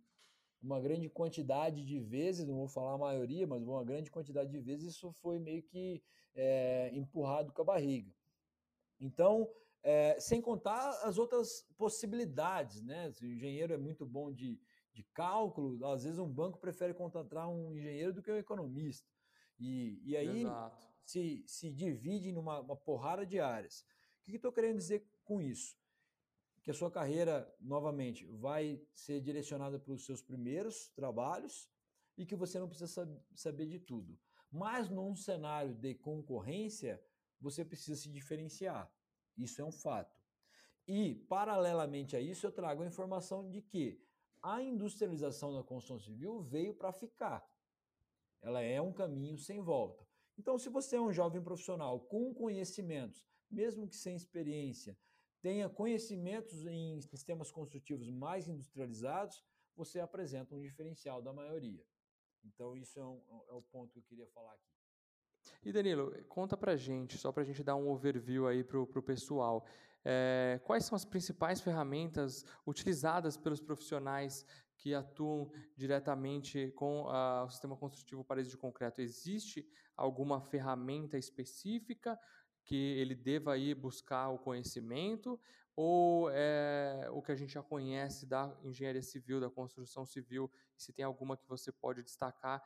uma 0.62 0.80
grande 0.80 1.08
quantidade 1.08 1.86
de 1.86 2.00
vezes, 2.00 2.46
não 2.46 2.56
vou 2.56 2.68
falar 2.68 2.94
a 2.94 2.98
maioria, 2.98 3.46
mas 3.46 3.62
uma 3.64 3.84
grande 3.84 4.10
quantidade 4.10 4.50
de 4.50 4.60
vezes 4.60 4.96
isso 4.96 5.12
foi 5.14 5.40
meio 5.40 5.62
que 5.64 6.04
é, 6.36 6.90
empurrado 6.94 7.54
com 7.54 7.62
a 7.62 7.66
barriga. 7.66 8.12
Então, 9.00 9.50
é, 9.84 10.20
sem 10.20 10.42
contar 10.42 10.90
as 11.04 11.18
outras 11.18 11.66
possibilidades, 11.78 12.82
né? 12.82 13.12
O 13.22 13.26
engenheiro 13.26 13.74
é 13.74 13.78
muito 13.78 14.06
bom 14.06 14.32
de, 14.32 14.60
de 14.98 15.04
cálculo, 15.14 15.86
às 15.86 16.04
vezes 16.04 16.18
um 16.18 16.28
banco 16.28 16.58
prefere 16.58 16.92
contratar 16.92 17.48
um 17.48 17.72
engenheiro 17.72 18.12
do 18.12 18.24
que 18.24 18.32
um 18.32 18.36
economista. 18.36 19.08
E, 19.60 20.02
e 20.04 20.18
aí 20.18 20.44
se, 21.06 21.44
se 21.46 21.72
divide 21.72 22.32
numa 22.32 22.60
uma 22.62 22.76
porrada 22.76 23.24
de 23.24 23.40
áreas. 23.40 23.86
O 24.22 24.24
que 24.24 24.36
estou 24.38 24.52
que 24.52 24.60
querendo 24.60 24.80
dizer 24.80 25.08
com 25.24 25.40
isso? 25.40 25.78
Que 26.64 26.72
a 26.72 26.74
sua 26.74 26.90
carreira, 26.90 27.48
novamente, 27.62 28.26
vai 28.26 28.82
ser 28.96 29.22
direcionada 29.22 29.78
para 29.78 29.94
os 29.94 30.04
seus 30.04 30.24
primeiros 30.24 30.90
trabalhos 30.90 31.70
e 32.18 32.26
que 32.26 32.36
você 32.36 32.60
não 32.60 32.68
precisa 32.68 33.08
saber 33.36 33.68
de 33.68 33.80
tudo. 33.80 34.20
Mas 34.52 34.90
num 34.90 35.16
cenário 35.16 35.76
de 35.76 35.94
concorrência, 35.94 37.00
você 37.40 37.64
precisa 37.64 37.96
se 37.96 38.10
diferenciar. 38.10 38.92
Isso 39.38 39.62
é 39.62 39.64
um 39.64 39.72
fato. 39.72 40.20
E, 40.88 41.14
paralelamente 41.30 42.16
a 42.16 42.20
isso, 42.20 42.48
eu 42.48 42.52
trago 42.52 42.82
a 42.82 42.88
informação 42.88 43.48
de 43.48 43.62
que 43.62 44.02
a 44.42 44.62
industrialização 44.62 45.54
da 45.54 45.64
construção 45.64 46.00
civil 46.00 46.42
veio 46.42 46.74
para 46.74 46.92
ficar. 46.92 47.48
Ela 48.42 48.62
é 48.62 48.82
um 48.82 48.94
caminho 48.94 49.38
sem 49.38 49.62
volta. 49.62 50.08
Então, 50.38 50.58
se 50.58 50.70
você 50.70 50.96
é 50.96 51.02
um 51.02 51.12
jovem 51.12 51.42
profissional 51.42 52.00
com 52.02 52.34
conhecimentos, 52.34 53.26
mesmo 53.50 53.88
que 53.88 53.96
sem 53.96 54.16
experiência, 54.16 54.98
tenha 55.42 55.70
conhecimentos 55.70 56.66
em 56.66 57.02
sistemas 57.02 57.52
construtivos 57.52 58.10
mais 58.10 58.48
industrializados, 58.48 59.44
você 59.76 60.00
apresenta 60.00 60.56
um 60.56 60.62
diferencial 60.62 61.22
da 61.22 61.34
maioria. 61.34 61.84
Então, 62.44 62.76
isso 62.76 63.00
é, 63.00 63.06
um, 63.06 63.22
é 63.50 63.54
o 63.54 63.62
ponto 63.62 63.92
que 63.92 64.00
eu 64.00 64.04
queria 64.04 64.28
falar 64.28 64.54
aqui. 64.54 64.77
E 65.64 65.72
Danilo, 65.72 66.14
conta 66.28 66.56
pra 66.56 66.76
gente, 66.76 67.18
só 67.18 67.32
pra 67.32 67.44
gente 67.44 67.64
dar 67.64 67.76
um 67.76 67.90
overview 67.90 68.48
aí 68.48 68.64
pro, 68.64 68.86
pro 68.88 69.02
pessoal. 69.02 69.66
É, 70.04 70.62
quais 70.64 70.86
são 70.86 70.96
as 70.96 71.04
principais 71.04 71.60
ferramentas 71.60 72.46
utilizadas 72.66 73.36
pelos 73.36 73.60
profissionais 73.60 74.46
que 74.78 74.94
atuam 74.94 75.52
diretamente 75.76 76.72
com 76.76 77.04
uh, 77.04 77.44
o 77.46 77.50
sistema 77.50 77.76
construtivo 77.76 78.24
parede 78.24 78.50
de 78.50 78.58
concreto? 78.58 79.02
Existe 79.02 79.68
alguma 79.96 80.40
ferramenta 80.40 81.18
específica 81.18 82.18
que 82.64 82.76
ele 82.76 83.16
deva 83.16 83.58
ir 83.58 83.76
buscar 83.76 84.30
o 84.30 84.38
conhecimento 84.38 85.40
ou 85.76 86.30
é 86.32 87.08
o 87.12 87.22
que 87.22 87.32
a 87.32 87.36
gente 87.36 87.54
já 87.54 87.62
conhece 87.62 88.26
da 88.26 88.52
engenharia 88.64 89.02
civil, 89.02 89.40
da 89.40 89.50
construção 89.50 90.06
civil, 90.06 90.50
se 90.76 90.92
tem 90.92 91.06
alguma 91.06 91.38
que 91.38 91.48
você 91.48 91.72
pode 91.72 92.02
destacar 92.02 92.64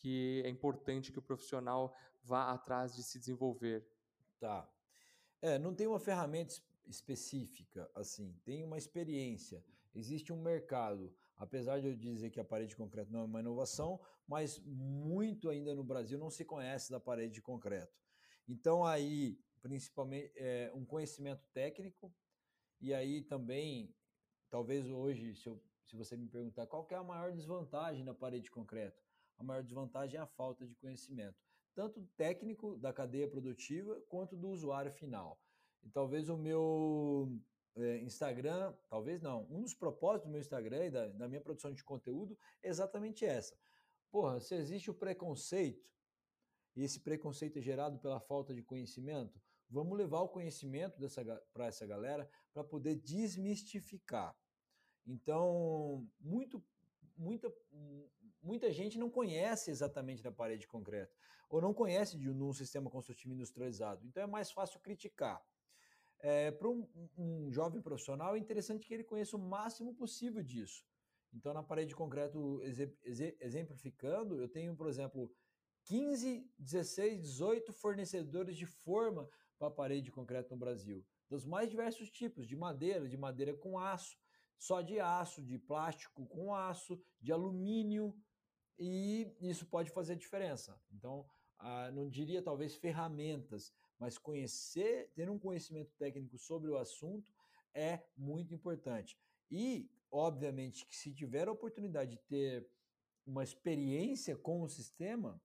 que 0.00 0.42
é 0.44 0.48
importante 0.48 1.12
que 1.12 1.18
o 1.18 1.22
profissional 1.22 1.94
vá 2.22 2.50
atrás 2.50 2.94
de 2.94 3.02
se 3.02 3.18
desenvolver? 3.18 3.86
Tá. 4.38 4.68
É, 5.42 5.58
não 5.58 5.74
tem 5.74 5.86
uma 5.86 6.00
ferramenta 6.00 6.54
específica 6.86 7.90
assim, 7.94 8.34
tem 8.44 8.64
uma 8.64 8.78
experiência. 8.78 9.64
Existe 9.94 10.32
um 10.32 10.40
mercado, 10.40 11.14
apesar 11.36 11.80
de 11.80 11.88
eu 11.88 11.94
dizer 11.94 12.30
que 12.30 12.40
a 12.40 12.44
parede 12.44 12.70
de 12.70 12.76
concreto 12.76 13.12
não 13.12 13.20
é 13.20 13.24
uma 13.24 13.40
inovação, 13.40 14.00
mas 14.26 14.58
muito 14.64 15.50
ainda 15.50 15.74
no 15.74 15.84
Brasil 15.84 16.18
não 16.18 16.30
se 16.30 16.44
conhece 16.44 16.90
da 16.90 16.98
parede 17.00 17.34
de 17.34 17.42
concreto. 17.42 18.00
Então 18.48 18.84
aí, 18.84 19.38
principalmente, 19.60 20.32
é, 20.36 20.72
um 20.74 20.84
conhecimento 20.84 21.46
técnico 21.52 22.12
e 22.80 22.94
aí 22.94 23.22
também, 23.22 23.94
talvez 24.48 24.88
hoje, 24.88 25.34
se, 25.34 25.46
eu, 25.46 25.62
se 25.84 25.94
você 25.96 26.16
me 26.16 26.28
perguntar 26.28 26.66
qual 26.66 26.86
é 26.90 26.94
a 26.94 27.04
maior 27.04 27.32
desvantagem 27.32 28.04
da 28.04 28.14
parede 28.14 28.44
de 28.44 28.50
concreto, 28.50 29.02
a 29.40 29.42
maior 29.42 29.62
desvantagem 29.62 30.18
é 30.18 30.22
a 30.22 30.26
falta 30.26 30.66
de 30.66 30.74
conhecimento, 30.76 31.34
tanto 31.74 32.06
técnico 32.16 32.76
da 32.76 32.92
cadeia 32.92 33.26
produtiva 33.26 33.98
quanto 34.06 34.36
do 34.36 34.50
usuário 34.50 34.92
final. 34.92 35.40
E 35.82 35.88
talvez 35.88 36.28
o 36.28 36.36
meu 36.36 37.40
é, 37.74 37.98
Instagram, 38.00 38.74
talvez 38.90 39.22
não, 39.22 39.46
um 39.50 39.62
dos 39.62 39.72
propósitos 39.72 40.26
do 40.26 40.30
meu 40.30 40.40
Instagram 40.40 40.84
e 40.84 40.90
da, 40.90 41.08
da 41.08 41.26
minha 41.26 41.40
produção 41.40 41.72
de 41.72 41.82
conteúdo 41.82 42.38
é 42.62 42.68
exatamente 42.68 43.24
essa. 43.24 43.56
Porra, 44.10 44.40
se 44.40 44.54
existe 44.54 44.90
o 44.90 44.94
preconceito, 44.94 45.88
e 46.76 46.82
esse 46.82 47.00
preconceito 47.00 47.58
é 47.58 47.62
gerado 47.62 47.98
pela 47.98 48.20
falta 48.20 48.54
de 48.54 48.62
conhecimento, 48.62 49.40
vamos 49.70 49.96
levar 49.96 50.20
o 50.20 50.28
conhecimento 50.28 50.98
para 51.52 51.66
essa 51.66 51.86
galera 51.86 52.28
para 52.52 52.62
poder 52.62 52.96
desmistificar. 52.96 54.36
Então, 55.06 56.06
muito, 56.20 56.62
muita, 57.16 57.52
muita 58.42 58.70
gente 58.72 58.98
não 58.98 59.10
conhece 59.10 59.70
exatamente 59.70 60.22
da 60.22 60.32
parede 60.32 60.62
de 60.62 60.68
concreto, 60.68 61.14
ou 61.48 61.60
não 61.60 61.74
conhece 61.74 62.16
de 62.16 62.30
um 62.30 62.52
sistema 62.52 62.90
construtivo 62.90 63.34
industrializado. 63.34 64.06
Então 64.06 64.22
é 64.22 64.26
mais 64.26 64.50
fácil 64.50 64.80
criticar. 64.80 65.42
É, 66.22 66.50
Para 66.50 66.68
um, 66.68 66.86
um, 67.16 67.50
jovem 67.50 67.80
profissional, 67.80 68.36
é 68.36 68.38
interessante 68.38 68.86
que 68.86 68.92
ele 68.92 69.04
conheça 69.04 69.36
o 69.36 69.40
máximo 69.40 69.94
possível 69.94 70.42
disso. 70.42 70.84
Então, 71.32 71.54
na 71.54 71.62
parede 71.62 71.90
de 71.90 71.96
concreto, 71.96 72.60
exemplificando, 73.40 74.40
eu 74.40 74.48
tenho, 74.48 74.76
por 74.76 74.88
exemplo, 74.88 75.32
15, 75.84 76.50
16, 76.58 77.22
18 77.22 77.72
fornecedores 77.72 78.56
de 78.56 78.66
forma 78.66 79.28
para 79.58 79.70
parede 79.70 80.02
de 80.02 80.10
concreto 80.10 80.50
no 80.50 80.58
Brasil, 80.58 81.06
dos 81.28 81.44
mais 81.44 81.70
diversos 81.70 82.10
tipos, 82.10 82.46
de 82.46 82.56
madeira, 82.56 83.08
de 83.08 83.16
madeira 83.16 83.54
com 83.54 83.78
aço, 83.78 84.16
só 84.58 84.80
de 84.80 84.98
aço, 85.00 85.42
de 85.42 85.58
plástico 85.58 86.26
com 86.26 86.54
aço, 86.54 87.00
de 87.20 87.32
alumínio, 87.32 88.14
e 88.80 89.30
isso 89.42 89.66
pode 89.66 89.90
fazer 89.90 90.16
diferença. 90.16 90.80
Então, 90.90 91.28
ah, 91.58 91.90
não 91.92 92.08
diria 92.08 92.40
talvez 92.40 92.74
ferramentas, 92.74 93.74
mas 93.98 94.16
conhecer, 94.16 95.10
ter 95.14 95.28
um 95.28 95.38
conhecimento 95.38 95.92
técnico 95.98 96.38
sobre 96.38 96.70
o 96.70 96.78
assunto 96.78 97.30
é 97.74 98.02
muito 98.16 98.54
importante. 98.54 99.18
E, 99.50 99.90
obviamente, 100.10 100.86
que 100.86 100.96
se 100.96 101.12
tiver 101.12 101.46
a 101.46 101.52
oportunidade 101.52 102.12
de 102.12 102.22
ter 102.22 102.66
uma 103.26 103.44
experiência 103.44 104.34
com 104.34 104.62
o 104.62 104.68
sistema, 104.68 105.38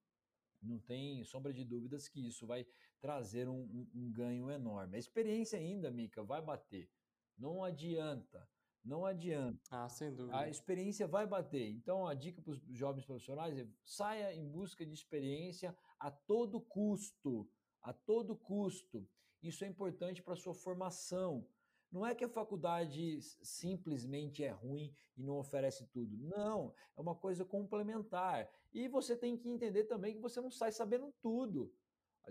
não 0.61 0.79
tem 0.79 1.21
sombra 1.25 1.53
de 1.53 1.65
dúvidas 1.65 2.07
que 2.07 2.25
isso 2.25 2.47
vai 2.47 2.65
trazer 3.01 3.49
um, 3.49 3.63
um, 3.63 3.88
um 3.93 4.11
ganho 4.11 4.49
enorme. 4.49 4.95
A 4.95 4.99
experiência 4.99 5.59
ainda, 5.59 5.91
Mica, 5.91 6.23
vai 6.23 6.41
bater. 6.41 6.89
Não 7.38 7.65
adianta. 7.65 8.47
Não 8.86 9.03
adianta. 9.03 9.59
Ah, 9.71 9.89
sem 9.89 10.13
dúvida. 10.13 10.38
A 10.38 10.47
experiência 10.47 11.07
vai 11.07 11.25
bater. 11.25 11.67
Então, 11.71 12.05
a 12.05 12.13
dica 12.13 12.39
para 12.39 12.51
os 12.51 12.61
jovens 12.69 13.03
profissionais 13.03 13.57
é 13.57 13.67
saia 13.83 14.33
em 14.36 14.47
busca 14.47 14.86
de 14.86 14.93
experiência 14.93 15.75
a 15.99 16.11
todo 16.11 16.61
custo. 16.61 17.49
A 17.81 17.91
todo 17.91 18.36
custo. 18.36 19.07
Isso 19.41 19.65
é 19.65 19.67
importante 19.67 20.21
para 20.21 20.33
a 20.33 20.38
sua 20.38 20.53
formação. 20.53 21.47
Não 21.91 22.05
é 22.05 22.13
que 22.13 22.25
a 22.25 22.29
faculdade 22.29 23.19
simplesmente 23.41 24.43
é 24.43 24.51
ruim 24.51 24.93
e 25.17 25.23
não 25.23 25.38
oferece 25.39 25.88
tudo. 25.88 26.17
Não, 26.17 26.73
é 26.95 27.01
uma 27.01 27.15
coisa 27.15 27.45
complementar. 27.45 28.49
E 28.73 28.88
você 28.88 29.15
tem 29.15 29.38
que 29.38 29.49
entender 29.49 29.86
também 29.86 30.13
que 30.13 30.21
você 30.21 30.41
não 30.41 30.51
sai 30.51 30.71
sabendo 30.71 31.13
tudo. 31.21 31.73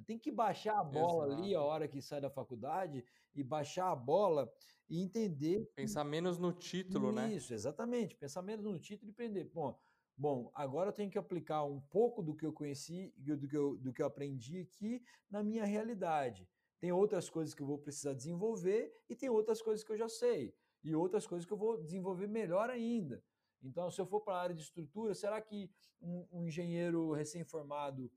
Tem 0.02 0.18
que 0.18 0.30
baixar 0.30 0.78
a 0.78 0.84
bola 0.84 1.26
Exato. 1.26 1.42
ali 1.42 1.54
a 1.54 1.62
hora 1.62 1.88
que 1.88 2.02
sai 2.02 2.20
da 2.20 2.30
faculdade 2.30 3.04
e 3.34 3.42
baixar 3.42 3.90
a 3.90 3.96
bola 3.96 4.52
e 4.88 5.00
entender. 5.00 5.70
Pensar 5.74 6.04
menos 6.04 6.38
no 6.38 6.52
título, 6.52 7.08
Isso, 7.08 7.16
né? 7.16 7.32
Isso, 7.34 7.54
exatamente. 7.54 8.14
Pensar 8.16 8.42
menos 8.42 8.64
no 8.64 8.78
título 8.78 9.10
e 9.10 9.12
aprender. 9.12 9.50
Bom, 9.52 9.78
bom, 10.16 10.50
agora 10.54 10.90
eu 10.90 10.92
tenho 10.92 11.10
que 11.10 11.18
aplicar 11.18 11.64
um 11.64 11.80
pouco 11.80 12.22
do 12.22 12.34
que 12.34 12.44
eu 12.44 12.52
conheci, 12.52 13.12
do 13.16 13.48
que 13.48 13.56
eu, 13.56 13.76
do 13.76 13.92
que 13.92 14.02
eu 14.02 14.06
aprendi 14.06 14.60
aqui 14.60 15.02
na 15.30 15.42
minha 15.42 15.64
realidade. 15.64 16.48
Tem 16.78 16.92
outras 16.92 17.30
coisas 17.30 17.54
que 17.54 17.62
eu 17.62 17.66
vou 17.66 17.78
precisar 17.78 18.12
desenvolver 18.12 18.92
e 19.08 19.16
tem 19.16 19.30
outras 19.30 19.62
coisas 19.62 19.84
que 19.84 19.92
eu 19.92 19.96
já 19.96 20.08
sei. 20.08 20.54
E 20.82 20.94
outras 20.94 21.26
coisas 21.26 21.46
que 21.46 21.52
eu 21.52 21.56
vou 21.56 21.82
desenvolver 21.82 22.26
melhor 22.26 22.68
ainda. 22.68 23.22
Então, 23.62 23.90
se 23.90 23.98
eu 23.98 24.06
for 24.06 24.20
para 24.20 24.34
a 24.34 24.42
área 24.42 24.54
de 24.54 24.60
estrutura, 24.60 25.14
será 25.14 25.40
que 25.40 25.70
um, 25.98 26.26
um 26.30 26.46
engenheiro 26.46 27.12
recém-formado 27.12 28.12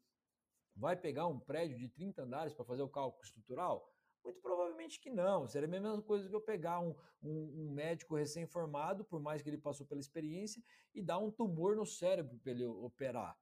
vai 0.78 0.96
pegar 0.96 1.28
um 1.28 1.40
prédio 1.40 1.78
de 1.78 1.90
30 1.90 2.24
andares 2.24 2.54
para 2.54 2.64
fazer 2.64 2.84
o 2.84 2.90
cálculo 2.90 3.24
estrutural? 3.24 3.92
Muito 4.24 4.40
provavelmente 4.42 5.00
que 5.00 5.10
não. 5.10 5.48
Seria 5.48 5.68
a 5.68 5.72
mesma 5.72 6.02
coisa 6.02 6.30
que 6.30 6.36
eu 6.36 6.42
pegar 6.42 6.80
um, 6.80 6.94
um, 7.24 7.68
um 7.68 7.72
médico 7.72 8.16
recém-formado, 8.16 9.04
por 9.06 9.20
mais 9.20 9.42
que 9.42 9.50
ele 9.50 9.58
passou 9.58 9.86
pela 9.86 10.02
experiência, 10.02 10.62
e 10.94 11.02
dar 11.02 11.18
um 11.18 11.32
tumor 11.32 11.76
no 11.76 11.86
cérebro 11.86 12.38
para 12.40 12.52
ele 12.52 12.66
operar. 12.66 13.38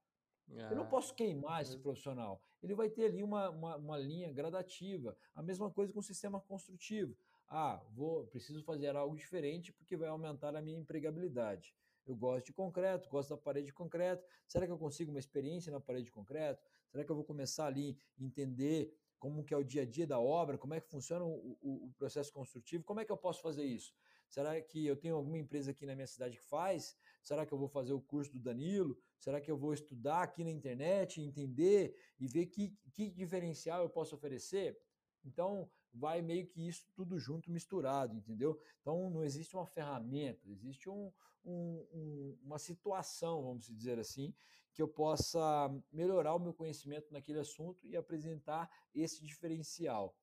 Eu 0.48 0.76
não 0.76 0.86
é. 0.86 0.88
posso 0.88 1.14
queimar 1.14 1.64
esse 1.64 1.78
profissional. 1.80 2.42
Ele 2.62 2.76
vai 2.76 2.90
ter 2.90 3.06
ali 3.06 3.24
uma, 3.24 3.50
uma, 3.50 3.76
uma, 3.78 3.98
linha 3.98 4.32
gradativa. 4.32 5.18
A 5.34 5.42
mesma 5.42 5.72
coisa 5.72 5.92
com 5.92 6.00
o 6.00 6.04
sistema 6.04 6.40
construtivo. 6.40 7.18
Ah, 7.48 7.84
vou, 7.92 8.26
preciso 8.28 8.64
fazer 8.64 8.96
algo 8.96 9.16
diferente 9.16 9.74
porque 9.74 9.98
vai 9.98 10.08
aumentar 10.10 10.56
a 10.56 10.62
minha 10.62 10.80
empregabilidade. 10.80 11.76
Eu 12.06 12.16
gosto 12.16 12.46
de 12.46 12.54
concreto, 12.54 13.10
gosto 13.10 13.30
da 13.30 13.38
parede 13.38 13.68
de 13.68 13.74
concreto. 13.74 14.24
Será 14.48 14.66
que 14.66 14.72
eu 14.72 14.78
consigo 14.78 15.10
uma 15.10 15.20
experiência 15.20 15.72
na 15.72 15.80
parede 15.80 16.06
de 16.06 16.12
concreto? 16.12 16.64
Será 16.96 17.04
que 17.04 17.12
eu 17.12 17.16
vou 17.18 17.26
começar 17.26 17.66
ali 17.66 17.98
entender 18.18 18.98
como 19.20 19.44
que 19.44 19.54
é 19.54 19.58
o 19.58 19.66
dia 19.66 19.82
a 19.82 19.86
dia 19.86 20.08
da 20.08 20.18
obra, 20.18 20.58
como 20.58 20.76
é 20.76 20.80
que 20.80 20.88
funciona 20.88 21.26
o, 21.26 21.58
o, 21.62 21.88
o 21.88 21.94
processo 21.98 22.32
construtivo, 22.32 22.86
como 22.86 23.02
é 23.02 23.06
que 23.06 23.12
eu 23.12 23.18
posso 23.18 23.42
fazer 23.42 23.66
isso? 23.66 23.94
Será 24.30 24.62
que 24.62 24.86
eu 24.86 24.96
tenho 24.96 25.18
alguma 25.18 25.38
empresa 25.38 25.72
aqui 25.72 25.86
na 25.86 25.94
minha 25.94 26.08
cidade 26.08 26.38
que 26.38 26.44
faz? 26.46 26.96
Será 27.22 27.46
que 27.46 27.54
eu 27.54 27.58
vou 27.58 27.68
fazer 27.68 27.92
o 27.92 28.00
curso 28.00 28.32
do 28.32 28.40
Danilo? 28.40 28.98
Será 29.20 29.42
que 29.42 29.52
eu 29.52 29.58
vou 29.58 29.74
estudar 29.74 30.24
aqui 30.24 30.42
na 30.42 30.50
internet, 30.50 31.20
entender 31.20 31.98
e 32.18 32.30
ver 32.30 32.46
que, 32.46 32.74
que 32.94 33.10
diferencial 33.10 33.84
eu 33.84 33.90
posso 33.90 34.16
oferecer? 34.16 34.80
Então, 35.26 35.70
vai 35.94 36.22
meio 36.22 36.48
que 36.48 36.66
isso 36.66 36.86
tudo 36.96 37.20
junto, 37.20 37.52
misturado, 37.52 38.16
entendeu? 38.16 38.58
Então, 38.80 39.10
não 39.10 39.22
existe 39.22 39.54
uma 39.54 39.66
ferramenta, 39.66 40.48
existe 40.48 40.90
um, 40.90 41.12
um, 41.44 41.86
um, 41.92 42.40
uma 42.42 42.58
situação, 42.58 43.44
vamos 43.44 43.68
dizer 43.68 44.00
assim, 44.00 44.34
que 44.76 44.82
eu 44.82 44.88
possa 44.90 45.74
melhorar 45.90 46.36
o 46.36 46.40
meu 46.40 46.54
conhecimento 46.54 47.12
naquele 47.12 47.40
assunto 47.40 47.88
e 47.88 47.96
apresentar 47.96 48.70
esse 48.94 49.26
diferencial. 49.26 50.14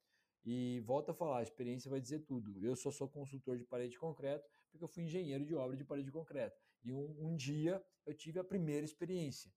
E 0.44 0.80
volta 0.80 1.12
a 1.12 1.14
falar, 1.14 1.38
a 1.38 1.42
experiência 1.42 1.90
vai 1.90 2.00
dizer 2.00 2.20
tudo. 2.20 2.62
Eu 2.62 2.76
só 2.76 2.90
sou 2.90 3.08
consultor 3.08 3.56
de 3.56 3.64
parede 3.64 3.92
de 3.92 3.98
concreto 3.98 4.46
porque 4.70 4.84
eu 4.84 4.88
fui 4.88 5.04
engenheiro 5.04 5.44
de 5.44 5.54
obra 5.54 5.74
de 5.74 5.84
parede 5.84 6.06
de 6.06 6.12
concreto. 6.12 6.60
E 6.84 6.92
um, 6.92 7.16
um 7.18 7.34
dia 7.34 7.82
eu 8.04 8.14
tive 8.14 8.38
a 8.38 8.44
primeira 8.44 8.84
experiência. 8.84 9.50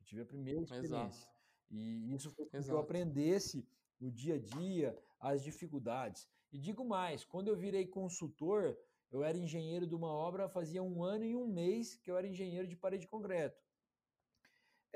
Eu 0.00 0.04
tive 0.04 0.22
a 0.22 0.26
primeira 0.26 0.62
experiência. 0.62 0.96
Exato. 0.96 1.38
E 1.70 2.12
isso 2.12 2.30
foi 2.32 2.46
que 2.46 2.56
eu 2.56 2.78
aprendesse 2.78 3.68
o 4.00 4.10
dia 4.10 4.34
a 4.34 4.38
dia, 4.38 4.98
as 5.20 5.44
dificuldades. 5.44 6.28
E 6.50 6.58
digo 6.58 6.84
mais, 6.84 7.24
quando 7.24 7.48
eu 7.48 7.56
virei 7.56 7.86
consultor, 7.86 8.76
eu 9.12 9.22
era 9.22 9.38
engenheiro 9.38 9.86
de 9.86 9.94
uma 9.94 10.08
obra, 10.08 10.48
fazia 10.48 10.82
um 10.82 11.04
ano 11.04 11.24
e 11.24 11.36
um 11.36 11.46
mês 11.46 11.96
que 11.96 12.10
eu 12.10 12.16
era 12.16 12.26
engenheiro 12.26 12.66
de 12.66 12.74
parede 12.74 13.02
de 13.02 13.08
concreto. 13.08 13.67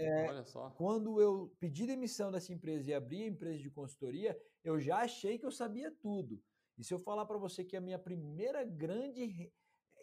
É, 0.04 0.28
Olha 0.28 0.44
só. 0.44 0.70
Quando 0.70 1.20
eu 1.20 1.54
pedi 1.58 1.86
demissão 1.86 2.30
dessa 2.30 2.52
empresa 2.52 2.90
e 2.90 2.94
abri 2.94 3.22
a 3.22 3.28
empresa 3.28 3.58
de 3.58 3.70
consultoria, 3.70 4.38
eu 4.64 4.80
já 4.80 4.98
achei 4.98 5.38
que 5.38 5.46
eu 5.46 5.50
sabia 5.50 5.90
tudo. 5.90 6.42
E 6.78 6.84
se 6.84 6.92
eu 6.92 6.98
falar 6.98 7.26
para 7.26 7.38
você 7.38 7.64
que 7.64 7.76
a 7.76 7.80
minha 7.80 7.98
primeira 7.98 8.64
grande 8.64 9.52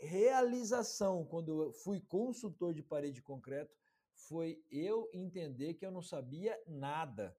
realização 0.01 1.25
quando 1.25 1.63
eu 1.63 1.73
fui 1.73 1.99
consultor 1.99 2.73
de 2.73 2.81
parede 2.81 3.15
de 3.15 3.21
concreto 3.21 3.75
foi 4.13 4.61
eu 4.71 5.09
entender 5.13 5.73
que 5.73 5.85
eu 5.85 5.91
não 5.91 6.01
sabia 6.01 6.57
nada. 6.67 7.35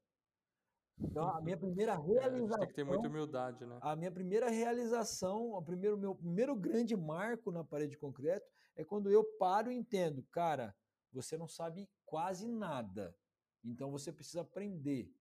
Então, 0.98 1.28
a 1.28 1.40
minha 1.40 1.56
primeira 1.56 1.96
realização. 1.96 2.58
É, 2.62 2.66
tem 2.66 2.68
que 2.68 2.74
ter 2.74 2.84
muita 2.84 3.08
humildade, 3.08 3.64
né? 3.64 3.78
A 3.80 3.96
minha 3.96 4.12
primeira 4.12 4.50
realização, 4.50 5.52
o 5.52 5.62
primeiro, 5.62 5.96
meu 5.96 6.14
primeiro 6.14 6.54
grande 6.54 6.96
marco 6.96 7.50
na 7.50 7.64
parede 7.64 7.92
de 7.92 7.98
concreto 7.98 8.46
é 8.76 8.84
quando 8.84 9.10
eu 9.10 9.24
paro 9.38 9.70
e 9.70 9.76
entendo, 9.76 10.22
cara, 10.30 10.74
você 11.12 11.36
não 11.36 11.48
sabe 11.48 11.88
quase 12.04 12.46
nada. 12.46 13.16
Então 13.64 13.90
você 13.90 14.12
precisa 14.12 14.40
aprender. 14.42 15.12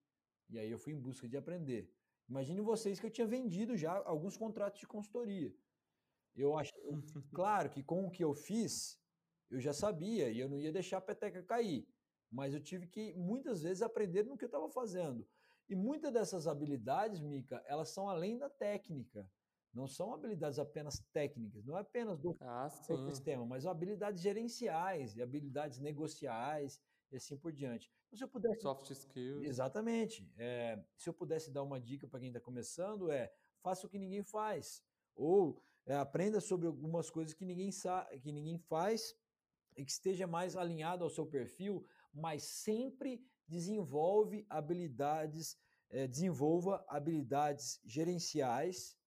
E 0.49 0.57
aí 0.57 0.69
eu 0.71 0.79
fui 0.79 0.93
em 0.93 0.99
busca 0.99 1.27
de 1.27 1.37
aprender. 1.37 1.91
Imagine 2.27 2.61
vocês 2.61 2.99
que 2.99 3.05
eu 3.05 3.11
tinha 3.11 3.27
vendido 3.27 3.75
já 3.75 3.91
alguns 4.05 4.37
contratos 4.37 4.79
de 4.79 4.87
consultoria. 4.87 5.53
Eu 6.35 6.57
acho, 6.57 6.71
claro 7.33 7.69
que 7.69 7.83
com 7.83 8.05
o 8.05 8.11
que 8.11 8.23
eu 8.23 8.33
fiz, 8.33 8.99
eu 9.49 9.59
já 9.59 9.73
sabia 9.73 10.29
e 10.29 10.39
eu 10.39 10.47
não 10.47 10.59
ia 10.59 10.71
deixar 10.71 10.97
a 10.97 11.01
peteca 11.01 11.43
cair. 11.43 11.87
Mas 12.31 12.53
eu 12.53 12.61
tive 12.61 12.87
que 12.87 13.13
muitas 13.15 13.63
vezes 13.63 13.81
aprender 13.81 14.23
no 14.23 14.37
que 14.37 14.45
eu 14.45 14.49
estava 14.49 14.69
fazendo. 14.69 15.27
E 15.67 15.75
muitas 15.75 16.13
dessas 16.13 16.47
habilidades, 16.47 17.19
Mica, 17.19 17.63
elas 17.65 17.89
são 17.89 18.07
além 18.07 18.37
da 18.37 18.49
técnica. 18.49 19.29
Não 19.74 19.88
são 19.88 20.13
habilidades 20.13 20.57
apenas 20.57 20.99
técnicas, 21.13 21.63
não 21.63 21.78
é 21.78 21.82
apenas 21.82 22.20
do 22.20 22.36
ah, 22.41 22.70
sistema, 22.70 23.45
mas 23.45 23.65
habilidades 23.65 24.22
gerenciais 24.22 25.15
e 25.15 25.22
habilidades 25.22 25.80
negociais 25.80 26.82
e 27.11 27.17
assim 27.17 27.38
por 27.38 27.51
diante. 27.51 27.91
Então, 28.07 28.17
se 28.17 28.24
eu 28.24 28.28
pudesse... 28.28 28.61
Soft 28.61 28.89
skills. 28.89 29.47
Exatamente. 29.47 30.28
É, 30.38 30.84
se 30.97 31.09
eu 31.09 31.13
pudesse 31.13 31.51
dar 31.51 31.63
uma 31.63 31.80
dica 31.80 32.07
para 32.07 32.20
quem 32.20 32.30
está 32.30 32.39
começando, 32.39 33.11
é 33.11 33.32
faça 33.61 33.86
o 33.86 33.89
que 33.89 33.99
ninguém 33.99 34.24
faz. 34.24 34.84
Ou 35.15 35.61
é, 35.86 35.95
aprenda 35.95 36.41
sobre 36.41 36.67
algumas 36.67 37.09
coisas 37.09 37.34
que 37.34 37.45
ninguém, 37.45 37.72
sabe, 37.72 38.20
que 38.20 38.32
ninguém 38.32 38.57
faz 38.57 39.15
e 39.78 39.86
que 39.86 39.91
esteja 39.91 40.26
mais 40.26 40.55
alinhado 40.55 41.03
ao 41.03 41.09
seu 41.09 41.26
perfil, 41.26 41.86
mas 42.13 42.43
sempre 42.43 43.24
desenvolve 43.47 44.45
habilidades, 44.49 45.57
é, 45.89 46.07
desenvolva 46.07 46.84
habilidades 46.88 47.80
gerenciais 47.86 48.98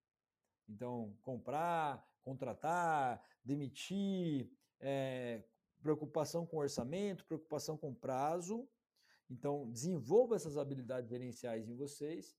então, 0.68 1.16
comprar, 1.22 2.06
contratar, 2.22 3.22
demitir, 3.44 4.50
é, 4.80 5.42
preocupação 5.82 6.46
com 6.46 6.58
orçamento, 6.58 7.24
preocupação 7.24 7.76
com 7.76 7.94
prazo. 7.94 8.68
Então, 9.28 9.70
desenvolva 9.70 10.36
essas 10.36 10.56
habilidades 10.56 11.10
gerenciais 11.10 11.68
em 11.68 11.74
vocês 11.74 12.36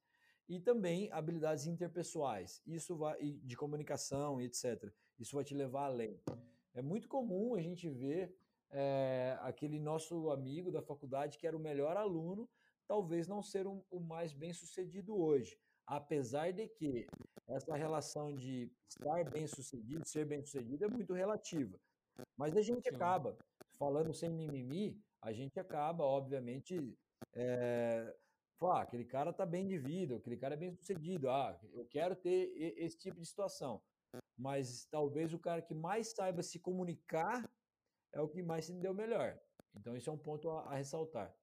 e 0.48 0.60
também 0.60 1.12
habilidades 1.12 1.68
interpessoais. 1.68 2.62
Isso 2.66 2.96
vai 2.96 3.20
de 3.22 3.56
comunicação 3.56 4.42
etc. 4.42 4.92
Isso 5.20 5.36
vai 5.36 5.44
te 5.44 5.54
levar 5.54 5.86
além. 5.86 6.20
É 6.74 6.82
muito 6.82 7.08
comum 7.08 7.56
a 7.56 7.62
gente 7.62 7.90
ver 7.90 8.36
é, 8.70 9.38
aquele 9.42 9.80
nosso 9.80 10.30
amigo 10.32 10.72
da 10.72 10.82
faculdade 10.82 11.38
que 11.38 11.48
era 11.48 11.56
o 11.56 11.60
melhor 11.60 11.96
aluno, 11.96 12.50
talvez 12.88 13.28
não 13.28 13.42
ser 13.42 13.66
o 13.68 14.00
mais 14.00 14.34
bem 14.34 14.52
sucedido 14.54 15.16
hoje. 15.16 15.58
Apesar 15.86 16.52
de 16.52 16.68
que 16.68 17.06
essa 17.48 17.76
relação 17.76 18.34
de 18.34 18.72
estar 18.88 19.30
bem 19.30 19.46
sucedido, 19.48 20.08
ser 20.08 20.26
bem 20.26 20.42
sucedido 20.42 20.86
é 20.86 20.88
muito 20.88 21.14
relativa. 21.14 21.78
Mas 22.38 22.56
a 22.56 22.62
gente 22.62 22.90
Sim. 22.90 22.96
acaba, 22.96 23.38
falando 23.78 24.14
sem 24.14 24.30
mimimi, 24.30 25.02
a 25.22 25.32
gente 25.32 25.60
acaba, 25.60 26.04
obviamente, 26.04 26.98
é, 27.34 28.16
falar, 28.60 28.80
ah, 28.80 28.82
aquele 28.84 29.06
cara 29.06 29.32
está 29.32 29.46
bem 29.46 29.68
de 29.68 29.78
vida, 29.78 30.16
aquele 30.16 30.38
cara 30.38 30.54
é 30.54 30.58
bem 30.58 30.74
sucedido, 30.74 31.30
ah, 31.30 31.60
eu 31.74 31.86
quero 31.86 32.16
ter 32.16 32.54
esse 32.78 32.98
tipo 32.98 33.20
de 33.20 33.26
situação. 33.26 33.82
Mas 34.38 34.86
talvez 34.86 35.34
o 35.34 35.40
cara 35.40 35.62
que 35.62 35.74
mais 35.74 36.14
saiba 36.14 36.42
se 36.42 36.60
comunicar 36.60 37.50
é 38.12 38.22
o 38.22 38.28
que 38.28 38.42
mais 38.42 38.66
se 38.66 38.74
deu 38.74 38.94
melhor. 38.94 39.40
Então, 39.76 39.96
isso 39.98 40.10
é 40.10 40.14
um 40.14 40.18
ponto 40.18 40.50
a, 40.50 40.62
a 40.64 40.76
ressaltar. 40.76 41.36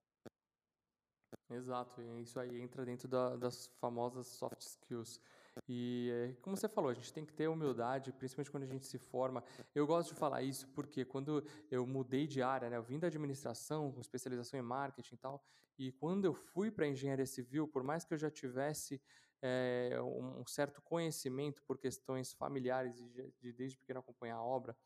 Exato, 1.50 2.00
isso 2.20 2.38
aí 2.38 2.60
entra 2.60 2.84
dentro 2.84 3.08
da, 3.08 3.34
das 3.34 3.66
famosas 3.80 4.28
soft 4.28 4.60
skills. 4.60 5.20
E 5.68 6.08
eh, 6.12 6.36
como 6.40 6.56
você 6.56 6.68
falou, 6.68 6.90
a 6.90 6.94
gente 6.94 7.12
tem 7.12 7.24
que 7.24 7.32
ter 7.32 7.48
humildade, 7.48 8.12
principalmente 8.12 8.50
quando 8.52 8.62
a 8.62 8.66
gente 8.66 8.86
se 8.86 8.98
forma. 8.98 9.42
Eu 9.74 9.84
gosto 9.84 10.14
de 10.14 10.14
falar 10.14 10.42
isso 10.42 10.68
porque 10.68 11.04
quando 11.04 11.44
eu 11.68 11.84
mudei 11.84 12.26
de 12.26 12.40
área, 12.40 12.70
né, 12.70 12.76
eu 12.76 12.82
vim 12.84 13.00
da 13.00 13.08
administração, 13.08 13.90
com 13.90 14.00
especialização 14.00 14.60
em 14.60 14.62
marketing 14.62 15.14
e 15.14 15.18
tal, 15.18 15.44
e 15.76 15.90
quando 15.90 16.24
eu 16.24 16.34
fui 16.34 16.70
para 16.70 16.86
engenharia 16.86 17.26
civil, 17.26 17.66
por 17.66 17.82
mais 17.82 18.04
que 18.04 18.14
eu 18.14 18.18
já 18.18 18.30
tivesse 18.30 19.02
é, 19.42 19.98
um 20.00 20.46
certo 20.46 20.80
conhecimento 20.82 21.62
por 21.64 21.78
questões 21.78 22.32
familiares 22.32 23.00
e 23.00 23.32
de 23.40 23.52
desde 23.52 23.76
pequeno 23.76 23.98
acompanhar 23.98 24.36
a 24.36 24.42
obra, 24.42 24.76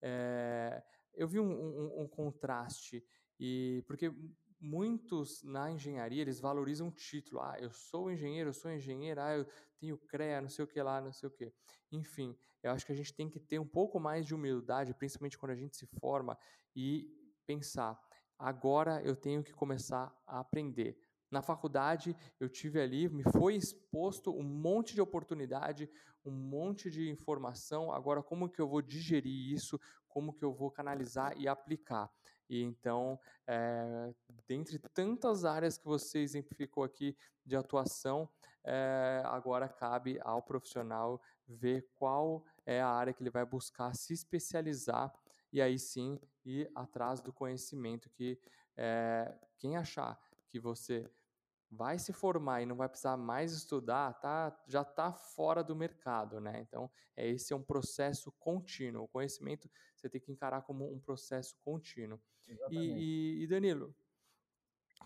é, 0.00 0.80
eu 1.14 1.26
vi 1.26 1.40
um, 1.40 1.50
um, 1.50 2.02
um 2.02 2.08
contraste 2.08 3.04
e 3.38 3.82
porque 3.86 4.12
muitos 4.64 5.42
na 5.42 5.70
engenharia, 5.70 6.22
eles 6.22 6.40
valorizam 6.40 6.88
o 6.88 6.90
título. 6.92 7.40
Ah, 7.40 7.56
eu 7.60 7.70
sou 7.70 8.10
engenheiro, 8.10 8.48
eu 8.48 8.54
sou 8.54 8.70
engenheira, 8.70 9.24
ah, 9.24 9.36
eu 9.36 9.46
tenho 9.78 9.98
CREA, 9.98 10.40
não 10.40 10.48
sei 10.48 10.64
o 10.64 10.68
que 10.68 10.82
lá, 10.82 11.00
não 11.00 11.12
sei 11.12 11.28
o 11.28 11.32
que. 11.32 11.52
Enfim, 11.92 12.36
eu 12.62 12.70
acho 12.70 12.86
que 12.86 12.92
a 12.92 12.96
gente 12.96 13.14
tem 13.14 13.28
que 13.28 13.38
ter 13.38 13.58
um 13.58 13.66
pouco 13.66 14.00
mais 14.00 14.26
de 14.26 14.34
humildade, 14.34 14.94
principalmente 14.94 15.38
quando 15.38 15.52
a 15.52 15.56
gente 15.56 15.76
se 15.76 15.86
forma, 16.00 16.36
e 16.74 17.06
pensar, 17.46 18.00
agora 18.38 19.02
eu 19.02 19.14
tenho 19.14 19.44
que 19.44 19.52
começar 19.52 20.12
a 20.26 20.40
aprender. 20.40 20.98
Na 21.30 21.42
faculdade, 21.42 22.16
eu 22.38 22.48
tive 22.48 22.80
ali, 22.80 23.08
me 23.08 23.24
foi 23.32 23.56
exposto 23.56 24.32
um 24.32 24.42
monte 24.42 24.94
de 24.94 25.00
oportunidade, 25.00 25.90
um 26.24 26.30
monte 26.30 26.90
de 26.90 27.10
informação. 27.10 27.92
Agora, 27.92 28.22
como 28.22 28.48
que 28.48 28.60
eu 28.60 28.68
vou 28.68 28.80
digerir 28.80 29.52
isso? 29.52 29.78
Como 30.08 30.32
que 30.32 30.44
eu 30.44 30.52
vou 30.52 30.70
canalizar 30.70 31.36
e 31.36 31.48
aplicar? 31.48 32.08
E 32.48 32.62
então, 32.62 33.18
é, 33.46 34.12
dentre 34.46 34.78
tantas 34.92 35.44
áreas 35.44 35.78
que 35.78 35.84
você 35.84 36.18
exemplificou 36.18 36.84
aqui 36.84 37.16
de 37.44 37.56
atuação, 37.56 38.28
é, 38.64 39.22
agora 39.26 39.68
cabe 39.68 40.18
ao 40.22 40.42
profissional 40.42 41.20
ver 41.46 41.86
qual 41.94 42.44
é 42.64 42.80
a 42.80 42.88
área 42.88 43.12
que 43.12 43.22
ele 43.22 43.30
vai 43.30 43.44
buscar 43.44 43.94
se 43.94 44.12
especializar 44.12 45.12
e 45.52 45.60
aí 45.60 45.78
sim 45.78 46.18
ir 46.44 46.70
atrás 46.74 47.20
do 47.20 47.32
conhecimento 47.32 48.10
que 48.10 48.38
é, 48.76 49.32
quem 49.58 49.76
achar 49.76 50.18
que 50.48 50.58
você 50.58 51.08
vai 51.74 51.98
se 51.98 52.12
formar 52.12 52.62
e 52.62 52.66
não 52.66 52.76
vai 52.76 52.88
precisar 52.88 53.16
mais 53.16 53.52
estudar, 53.52 54.14
tá, 54.14 54.56
já 54.66 54.82
está 54.82 55.12
fora 55.12 55.62
do 55.62 55.74
mercado, 55.74 56.40
né? 56.40 56.60
Então, 56.60 56.90
é, 57.16 57.28
esse 57.28 57.52
é 57.52 57.56
um 57.56 57.62
processo 57.62 58.32
contínuo. 58.38 59.04
O 59.04 59.08
conhecimento 59.08 59.68
você 59.94 60.08
tem 60.08 60.20
que 60.20 60.32
encarar 60.32 60.62
como 60.62 60.90
um 60.92 61.00
processo 61.00 61.56
contínuo. 61.64 62.20
E, 62.70 62.76
e, 62.76 63.42
e, 63.42 63.46
Danilo, 63.46 63.94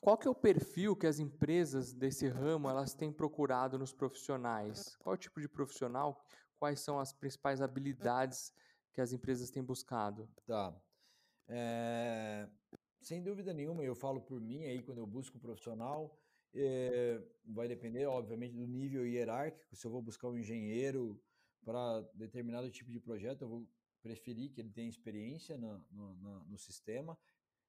qual 0.00 0.16
que 0.16 0.26
é 0.26 0.30
o 0.30 0.34
perfil 0.34 0.96
que 0.96 1.06
as 1.06 1.18
empresas 1.18 1.92
desse 1.92 2.28
ramo 2.28 2.68
elas 2.68 2.94
têm 2.94 3.12
procurado 3.12 3.78
nos 3.78 3.92
profissionais? 3.92 4.96
Qual 4.96 5.14
é 5.14 5.16
o 5.16 5.20
tipo 5.20 5.40
de 5.40 5.48
profissional? 5.48 6.24
Quais 6.58 6.80
são 6.80 6.98
as 6.98 7.12
principais 7.12 7.62
habilidades 7.62 8.52
que 8.92 9.00
as 9.00 9.12
empresas 9.12 9.50
têm 9.50 9.62
buscado? 9.62 10.28
Tá. 10.46 10.74
É, 11.48 12.48
sem 13.00 13.22
dúvida 13.22 13.54
nenhuma, 13.54 13.82
eu 13.82 13.94
falo 13.94 14.20
por 14.20 14.40
mim 14.40 14.64
aí, 14.64 14.82
quando 14.82 14.98
eu 14.98 15.06
busco 15.06 15.38
um 15.38 15.40
profissional, 15.40 16.18
é, 16.54 17.22
vai 17.44 17.68
depender, 17.68 18.06
obviamente, 18.06 18.54
do 18.54 18.66
nível 18.66 19.06
hierárquico. 19.06 19.76
Se 19.76 19.86
eu 19.86 19.90
vou 19.90 20.02
buscar 20.02 20.28
um 20.28 20.38
engenheiro 20.38 21.20
para 21.64 22.00
determinado 22.14 22.70
tipo 22.70 22.90
de 22.90 23.00
projeto, 23.00 23.42
eu 23.42 23.48
vou 23.48 23.68
preferir 24.02 24.50
que 24.50 24.60
ele 24.60 24.70
tenha 24.70 24.88
experiência 24.88 25.56
no, 25.56 25.84
no, 25.90 26.58
sistema. 26.58 27.18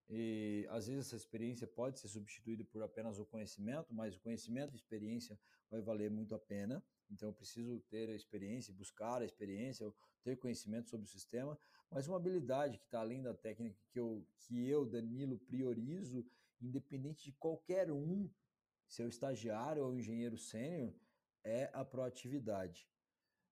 E 0.10 0.66
às 0.70 0.88
vezes 0.88 1.08
essa 1.08 1.16
experiência 1.16 1.68
pode 1.68 2.00
ser 2.00 2.08
substituída 2.08 2.64
por 2.64 2.82
apenas 2.82 3.20
o 3.20 3.26
conhecimento, 3.26 3.94
mas 3.94 4.16
o 4.16 4.20
conhecimento 4.20 4.74
e 4.74 4.76
experiência 4.76 5.40
vai 5.70 5.82
valer 5.82 6.10
muito 6.10 6.34
a 6.34 6.40
pena. 6.40 6.84
Então 7.12 7.30
eu 7.30 7.34
preciso 7.34 7.80
ter 7.90 8.10
a 8.10 8.16
experiência, 8.16 8.74
buscar 8.74 9.22
a 9.22 9.26
experiência, 9.26 9.92
ter 10.24 10.38
conhecimento 10.38 10.90
sobre 10.90 11.06
o 11.06 11.10
sistema, 11.10 11.58
mas 11.92 12.08
uma 12.08 12.18
habilidade 12.18 12.78
que 12.78 12.86
está 12.86 13.02
além 13.02 13.22
da 13.22 13.34
técnica 13.34 13.78
que 13.92 14.00
eu, 14.00 14.26
que 14.38 14.68
eu, 14.68 14.86
Danilo, 14.86 15.38
priorizo, 15.38 16.26
independente 16.62 17.24
de 17.24 17.32
qualquer 17.34 17.92
um, 17.92 18.30
se 18.90 19.04
o 19.04 19.08
estagiário 19.08 19.86
ou 19.86 19.96
engenheiro 19.96 20.38
sênior, 20.38 20.94
é 21.46 21.72
a 21.74 21.86
proatividade. 21.86 22.90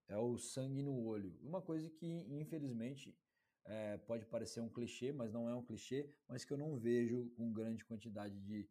É 0.08 0.18
o 0.18 0.38
sangue 0.38 0.82
no 0.82 1.04
olho. 1.06 1.38
Uma 1.42 1.62
coisa 1.62 1.90
que, 1.90 2.08
infelizmente, 2.08 3.18
é, 3.66 3.98
pode 3.98 4.26
parecer 4.26 4.62
um 4.62 4.70
clichê, 4.70 5.14
mas 5.14 5.32
não 5.34 5.50
é 5.50 5.56
um 5.56 5.64
clichê, 5.64 6.10
mas 6.28 6.44
que 6.46 6.54
eu 6.54 6.58
não 6.58 6.78
vejo 6.78 7.30
com 7.38 7.54
grande 7.54 7.86
quantidade 7.86 8.40
de, 8.42 8.70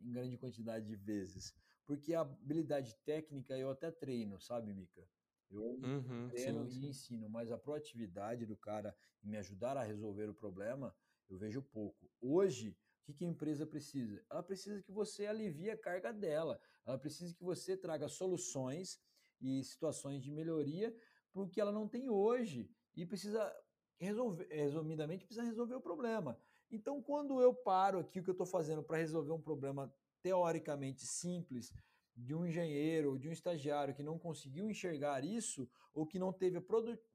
em 0.00 0.12
grande 0.12 0.38
quantidade 0.38 0.86
de 0.86 0.96
vezes. 0.96 1.54
Porque 1.86 2.14
a 2.14 2.22
habilidade 2.22 2.94
técnica 3.04 3.56
eu 3.58 3.70
até 3.70 3.90
treino, 3.90 4.40
sabe, 4.40 4.72
Mica? 4.72 5.08
Eu 5.50 5.78
uhum, 5.82 6.30
treino 6.30 6.68
sim, 6.68 6.68
e 6.68 6.86
ensino, 6.86 7.28
mas 7.28 7.50
a 7.50 7.58
proatividade 7.58 8.46
do 8.46 8.56
cara 8.56 8.96
em 9.22 9.28
me 9.28 9.36
ajudar 9.38 9.76
a 9.76 9.82
resolver 9.82 10.28
o 10.28 10.34
problema, 10.34 10.94
eu 11.28 11.36
vejo 11.36 11.62
pouco. 11.62 12.10
Hoje, 12.20 12.76
que, 13.08 13.14
que 13.14 13.24
a 13.24 13.28
empresa 13.28 13.66
precisa? 13.66 14.22
Ela 14.30 14.42
precisa 14.42 14.82
que 14.82 14.92
você 14.92 15.26
alivie 15.26 15.70
a 15.70 15.78
carga 15.78 16.12
dela. 16.12 16.60
Ela 16.86 16.98
precisa 16.98 17.34
que 17.34 17.42
você 17.42 17.76
traga 17.76 18.06
soluções 18.08 19.00
e 19.40 19.64
situações 19.64 20.22
de 20.22 20.30
melhoria 20.30 20.94
para 21.32 21.42
o 21.42 21.48
que 21.48 21.60
ela 21.60 21.72
não 21.72 21.88
tem 21.88 22.10
hoje. 22.10 22.70
E 22.94 23.06
precisa 23.06 23.50
resolver, 23.98 24.46
resumidamente, 24.50 25.24
precisa 25.24 25.46
resolver 25.46 25.74
o 25.74 25.80
problema. 25.80 26.38
Então, 26.70 27.02
quando 27.02 27.40
eu 27.40 27.54
paro 27.54 27.98
aqui 27.98 28.20
o 28.20 28.22
que 28.22 28.28
eu 28.28 28.32
estou 28.32 28.46
fazendo 28.46 28.82
para 28.82 28.98
resolver 28.98 29.32
um 29.32 29.40
problema 29.40 29.92
teoricamente 30.20 31.06
simples 31.06 31.72
de 32.14 32.34
um 32.34 32.44
engenheiro 32.44 33.12
ou 33.12 33.18
de 33.18 33.28
um 33.28 33.32
estagiário 33.32 33.94
que 33.94 34.02
não 34.02 34.18
conseguiu 34.18 34.68
enxergar 34.68 35.24
isso 35.24 35.68
ou 35.94 36.04
que 36.04 36.18
não 36.18 36.32
teve 36.32 36.58
a 36.58 36.64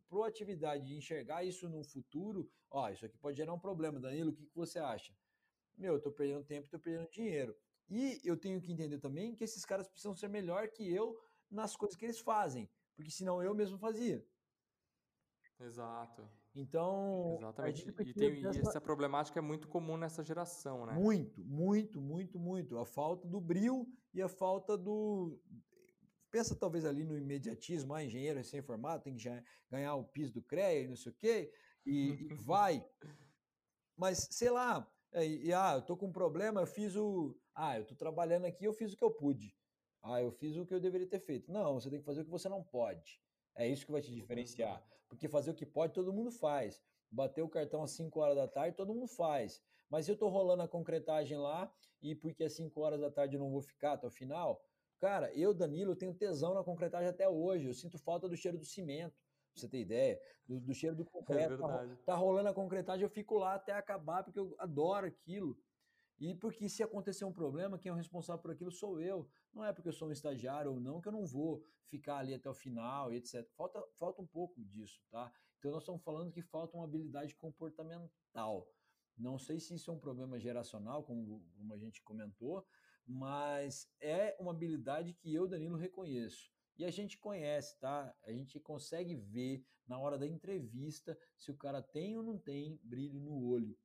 proatividade 0.07 0.87
de 0.87 0.95
enxergar 0.95 1.43
isso 1.43 1.69
no 1.69 1.83
futuro, 1.83 2.49
ó, 2.71 2.89
isso 2.89 3.05
aqui 3.05 3.17
pode 3.17 3.37
gerar 3.37 3.53
um 3.53 3.59
problema. 3.59 3.99
Danilo, 3.99 4.31
o 4.31 4.33
que, 4.33 4.45
que 4.45 4.55
você 4.55 4.79
acha? 4.79 5.13
Meu, 5.77 5.93
eu 5.93 5.97
estou 5.97 6.11
perdendo 6.11 6.45
tempo, 6.45 6.65
estou 6.65 6.79
perdendo 6.79 7.09
dinheiro. 7.09 7.55
E 7.89 8.21
eu 8.23 8.37
tenho 8.37 8.61
que 8.61 8.71
entender 8.71 8.99
também 8.99 9.35
que 9.35 9.43
esses 9.43 9.65
caras 9.65 9.87
precisam 9.87 10.15
ser 10.15 10.27
melhor 10.27 10.67
que 10.69 10.89
eu 10.91 11.19
nas 11.49 11.75
coisas 11.75 11.97
que 11.97 12.05
eles 12.05 12.19
fazem, 12.19 12.69
porque 12.95 13.11
senão 13.11 13.41
eu 13.43 13.53
mesmo 13.53 13.77
fazia. 13.77 14.25
Exato. 15.59 16.27
Então, 16.55 17.37
Exatamente. 17.39 17.89
E, 17.89 18.13
tem, 18.13 18.41
e 18.41 18.45
essa 18.45 18.79
problemática 18.79 19.39
é 19.39 19.41
muito 19.41 19.67
comum 19.67 19.97
nessa 19.97 20.23
geração, 20.23 20.85
né? 20.85 20.93
Muito, 20.93 21.43
muito, 21.43 21.99
muito, 21.99 22.39
muito. 22.39 22.77
A 22.77 22.85
falta 22.85 23.27
do 23.27 23.41
brilho 23.41 23.87
e 24.13 24.21
a 24.21 24.29
falta 24.29 24.77
do. 24.77 25.39
Pensa 26.29 26.55
talvez 26.55 26.85
ali 26.85 27.03
no 27.03 27.17
imediatismo, 27.17 27.93
ah, 27.93 28.03
engenheiro 28.03 28.39
recém-formado, 28.39 29.03
tem 29.03 29.15
que 29.15 29.29
ganhar 29.69 29.95
o 29.95 30.03
piso 30.03 30.33
do 30.33 30.43
CREA 30.43 30.81
e 30.81 30.87
não 30.87 30.95
sei 30.95 31.11
o 31.11 31.15
quê, 31.15 31.53
e, 31.85 32.09
e 32.09 32.27
vai. 32.45 32.83
Mas, 33.95 34.27
sei 34.31 34.49
lá, 34.49 34.91
é, 35.13 35.25
e, 35.27 35.53
ah, 35.53 35.73
eu 35.75 35.81
tô 35.81 35.95
com 35.95 36.07
um 36.07 36.11
problema, 36.11 36.61
eu 36.61 36.67
fiz 36.67 36.95
o. 36.95 37.35
Ah, 37.55 37.77
eu 37.77 37.85
tô 37.85 37.95
trabalhando 37.95 38.45
aqui, 38.45 38.65
eu 38.65 38.73
fiz 38.73 38.93
o 38.93 38.97
que 38.97 39.03
eu 39.03 39.11
pude. 39.11 39.55
Ah, 40.01 40.21
eu 40.21 40.31
fiz 40.31 40.57
o 40.57 40.65
que 40.65 40.73
eu 40.73 40.79
deveria 40.79 41.07
ter 41.07 41.19
feito. 41.19 41.51
Não, 41.51 41.75
você 41.75 41.89
tem 41.89 41.99
que 41.99 42.05
fazer 42.05 42.21
o 42.21 42.25
que 42.25 42.31
você 42.31 42.49
não 42.49 42.63
pode. 42.63 43.21
É 43.55 43.67
isso 43.67 43.85
que 43.85 43.91
vai 43.91 44.01
te 44.01 44.11
diferenciar. 44.11 44.83
Porque 45.07 45.29
fazer 45.29 45.51
o 45.51 45.53
que 45.53 45.65
pode, 45.65 45.93
todo 45.93 46.11
mundo 46.11 46.31
faz. 46.31 46.81
Bater 47.09 47.43
o 47.43 47.49
cartão 47.49 47.83
às 47.83 47.91
5 47.91 48.19
horas 48.19 48.35
da 48.35 48.47
tarde, 48.47 48.75
todo 48.75 48.93
mundo 48.93 49.07
faz. 49.07 49.61
Mas 49.89 50.05
se 50.05 50.11
eu 50.11 50.17
tô 50.17 50.27
rolando 50.27 50.63
a 50.63 50.67
concretagem 50.67 51.37
lá 51.37 51.71
e 52.01 52.15
porque 52.15 52.43
às 52.43 52.53
5 52.53 52.81
horas 52.81 52.99
da 52.99 53.11
tarde 53.11 53.35
eu 53.35 53.39
não 53.39 53.51
vou 53.51 53.61
ficar 53.61 53.93
até 53.93 54.07
o 54.07 54.11
final, 54.11 54.59
cara, 54.99 55.31
eu, 55.33 55.53
Danilo, 55.53 55.95
tenho 55.95 56.15
tesão 56.15 56.55
na 56.55 56.63
concretagem 56.63 57.07
até 57.07 57.29
hoje. 57.29 57.67
Eu 57.67 57.73
sinto 57.73 57.99
falta 57.99 58.27
do 58.27 58.35
cheiro 58.35 58.57
do 58.57 58.65
cimento, 58.65 59.22
pra 59.53 59.61
você 59.61 59.69
ter 59.69 59.79
ideia. 59.79 60.19
Do, 60.47 60.59
do 60.59 60.73
cheiro 60.73 60.95
do 60.95 61.03
é 61.03 61.05
concreto. 61.05 61.53
É 61.53 61.57
tá, 61.57 61.97
tá 62.05 62.15
rolando 62.15 62.49
a 62.49 62.53
concretagem, 62.53 63.03
eu 63.03 63.09
fico 63.09 63.37
lá 63.37 63.55
até 63.55 63.71
acabar, 63.73 64.23
porque 64.23 64.39
eu 64.39 64.55
adoro 64.59 65.07
aquilo. 65.07 65.57
E 66.19 66.35
porque 66.35 66.69
se 66.69 66.83
acontecer 66.83 67.25
um 67.25 67.33
problema, 67.33 67.77
quem 67.77 67.89
é 67.89 67.93
o 67.93 67.97
responsável 67.97 68.41
por 68.41 68.51
aquilo 68.51 68.71
sou 68.71 68.99
eu. 68.99 69.29
Não 69.53 69.63
é 69.63 69.73
porque 69.73 69.89
eu 69.89 69.93
sou 69.93 70.07
um 70.07 70.11
estagiário 70.11 70.71
ou 70.71 70.79
não 70.79 71.01
que 71.01 71.07
eu 71.07 71.11
não 71.11 71.25
vou 71.25 71.65
ficar 71.87 72.17
ali 72.17 72.33
até 72.33 72.49
o 72.49 72.53
final 72.53 73.11
e 73.11 73.17
etc. 73.17 73.47
Falta, 73.55 73.83
falta 73.97 74.21
um 74.21 74.27
pouco 74.27 74.63
disso, 74.63 75.01
tá? 75.09 75.31
Então 75.59 75.71
nós 75.71 75.83
estamos 75.83 76.01
falando 76.01 76.31
que 76.31 76.41
falta 76.41 76.75
uma 76.75 76.85
habilidade 76.85 77.35
comportamental. 77.35 78.67
Não 79.17 79.37
sei 79.37 79.59
se 79.59 79.75
isso 79.75 79.91
é 79.91 79.93
um 79.93 79.99
problema 79.99 80.39
geracional, 80.39 81.03
como, 81.03 81.45
como 81.55 81.73
a 81.73 81.77
gente 81.77 82.01
comentou, 82.01 82.65
mas 83.05 83.87
é 84.01 84.35
uma 84.39 84.51
habilidade 84.51 85.13
que 85.13 85.33
eu, 85.33 85.47
Danilo, 85.47 85.77
reconheço. 85.77 86.51
E 86.77 86.85
a 86.85 86.91
gente 86.91 87.17
conhece, 87.17 87.77
tá? 87.79 88.13
A 88.23 88.31
gente 88.31 88.59
consegue 88.59 89.15
ver 89.15 89.63
na 89.87 89.99
hora 89.99 90.17
da 90.17 90.27
entrevista 90.27 91.17
se 91.37 91.51
o 91.51 91.57
cara 91.57 91.81
tem 91.81 92.17
ou 92.17 92.23
não 92.23 92.37
tem 92.37 92.79
brilho 92.83 93.19
no 93.19 93.43
olho. 93.45 93.77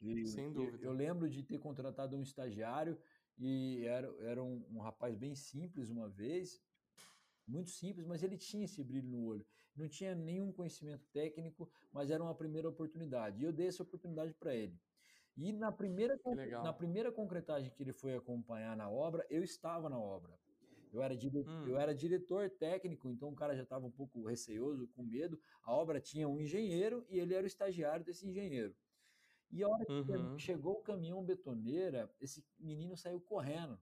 E, 0.00 0.26
Sem 0.26 0.52
dúvida. 0.52 0.84
Eu, 0.84 0.90
eu, 0.90 0.92
lembro 0.92 1.28
de 1.28 1.42
ter 1.42 1.58
contratado 1.58 2.16
um 2.16 2.22
estagiário 2.22 2.98
e 3.36 3.84
era, 3.84 4.08
era 4.20 4.42
um, 4.42 4.64
um, 4.70 4.78
rapaz 4.78 5.14
bem 5.16 5.34
simples 5.34 5.90
uma 5.90 6.08
vez, 6.08 6.62
muito 7.46 7.70
simples, 7.70 8.06
mas 8.06 8.22
ele 8.22 8.36
tinha 8.36 8.64
esse 8.64 8.82
brilho 8.82 9.08
no 9.08 9.24
olho. 9.24 9.46
Não 9.74 9.88
tinha 9.88 10.14
nenhum 10.14 10.52
conhecimento 10.52 11.06
técnico, 11.12 11.70
mas 11.92 12.10
era 12.10 12.22
uma 12.22 12.34
primeira 12.34 12.68
oportunidade. 12.68 13.40
E 13.40 13.44
eu 13.44 13.52
dei 13.52 13.68
essa 13.68 13.82
oportunidade 13.82 14.34
para 14.34 14.54
ele. 14.54 14.78
E 15.36 15.52
na 15.52 15.70
primeira, 15.70 16.18
na 16.64 16.72
primeira 16.72 17.12
concretagem 17.12 17.70
que 17.70 17.82
ele 17.82 17.92
foi 17.92 18.16
acompanhar 18.16 18.76
na 18.76 18.90
obra, 18.90 19.24
eu 19.30 19.42
estava 19.42 19.88
na 19.88 19.98
obra. 19.98 20.36
Eu 20.92 21.02
era, 21.02 21.16
dire... 21.16 21.40
hum. 21.40 21.66
eu 21.66 21.78
era 21.78 21.94
diretor 21.94 22.50
técnico, 22.50 23.10
então 23.10 23.28
o 23.30 23.34
cara 23.34 23.56
já 23.56 23.62
estava 23.62 23.86
um 23.86 23.90
pouco 23.90 24.24
receoso, 24.26 24.88
com 24.88 25.02
medo. 25.02 25.40
A 25.62 25.74
obra 25.74 26.00
tinha 26.00 26.28
um 26.28 26.40
engenheiro 26.40 27.04
e 27.08 27.18
ele 27.18 27.34
era 27.34 27.44
o 27.44 27.46
estagiário 27.46 28.04
desse 28.04 28.26
engenheiro. 28.26 28.74
E 29.50 29.62
a 29.62 29.68
hora 29.68 29.84
que 29.84 29.92
uhum. 29.92 30.38
chegou 30.38 30.74
o 30.74 30.82
caminhão 30.82 31.24
betoneira, 31.24 32.10
esse 32.20 32.44
menino 32.58 32.96
saiu 32.96 33.20
correndo. 33.20 33.78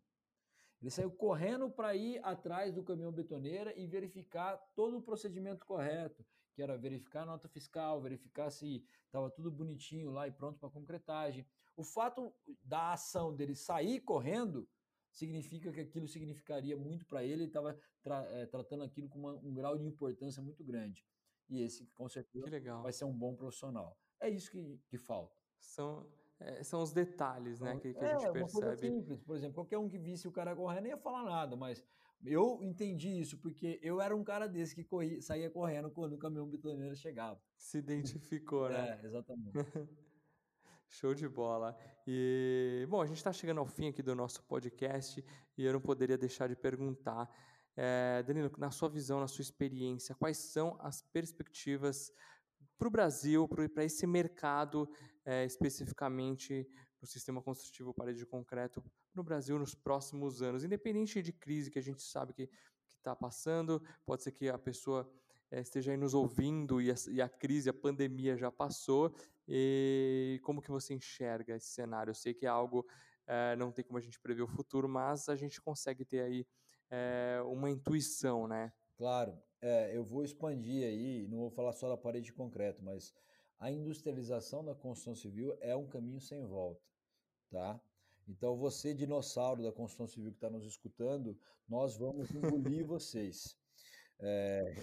Ele 0.80 0.90
saiu 0.90 1.10
correndo 1.10 1.70
para 1.70 1.94
ir 1.96 2.20
atrás 2.22 2.72
do 2.72 2.84
caminhão 2.84 3.10
betoneira 3.10 3.76
e 3.76 3.86
verificar 3.86 4.56
todo 4.74 4.98
o 4.98 5.02
procedimento 5.02 5.64
correto, 5.64 6.24
que 6.54 6.62
era 6.62 6.76
verificar 6.76 7.22
a 7.22 7.26
nota 7.26 7.48
fiscal, 7.48 8.00
verificar 8.00 8.50
se 8.50 8.84
estava 9.06 9.30
tudo 9.30 9.50
bonitinho 9.50 10.10
lá 10.10 10.28
e 10.28 10.32
pronto 10.32 10.58
para 10.58 10.70
concretagem. 10.70 11.46
O 11.76 11.82
fato 11.82 12.32
da 12.62 12.92
ação 12.92 13.34
dele 13.34 13.54
sair 13.54 14.00
correndo 14.00 14.68
significa 15.16 15.72
que 15.72 15.80
aquilo 15.80 16.06
significaria 16.06 16.76
muito 16.76 17.06
para 17.06 17.24
ele, 17.24 17.42
ele 17.42 17.44
estava 17.44 17.76
tra 18.02 18.22
é, 18.30 18.46
tratando 18.46 18.84
aquilo 18.84 19.08
com 19.08 19.18
uma, 19.18 19.32
um 19.32 19.54
grau 19.54 19.76
de 19.78 19.84
importância 19.84 20.42
muito 20.42 20.62
grande. 20.62 21.04
E 21.48 21.62
esse, 21.62 21.86
com 21.94 22.08
certeza, 22.08 22.60
vai 22.82 22.92
ser 22.92 23.04
um 23.04 23.16
bom 23.16 23.34
profissional. 23.34 23.96
É 24.20 24.28
isso 24.28 24.50
que, 24.50 24.78
que 24.88 24.98
falta. 24.98 25.34
São, 25.58 26.06
é, 26.38 26.62
são 26.62 26.82
os 26.82 26.92
detalhes, 26.92 27.60
né, 27.60 27.78
que, 27.78 27.94
que 27.94 28.04
é, 28.04 28.14
a 28.14 28.18
gente 28.18 28.32
percebe. 28.32 28.76
Simples, 28.76 29.22
por 29.22 29.36
exemplo, 29.36 29.54
qualquer 29.54 29.78
um 29.78 29.88
que 29.88 29.98
visse 29.98 30.28
o 30.28 30.32
cara 30.32 30.54
correndo 30.54 30.82
nem 30.82 30.92
ia 30.92 30.98
falar 30.98 31.24
nada, 31.24 31.56
mas 31.56 31.82
eu 32.24 32.58
entendi 32.62 33.20
isso 33.20 33.38
porque 33.38 33.78
eu 33.82 34.00
era 34.00 34.14
um 34.14 34.24
cara 34.24 34.46
desse 34.46 34.74
que 34.74 34.84
corria, 34.84 35.22
saía 35.22 35.50
correndo 35.50 35.90
quando 35.90 36.12
o 36.14 36.18
caminhão 36.18 36.48
bitoneiro 36.48 36.94
chegava. 36.94 37.40
Se 37.56 37.78
identificou, 37.78 38.68
né? 38.68 38.98
É, 39.02 39.06
exatamente. 39.06 39.52
Show 40.88 41.14
de 41.14 41.28
bola. 41.28 41.76
E, 42.06 42.86
bom, 42.88 43.02
a 43.02 43.06
gente 43.06 43.18
está 43.18 43.32
chegando 43.32 43.58
ao 43.58 43.66
fim 43.66 43.88
aqui 43.88 44.02
do 44.02 44.14
nosso 44.14 44.42
podcast 44.44 45.24
e 45.56 45.64
eu 45.64 45.72
não 45.72 45.80
poderia 45.80 46.16
deixar 46.16 46.48
de 46.48 46.56
perguntar, 46.56 47.28
é, 47.76 48.22
Danilo, 48.22 48.50
na 48.56 48.70
sua 48.70 48.88
visão, 48.88 49.20
na 49.20 49.28
sua 49.28 49.42
experiência, 49.42 50.14
quais 50.14 50.38
são 50.38 50.76
as 50.80 51.02
perspectivas 51.02 52.12
para 52.78 52.88
o 52.88 52.90
Brasil, 52.90 53.48
para 53.48 53.84
esse 53.84 54.06
mercado 54.06 54.88
é, 55.24 55.44
especificamente 55.44 56.68
no 57.00 57.06
sistema 57.06 57.42
construtivo 57.42 57.92
parede 57.92 58.18
de 58.18 58.26
concreto 58.26 58.82
no 59.14 59.22
Brasil 59.22 59.58
nos 59.58 59.74
próximos 59.74 60.42
anos, 60.42 60.62
independente 60.62 61.22
de 61.22 61.32
crise 61.32 61.70
que 61.70 61.78
a 61.78 61.82
gente 61.82 62.02
sabe 62.02 62.32
que 62.32 62.50
está 62.98 63.14
passando, 63.14 63.82
pode 64.04 64.22
ser 64.22 64.32
que 64.32 64.48
a 64.48 64.58
pessoa 64.58 65.10
é, 65.56 65.60
esteja 65.60 65.90
aí 65.90 65.96
nos 65.96 66.12
ouvindo 66.12 66.82
e 66.82 66.90
a, 66.90 66.94
e 67.08 67.22
a, 67.22 67.28
crise, 67.28 67.70
a 67.70 67.72
pandemia 67.72 68.36
já 68.36 68.52
passou, 68.52 69.14
e 69.48 70.38
como 70.44 70.60
que 70.60 70.70
você 70.70 70.92
enxerga 70.92 71.56
esse 71.56 71.68
cenário? 71.68 72.10
Eu 72.10 72.14
sei 72.14 72.34
que 72.34 72.44
é 72.44 72.48
algo, 72.48 72.86
é, 73.26 73.56
não 73.56 73.72
tem 73.72 73.82
como 73.82 73.96
a 73.96 74.02
gente 74.02 74.20
prever 74.20 74.42
o 74.42 74.46
futuro, 74.46 74.86
mas 74.86 75.30
a 75.30 75.34
gente 75.34 75.58
consegue 75.62 76.04
ter 76.04 76.20
aí 76.20 76.46
é, 76.90 77.40
uma 77.46 77.70
intuição, 77.70 78.46
né? 78.46 78.70
Claro, 78.98 79.38
é, 79.62 79.96
eu 79.96 80.04
vou 80.04 80.22
expandir 80.22 80.84
aí, 80.84 81.26
não 81.26 81.38
vou 81.38 81.50
falar 81.50 81.72
só 81.72 81.88
da 81.88 81.96
parede 81.96 82.26
de 82.26 82.32
concreto, 82.34 82.82
mas 82.84 83.14
a 83.58 83.70
industrialização 83.70 84.62
da 84.62 84.74
construção 84.74 85.14
civil 85.14 85.56
é 85.62 85.74
um 85.74 85.86
caminho 85.86 86.20
sem 86.20 86.44
volta, 86.44 86.82
tá? 87.50 87.80
Então, 88.28 88.58
você, 88.58 88.92
dinossauro 88.92 89.62
da 89.62 89.72
construção 89.72 90.06
civil 90.06 90.32
que 90.32 90.36
está 90.36 90.50
nos 90.50 90.66
escutando, 90.66 91.38
nós 91.66 91.96
vamos 91.96 92.30
engolir 92.30 92.84
vocês. 92.84 93.56
É, 94.18 94.74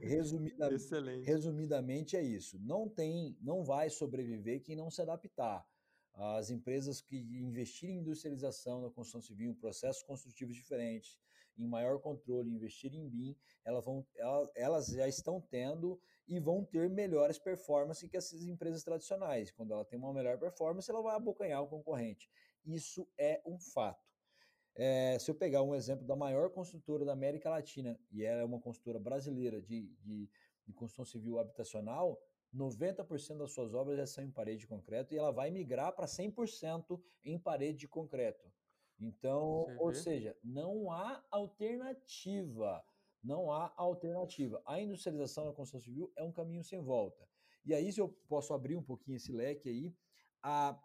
resumida, 0.00 0.68
resumidamente 1.24 2.16
é 2.16 2.22
isso. 2.22 2.58
Não 2.60 2.88
tem, 2.88 3.36
não 3.40 3.64
vai 3.64 3.90
sobreviver 3.90 4.62
quem 4.62 4.76
não 4.76 4.90
se 4.90 5.02
adaptar. 5.02 5.66
As 6.12 6.50
empresas 6.50 7.00
que 7.00 7.16
investirem 7.16 7.96
em 7.96 8.00
industrialização 8.00 8.82
na 8.82 8.90
construção 8.90 9.20
civil, 9.22 9.50
em 9.50 9.54
processos 9.54 10.02
construtivos 10.02 10.56
diferentes, 10.56 11.18
em 11.56 11.66
maior 11.66 12.00
controle, 12.00 12.50
investirem 12.50 13.00
em 13.00 13.08
BIM, 13.08 13.36
elas, 13.64 13.84
vão, 13.84 14.06
elas 14.54 14.86
já 14.86 15.06
estão 15.06 15.40
tendo 15.40 16.00
e 16.26 16.38
vão 16.40 16.64
ter 16.64 16.88
melhores 16.88 17.38
performances 17.38 18.08
que 18.08 18.16
essas 18.16 18.46
empresas 18.46 18.82
tradicionais. 18.82 19.50
Quando 19.50 19.72
ela 19.72 19.84
tem 19.84 19.98
uma 19.98 20.12
melhor 20.12 20.38
performance, 20.38 20.90
ela 20.90 21.02
vai 21.02 21.14
abocanhar 21.14 21.62
o 21.62 21.68
concorrente. 21.68 22.30
Isso 22.64 23.08
é 23.18 23.40
um 23.46 23.58
fato. 23.58 24.09
É, 24.74 25.18
se 25.18 25.30
eu 25.30 25.34
pegar 25.34 25.62
um 25.62 25.74
exemplo 25.74 26.06
da 26.06 26.16
maior 26.16 26.50
construtora 26.50 27.04
da 27.04 27.12
América 27.12 27.50
Latina, 27.50 27.98
e 28.10 28.24
ela 28.24 28.42
é 28.42 28.44
uma 28.44 28.60
construtora 28.60 28.98
brasileira 28.98 29.60
de, 29.60 29.88
de, 30.00 30.30
de 30.66 30.72
construção 30.72 31.04
civil 31.04 31.38
habitacional, 31.38 32.18
90% 32.54 33.38
das 33.38 33.52
suas 33.52 33.74
obras 33.74 33.96
já 33.96 34.06
são 34.06 34.24
em 34.24 34.30
parede 34.30 34.60
de 34.60 34.66
concreto 34.66 35.14
e 35.14 35.18
ela 35.18 35.30
vai 35.30 35.50
migrar 35.50 35.94
para 35.94 36.06
100% 36.06 37.00
em 37.24 37.38
parede 37.38 37.78
de 37.78 37.88
concreto. 37.88 38.50
Então, 38.98 39.66
ou 39.78 39.94
seja, 39.94 40.36
não 40.42 40.90
há 40.90 41.24
alternativa. 41.30 42.84
Não 43.22 43.52
há 43.52 43.72
alternativa. 43.76 44.62
A 44.66 44.80
industrialização 44.80 45.46
da 45.46 45.52
construção 45.52 45.80
civil 45.80 46.12
é 46.16 46.22
um 46.22 46.32
caminho 46.32 46.64
sem 46.64 46.80
volta. 46.80 47.26
E 47.64 47.74
aí, 47.74 47.92
se 47.92 48.00
eu 48.00 48.08
posso 48.28 48.52
abrir 48.52 48.76
um 48.76 48.82
pouquinho 48.82 49.16
esse 49.16 49.32
leque 49.32 49.68
aí, 49.68 49.94
a, 50.42 50.78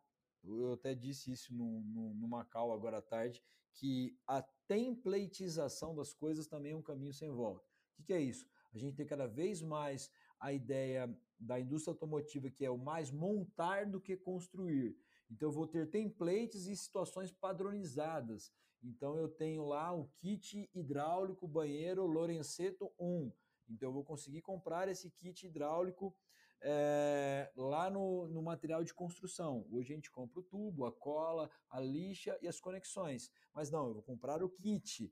eu 0.47 0.73
até 0.73 0.93
disse 0.93 1.31
isso 1.31 1.53
no, 1.53 1.81
no, 1.81 2.13
no 2.13 2.27
Macau 2.27 2.71
agora 2.71 2.97
à 2.97 3.01
tarde, 3.01 3.41
que 3.73 4.17
a 4.27 4.41
templatização 4.67 5.95
das 5.95 6.13
coisas 6.13 6.47
também 6.47 6.71
é 6.71 6.75
um 6.75 6.81
caminho 6.81 7.13
sem 7.13 7.29
volta. 7.29 7.65
O 7.65 7.95
que, 7.95 8.03
que 8.03 8.13
é 8.13 8.21
isso? 8.21 8.47
A 8.73 8.77
gente 8.77 8.95
tem 8.95 9.05
cada 9.05 9.27
vez 9.27 9.61
mais 9.61 10.11
a 10.39 10.51
ideia 10.51 11.13
da 11.39 11.59
indústria 11.59 11.91
automotiva, 11.91 12.49
que 12.49 12.65
é 12.65 12.69
o 12.69 12.77
mais 12.77 13.11
montar 13.11 13.85
do 13.85 13.99
que 13.99 14.15
construir. 14.15 14.97
Então, 15.29 15.49
eu 15.49 15.53
vou 15.53 15.67
ter 15.67 15.89
templates 15.89 16.67
e 16.67 16.75
situações 16.75 17.31
padronizadas. 17.31 18.51
Então, 18.83 19.17
eu 19.17 19.27
tenho 19.27 19.65
lá 19.65 19.93
o 19.93 20.07
kit 20.17 20.69
hidráulico 20.73 21.47
banheiro 21.47 22.05
Lorenzeto 22.05 22.91
1. 22.99 23.31
Então, 23.69 23.89
eu 23.89 23.93
vou 23.93 24.03
conseguir 24.03 24.41
comprar 24.41 24.87
esse 24.87 25.09
kit 25.09 25.47
hidráulico 25.47 26.15
é, 26.61 27.51
lá 27.55 27.89
no, 27.89 28.27
no 28.27 28.41
material 28.41 28.83
de 28.83 28.93
construção. 28.93 29.65
Hoje 29.71 29.93
a 29.93 29.95
gente 29.95 30.11
compra 30.11 30.39
o 30.39 30.43
tubo, 30.43 30.85
a 30.85 30.91
cola, 30.91 31.49
a 31.69 31.79
lixa 31.79 32.37
e 32.41 32.47
as 32.47 32.59
conexões. 32.59 33.29
Mas 33.53 33.69
não, 33.71 33.87
eu 33.87 33.93
vou 33.93 34.03
comprar 34.03 34.43
o 34.43 34.49
kit. 34.49 35.11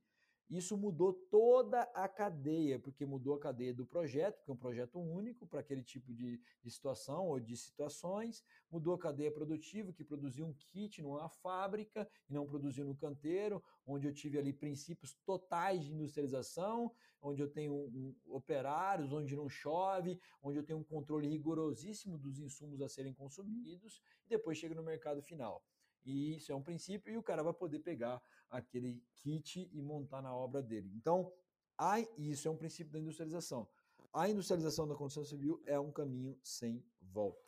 Isso 0.49 0.77
mudou 0.77 1.13
toda 1.13 1.81
a 1.93 2.07
cadeia, 2.07 2.77
porque 2.77 3.05
mudou 3.05 3.35
a 3.35 3.39
cadeia 3.39 3.73
do 3.73 3.85
projeto, 3.85 4.43
que 4.43 4.51
é 4.51 4.53
um 4.53 4.57
projeto 4.57 4.99
único 4.99 5.47
para 5.47 5.61
aquele 5.61 5.81
tipo 5.81 6.13
de, 6.13 6.39
de, 6.61 6.69
situação 6.69 7.27
ou 7.27 7.39
de 7.39 7.55
situações, 7.55 8.43
mudou 8.69 8.93
a 8.93 8.99
cadeia 8.99 9.31
produtiva, 9.31 9.93
que 9.93 10.03
produziu 10.03 10.45
um 10.45 10.53
kit 10.53 11.01
numa 11.01 11.29
fábrica 11.29 12.07
e 12.29 12.33
não 12.33 12.45
produziu 12.45 12.85
no 12.85 12.95
canteiro, 12.95 13.63
onde 13.85 14.07
eu 14.07 14.13
tive 14.13 14.37
ali 14.37 14.53
princípios 14.53 15.15
totais 15.25 15.85
de 15.85 15.93
industrialização, 15.93 16.93
onde 17.21 17.41
eu 17.41 17.49
tenho 17.49 17.73
um, 17.73 18.15
um, 18.27 18.35
operários, 18.35 19.13
onde 19.13 19.35
não 19.35 19.47
chove, 19.47 20.19
onde 20.41 20.59
eu 20.59 20.63
tenho 20.63 20.79
um 20.79 20.83
controle 20.83 21.27
rigorosíssimo 21.27 22.17
dos 22.17 22.37
insumos 22.37 22.81
a 22.81 22.89
serem 22.89 23.13
consumidos, 23.13 24.01
e 24.25 24.29
depois 24.29 24.57
chega 24.57 24.75
no 24.75 24.83
mercado 24.83 25.21
final. 25.21 25.63
E 26.05 26.35
isso 26.35 26.51
é 26.51 26.55
um 26.55 26.61
princípio, 26.61 27.13
e 27.13 27.17
o 27.17 27.23
cara 27.23 27.41
vai 27.41 27.53
poder 27.53 27.79
pegar 27.79 28.21
aquele 28.53 29.03
kit 29.15 29.69
e 29.73 29.81
montar 29.81 30.21
na 30.21 30.33
obra 30.33 30.61
dele. 30.61 30.91
Então, 30.95 31.33
há, 31.77 31.99
isso 32.17 32.47
é 32.47 32.51
um 32.51 32.57
princípio 32.57 32.93
da 32.93 32.99
industrialização. 32.99 33.67
A 34.13 34.29
industrialização 34.29 34.87
da 34.87 34.95
construção 34.95 35.25
civil 35.25 35.61
é 35.65 35.79
um 35.79 35.91
caminho 35.91 36.37
sem 36.43 36.85
volta. 37.01 37.43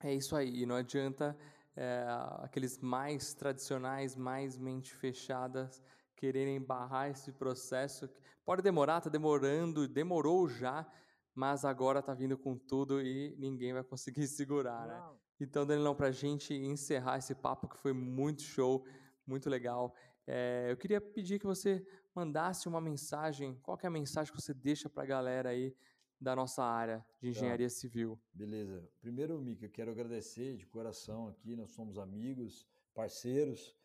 É 0.00 0.14
isso 0.14 0.36
aí, 0.36 0.62
e 0.62 0.66
não 0.66 0.76
adianta 0.76 1.36
é, 1.74 2.04
aqueles 2.40 2.78
mais 2.78 3.32
tradicionais, 3.32 4.14
mais 4.14 4.58
mente 4.58 4.94
fechadas, 4.94 5.82
quererem 6.14 6.60
barrar 6.60 7.08
esse 7.08 7.32
processo. 7.32 8.08
Pode 8.44 8.60
demorar, 8.60 8.98
está 8.98 9.08
demorando, 9.08 9.88
demorou 9.88 10.46
já, 10.46 10.86
mas 11.34 11.64
agora 11.64 12.00
está 12.00 12.12
vindo 12.12 12.36
com 12.36 12.58
tudo 12.58 13.00
e 13.00 13.34
ninguém 13.38 13.72
vai 13.72 13.82
conseguir 13.82 14.26
segurar, 14.28 14.86
né? 14.86 15.02
Então, 15.40 15.66
Danilão, 15.66 15.94
para 15.94 16.08
a 16.08 16.12
gente 16.12 16.54
encerrar 16.54 17.18
esse 17.18 17.34
papo 17.34 17.68
que 17.68 17.78
foi 17.78 17.92
muito 17.92 18.42
show, 18.42 18.84
muito 19.26 19.48
legal, 19.48 19.94
é, 20.26 20.68
eu 20.70 20.76
queria 20.76 21.00
pedir 21.00 21.38
que 21.38 21.46
você 21.46 21.84
mandasse 22.14 22.68
uma 22.68 22.80
mensagem. 22.80 23.58
Qual 23.62 23.78
é 23.82 23.86
a 23.86 23.90
mensagem 23.90 24.32
que 24.32 24.40
você 24.40 24.54
deixa 24.54 24.88
para 24.88 25.02
a 25.02 25.06
galera 25.06 25.50
aí 25.50 25.74
da 26.20 26.34
nossa 26.34 26.62
área 26.62 27.04
de 27.20 27.30
tá. 27.32 27.38
engenharia 27.38 27.66
tá. 27.66 27.74
civil? 27.74 28.18
Beleza. 28.32 28.88
Primeiro, 29.00 29.38
Mica, 29.40 29.66
eu 29.66 29.70
quero 29.70 29.90
agradecer 29.90 30.56
de 30.56 30.66
coração 30.66 31.28
aqui. 31.28 31.54
Nós 31.54 31.72
somos 31.72 31.98
amigos, 31.98 32.66
parceiros. 32.94 33.76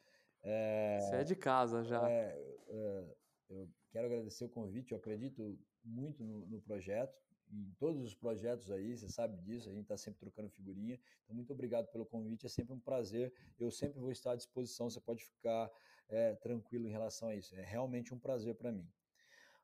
É, 0.42 1.00
você 1.02 1.16
é 1.16 1.24
de 1.24 1.36
casa 1.36 1.84
já. 1.84 2.10
É, 2.10 2.38
é, 2.68 3.16
eu 3.50 3.70
quero 3.92 4.08
agradecer 4.08 4.46
o 4.46 4.50
convite. 4.50 4.92
Eu 4.94 4.98
acredito 4.98 5.60
muito 5.84 6.24
no, 6.24 6.46
no 6.46 6.62
projeto 6.62 7.20
em 7.52 7.72
todos 7.78 8.02
os 8.04 8.14
projetos 8.16 8.70
aí, 8.72 8.96
você 8.96 9.10
sabe 9.10 9.38
disso, 9.38 9.70
a 9.70 9.72
gente 9.72 9.84
está 9.84 9.98
sempre 9.98 10.20
trocando 10.20 10.50
figurinha. 10.50 11.00
Então, 11.24 11.36
muito 11.36 11.52
obrigado 11.52 11.88
pelo 11.88 12.06
convite, 12.06 12.46
é 12.46 12.50
sempre 12.50 12.74
um 12.74 12.80
prazer. 12.80 13.34
Eu 13.60 13.72
sempre 13.72 14.00
vou 14.00 14.12
estar 14.12 14.32
à 14.32 14.36
disposição, 14.36 14.90
você 14.90 15.00
pode 15.00 15.24
ficar 15.24 15.72
é, 16.08 16.36
tranquilo 16.36 16.88
em 16.88 16.92
relação 16.92 17.30
a 17.30 17.36
isso. 17.36 17.56
É 17.56 17.64
realmente 17.64 18.14
um 18.14 18.20
prazer 18.20 18.56
para 18.56 18.72
mim. 18.72 18.88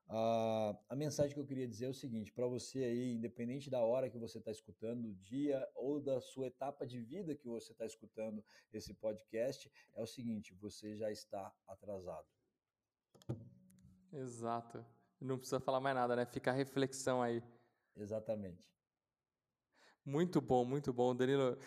Uh, 0.08 0.78
a 0.88 0.96
mensagem 0.96 1.34
que 1.34 1.40
eu 1.40 1.46
queria 1.46 1.68
dizer 1.68 1.86
é 1.86 1.90
o 1.90 1.94
seguinte: 1.94 2.32
para 2.32 2.46
você 2.46 2.84
aí, 2.84 3.14
independente 3.14 3.72
da 3.72 3.80
hora 3.80 4.08
que 4.08 4.20
você 4.20 4.38
está 4.38 4.52
escutando, 4.52 5.02
do 5.02 5.16
dia 5.16 5.68
ou 5.74 6.00
da 6.00 6.22
sua 6.22 6.46
etapa 6.46 6.86
de 6.86 7.02
vida 7.02 7.34
que 7.34 7.48
você 7.48 7.72
está 7.72 7.88
escutando 7.88 8.44
esse 8.72 8.94
podcast, 8.94 9.72
é 9.96 10.02
o 10.02 10.06
seguinte: 10.06 10.54
você 10.54 10.96
já 10.96 11.12
está 11.12 11.52
atrasado. 11.68 12.28
Exato. 14.14 14.86
Não 15.20 15.38
precisa 15.38 15.60
falar 15.60 15.80
mais 15.80 15.96
nada, 15.96 16.16
né? 16.16 16.26
Fica 16.26 16.52
a 16.52 16.54
reflexão 16.54 17.22
aí. 17.22 17.42
Exatamente. 17.98 18.70
Muito 20.06 20.40
bom, 20.40 20.64
muito 20.64 20.94
bom. 20.94 21.16
Danilo, 21.16 21.58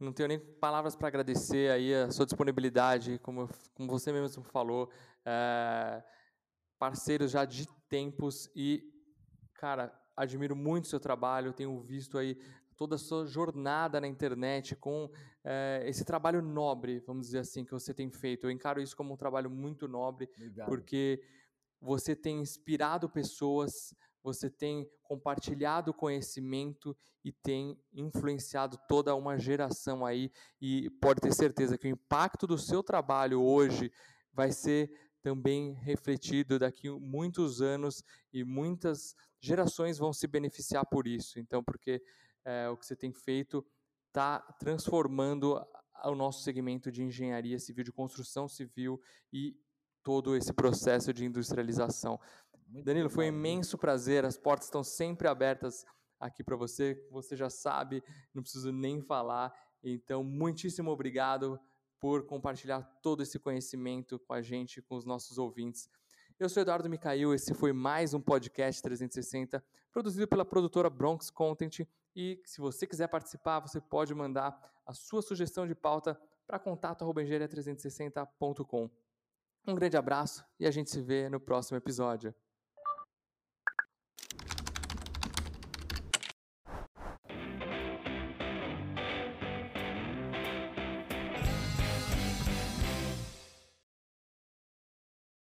não 0.00 0.12
tenho 0.12 0.28
nem 0.28 0.38
palavras 0.38 0.96
para 0.96 1.08
agradecer 1.08 1.70
aí 1.70 1.94
a 1.94 2.10
sua 2.10 2.26
disponibilidade, 2.26 3.18
como, 3.20 3.48
como 3.74 3.90
você 3.90 4.12
mesmo 4.12 4.42
falou, 4.44 4.90
é, 5.24 6.02
parceiros 6.78 7.30
já 7.30 7.44
de 7.44 7.68
tempos 7.88 8.50
e, 8.54 8.82
cara, 9.54 9.92
admiro 10.16 10.56
muito 10.56 10.84
o 10.84 10.88
seu 10.88 11.00
trabalho, 11.00 11.52
tenho 11.52 11.80
visto 11.80 12.18
aí 12.18 12.36
toda 12.76 12.96
a 12.96 12.98
sua 12.98 13.24
jornada 13.24 14.00
na 14.00 14.08
internet 14.08 14.74
com 14.76 15.08
é, 15.44 15.82
esse 15.86 16.04
trabalho 16.04 16.42
nobre, 16.42 17.00
vamos 17.00 17.26
dizer 17.26 17.38
assim, 17.38 17.64
que 17.64 17.72
você 17.72 17.94
tem 17.94 18.10
feito. 18.10 18.46
Eu 18.46 18.50
encaro 18.50 18.80
isso 18.80 18.96
como 18.96 19.14
um 19.14 19.16
trabalho 19.16 19.48
muito 19.48 19.86
nobre, 19.86 20.28
Obrigado. 20.36 20.66
porque 20.66 21.22
você 21.80 22.16
tem 22.16 22.40
inspirado 22.40 23.08
pessoas, 23.08 23.94
você 24.24 24.48
tem 24.48 24.90
compartilhado 25.02 25.92
conhecimento 25.92 26.96
e 27.22 27.30
tem 27.30 27.78
influenciado 27.92 28.78
toda 28.88 29.14
uma 29.14 29.38
geração 29.38 30.04
aí 30.04 30.32
e 30.58 30.88
pode 30.98 31.20
ter 31.20 31.32
certeza 31.34 31.76
que 31.76 31.86
o 31.86 31.90
impacto 31.90 32.46
do 32.46 32.56
seu 32.56 32.82
trabalho 32.82 33.42
hoje 33.42 33.92
vai 34.32 34.50
ser 34.50 34.90
também 35.20 35.74
refletido 35.74 36.58
daqui 36.58 36.88
muitos 36.88 37.60
anos 37.60 38.02
e 38.32 38.42
muitas 38.42 39.14
gerações 39.40 39.98
vão 39.98 40.12
se 40.12 40.26
beneficiar 40.26 40.86
por 40.86 41.06
isso. 41.06 41.38
Então, 41.38 41.62
porque 41.62 42.02
é, 42.44 42.68
o 42.70 42.76
que 42.78 42.86
você 42.86 42.96
tem 42.96 43.12
feito 43.12 43.64
está 44.08 44.40
transformando 44.58 45.62
o 46.02 46.14
nosso 46.14 46.42
segmento 46.42 46.90
de 46.90 47.02
engenharia 47.02 47.58
civil, 47.58 47.84
de 47.84 47.92
construção 47.92 48.48
civil 48.48 49.00
e 49.32 49.56
todo 50.04 50.36
esse 50.36 50.52
processo 50.52 51.12
de 51.12 51.24
industrialização. 51.24 52.20
Muito 52.66 52.84
Danilo, 52.84 53.10
foi 53.10 53.26
um 53.26 53.28
imenso 53.28 53.78
prazer. 53.78 54.24
As 54.24 54.36
portas 54.36 54.66
estão 54.66 54.82
sempre 54.82 55.28
abertas 55.28 55.84
aqui 56.18 56.42
para 56.42 56.56
você. 56.56 57.00
Você 57.10 57.36
já 57.36 57.50
sabe, 57.50 58.02
não 58.32 58.42
preciso 58.42 58.72
nem 58.72 59.00
falar. 59.00 59.54
Então, 59.82 60.24
muitíssimo 60.24 60.90
obrigado 60.90 61.60
por 62.00 62.26
compartilhar 62.26 62.82
todo 63.02 63.22
esse 63.22 63.38
conhecimento 63.38 64.18
com 64.18 64.34
a 64.34 64.42
gente, 64.42 64.82
com 64.82 64.96
os 64.96 65.04
nossos 65.04 65.38
ouvintes. 65.38 65.88
Eu 66.38 66.48
sou 66.48 66.60
Eduardo 66.60 66.90
Micail, 66.90 67.32
esse 67.32 67.54
foi 67.54 67.72
mais 67.72 68.12
um 68.12 68.20
podcast 68.20 68.82
360, 68.82 69.64
produzido 69.92 70.26
pela 70.26 70.44
produtora 70.44 70.90
Bronx 70.90 71.30
Content. 71.30 71.86
E 72.16 72.40
se 72.44 72.60
você 72.60 72.86
quiser 72.86 73.08
participar, 73.08 73.58
você 73.60 73.80
pode 73.80 74.14
mandar 74.14 74.56
a 74.84 74.92
sua 74.92 75.22
sugestão 75.22 75.66
de 75.66 75.74
pauta 75.74 76.20
para 76.46 76.58
contato@engenharia360.com. 76.58 78.90
Um 79.66 79.74
grande 79.74 79.96
abraço 79.96 80.44
e 80.60 80.66
a 80.66 80.70
gente 80.70 80.90
se 80.90 81.00
vê 81.00 81.26
no 81.28 81.40
próximo 81.40 81.78
episódio. 81.78 82.34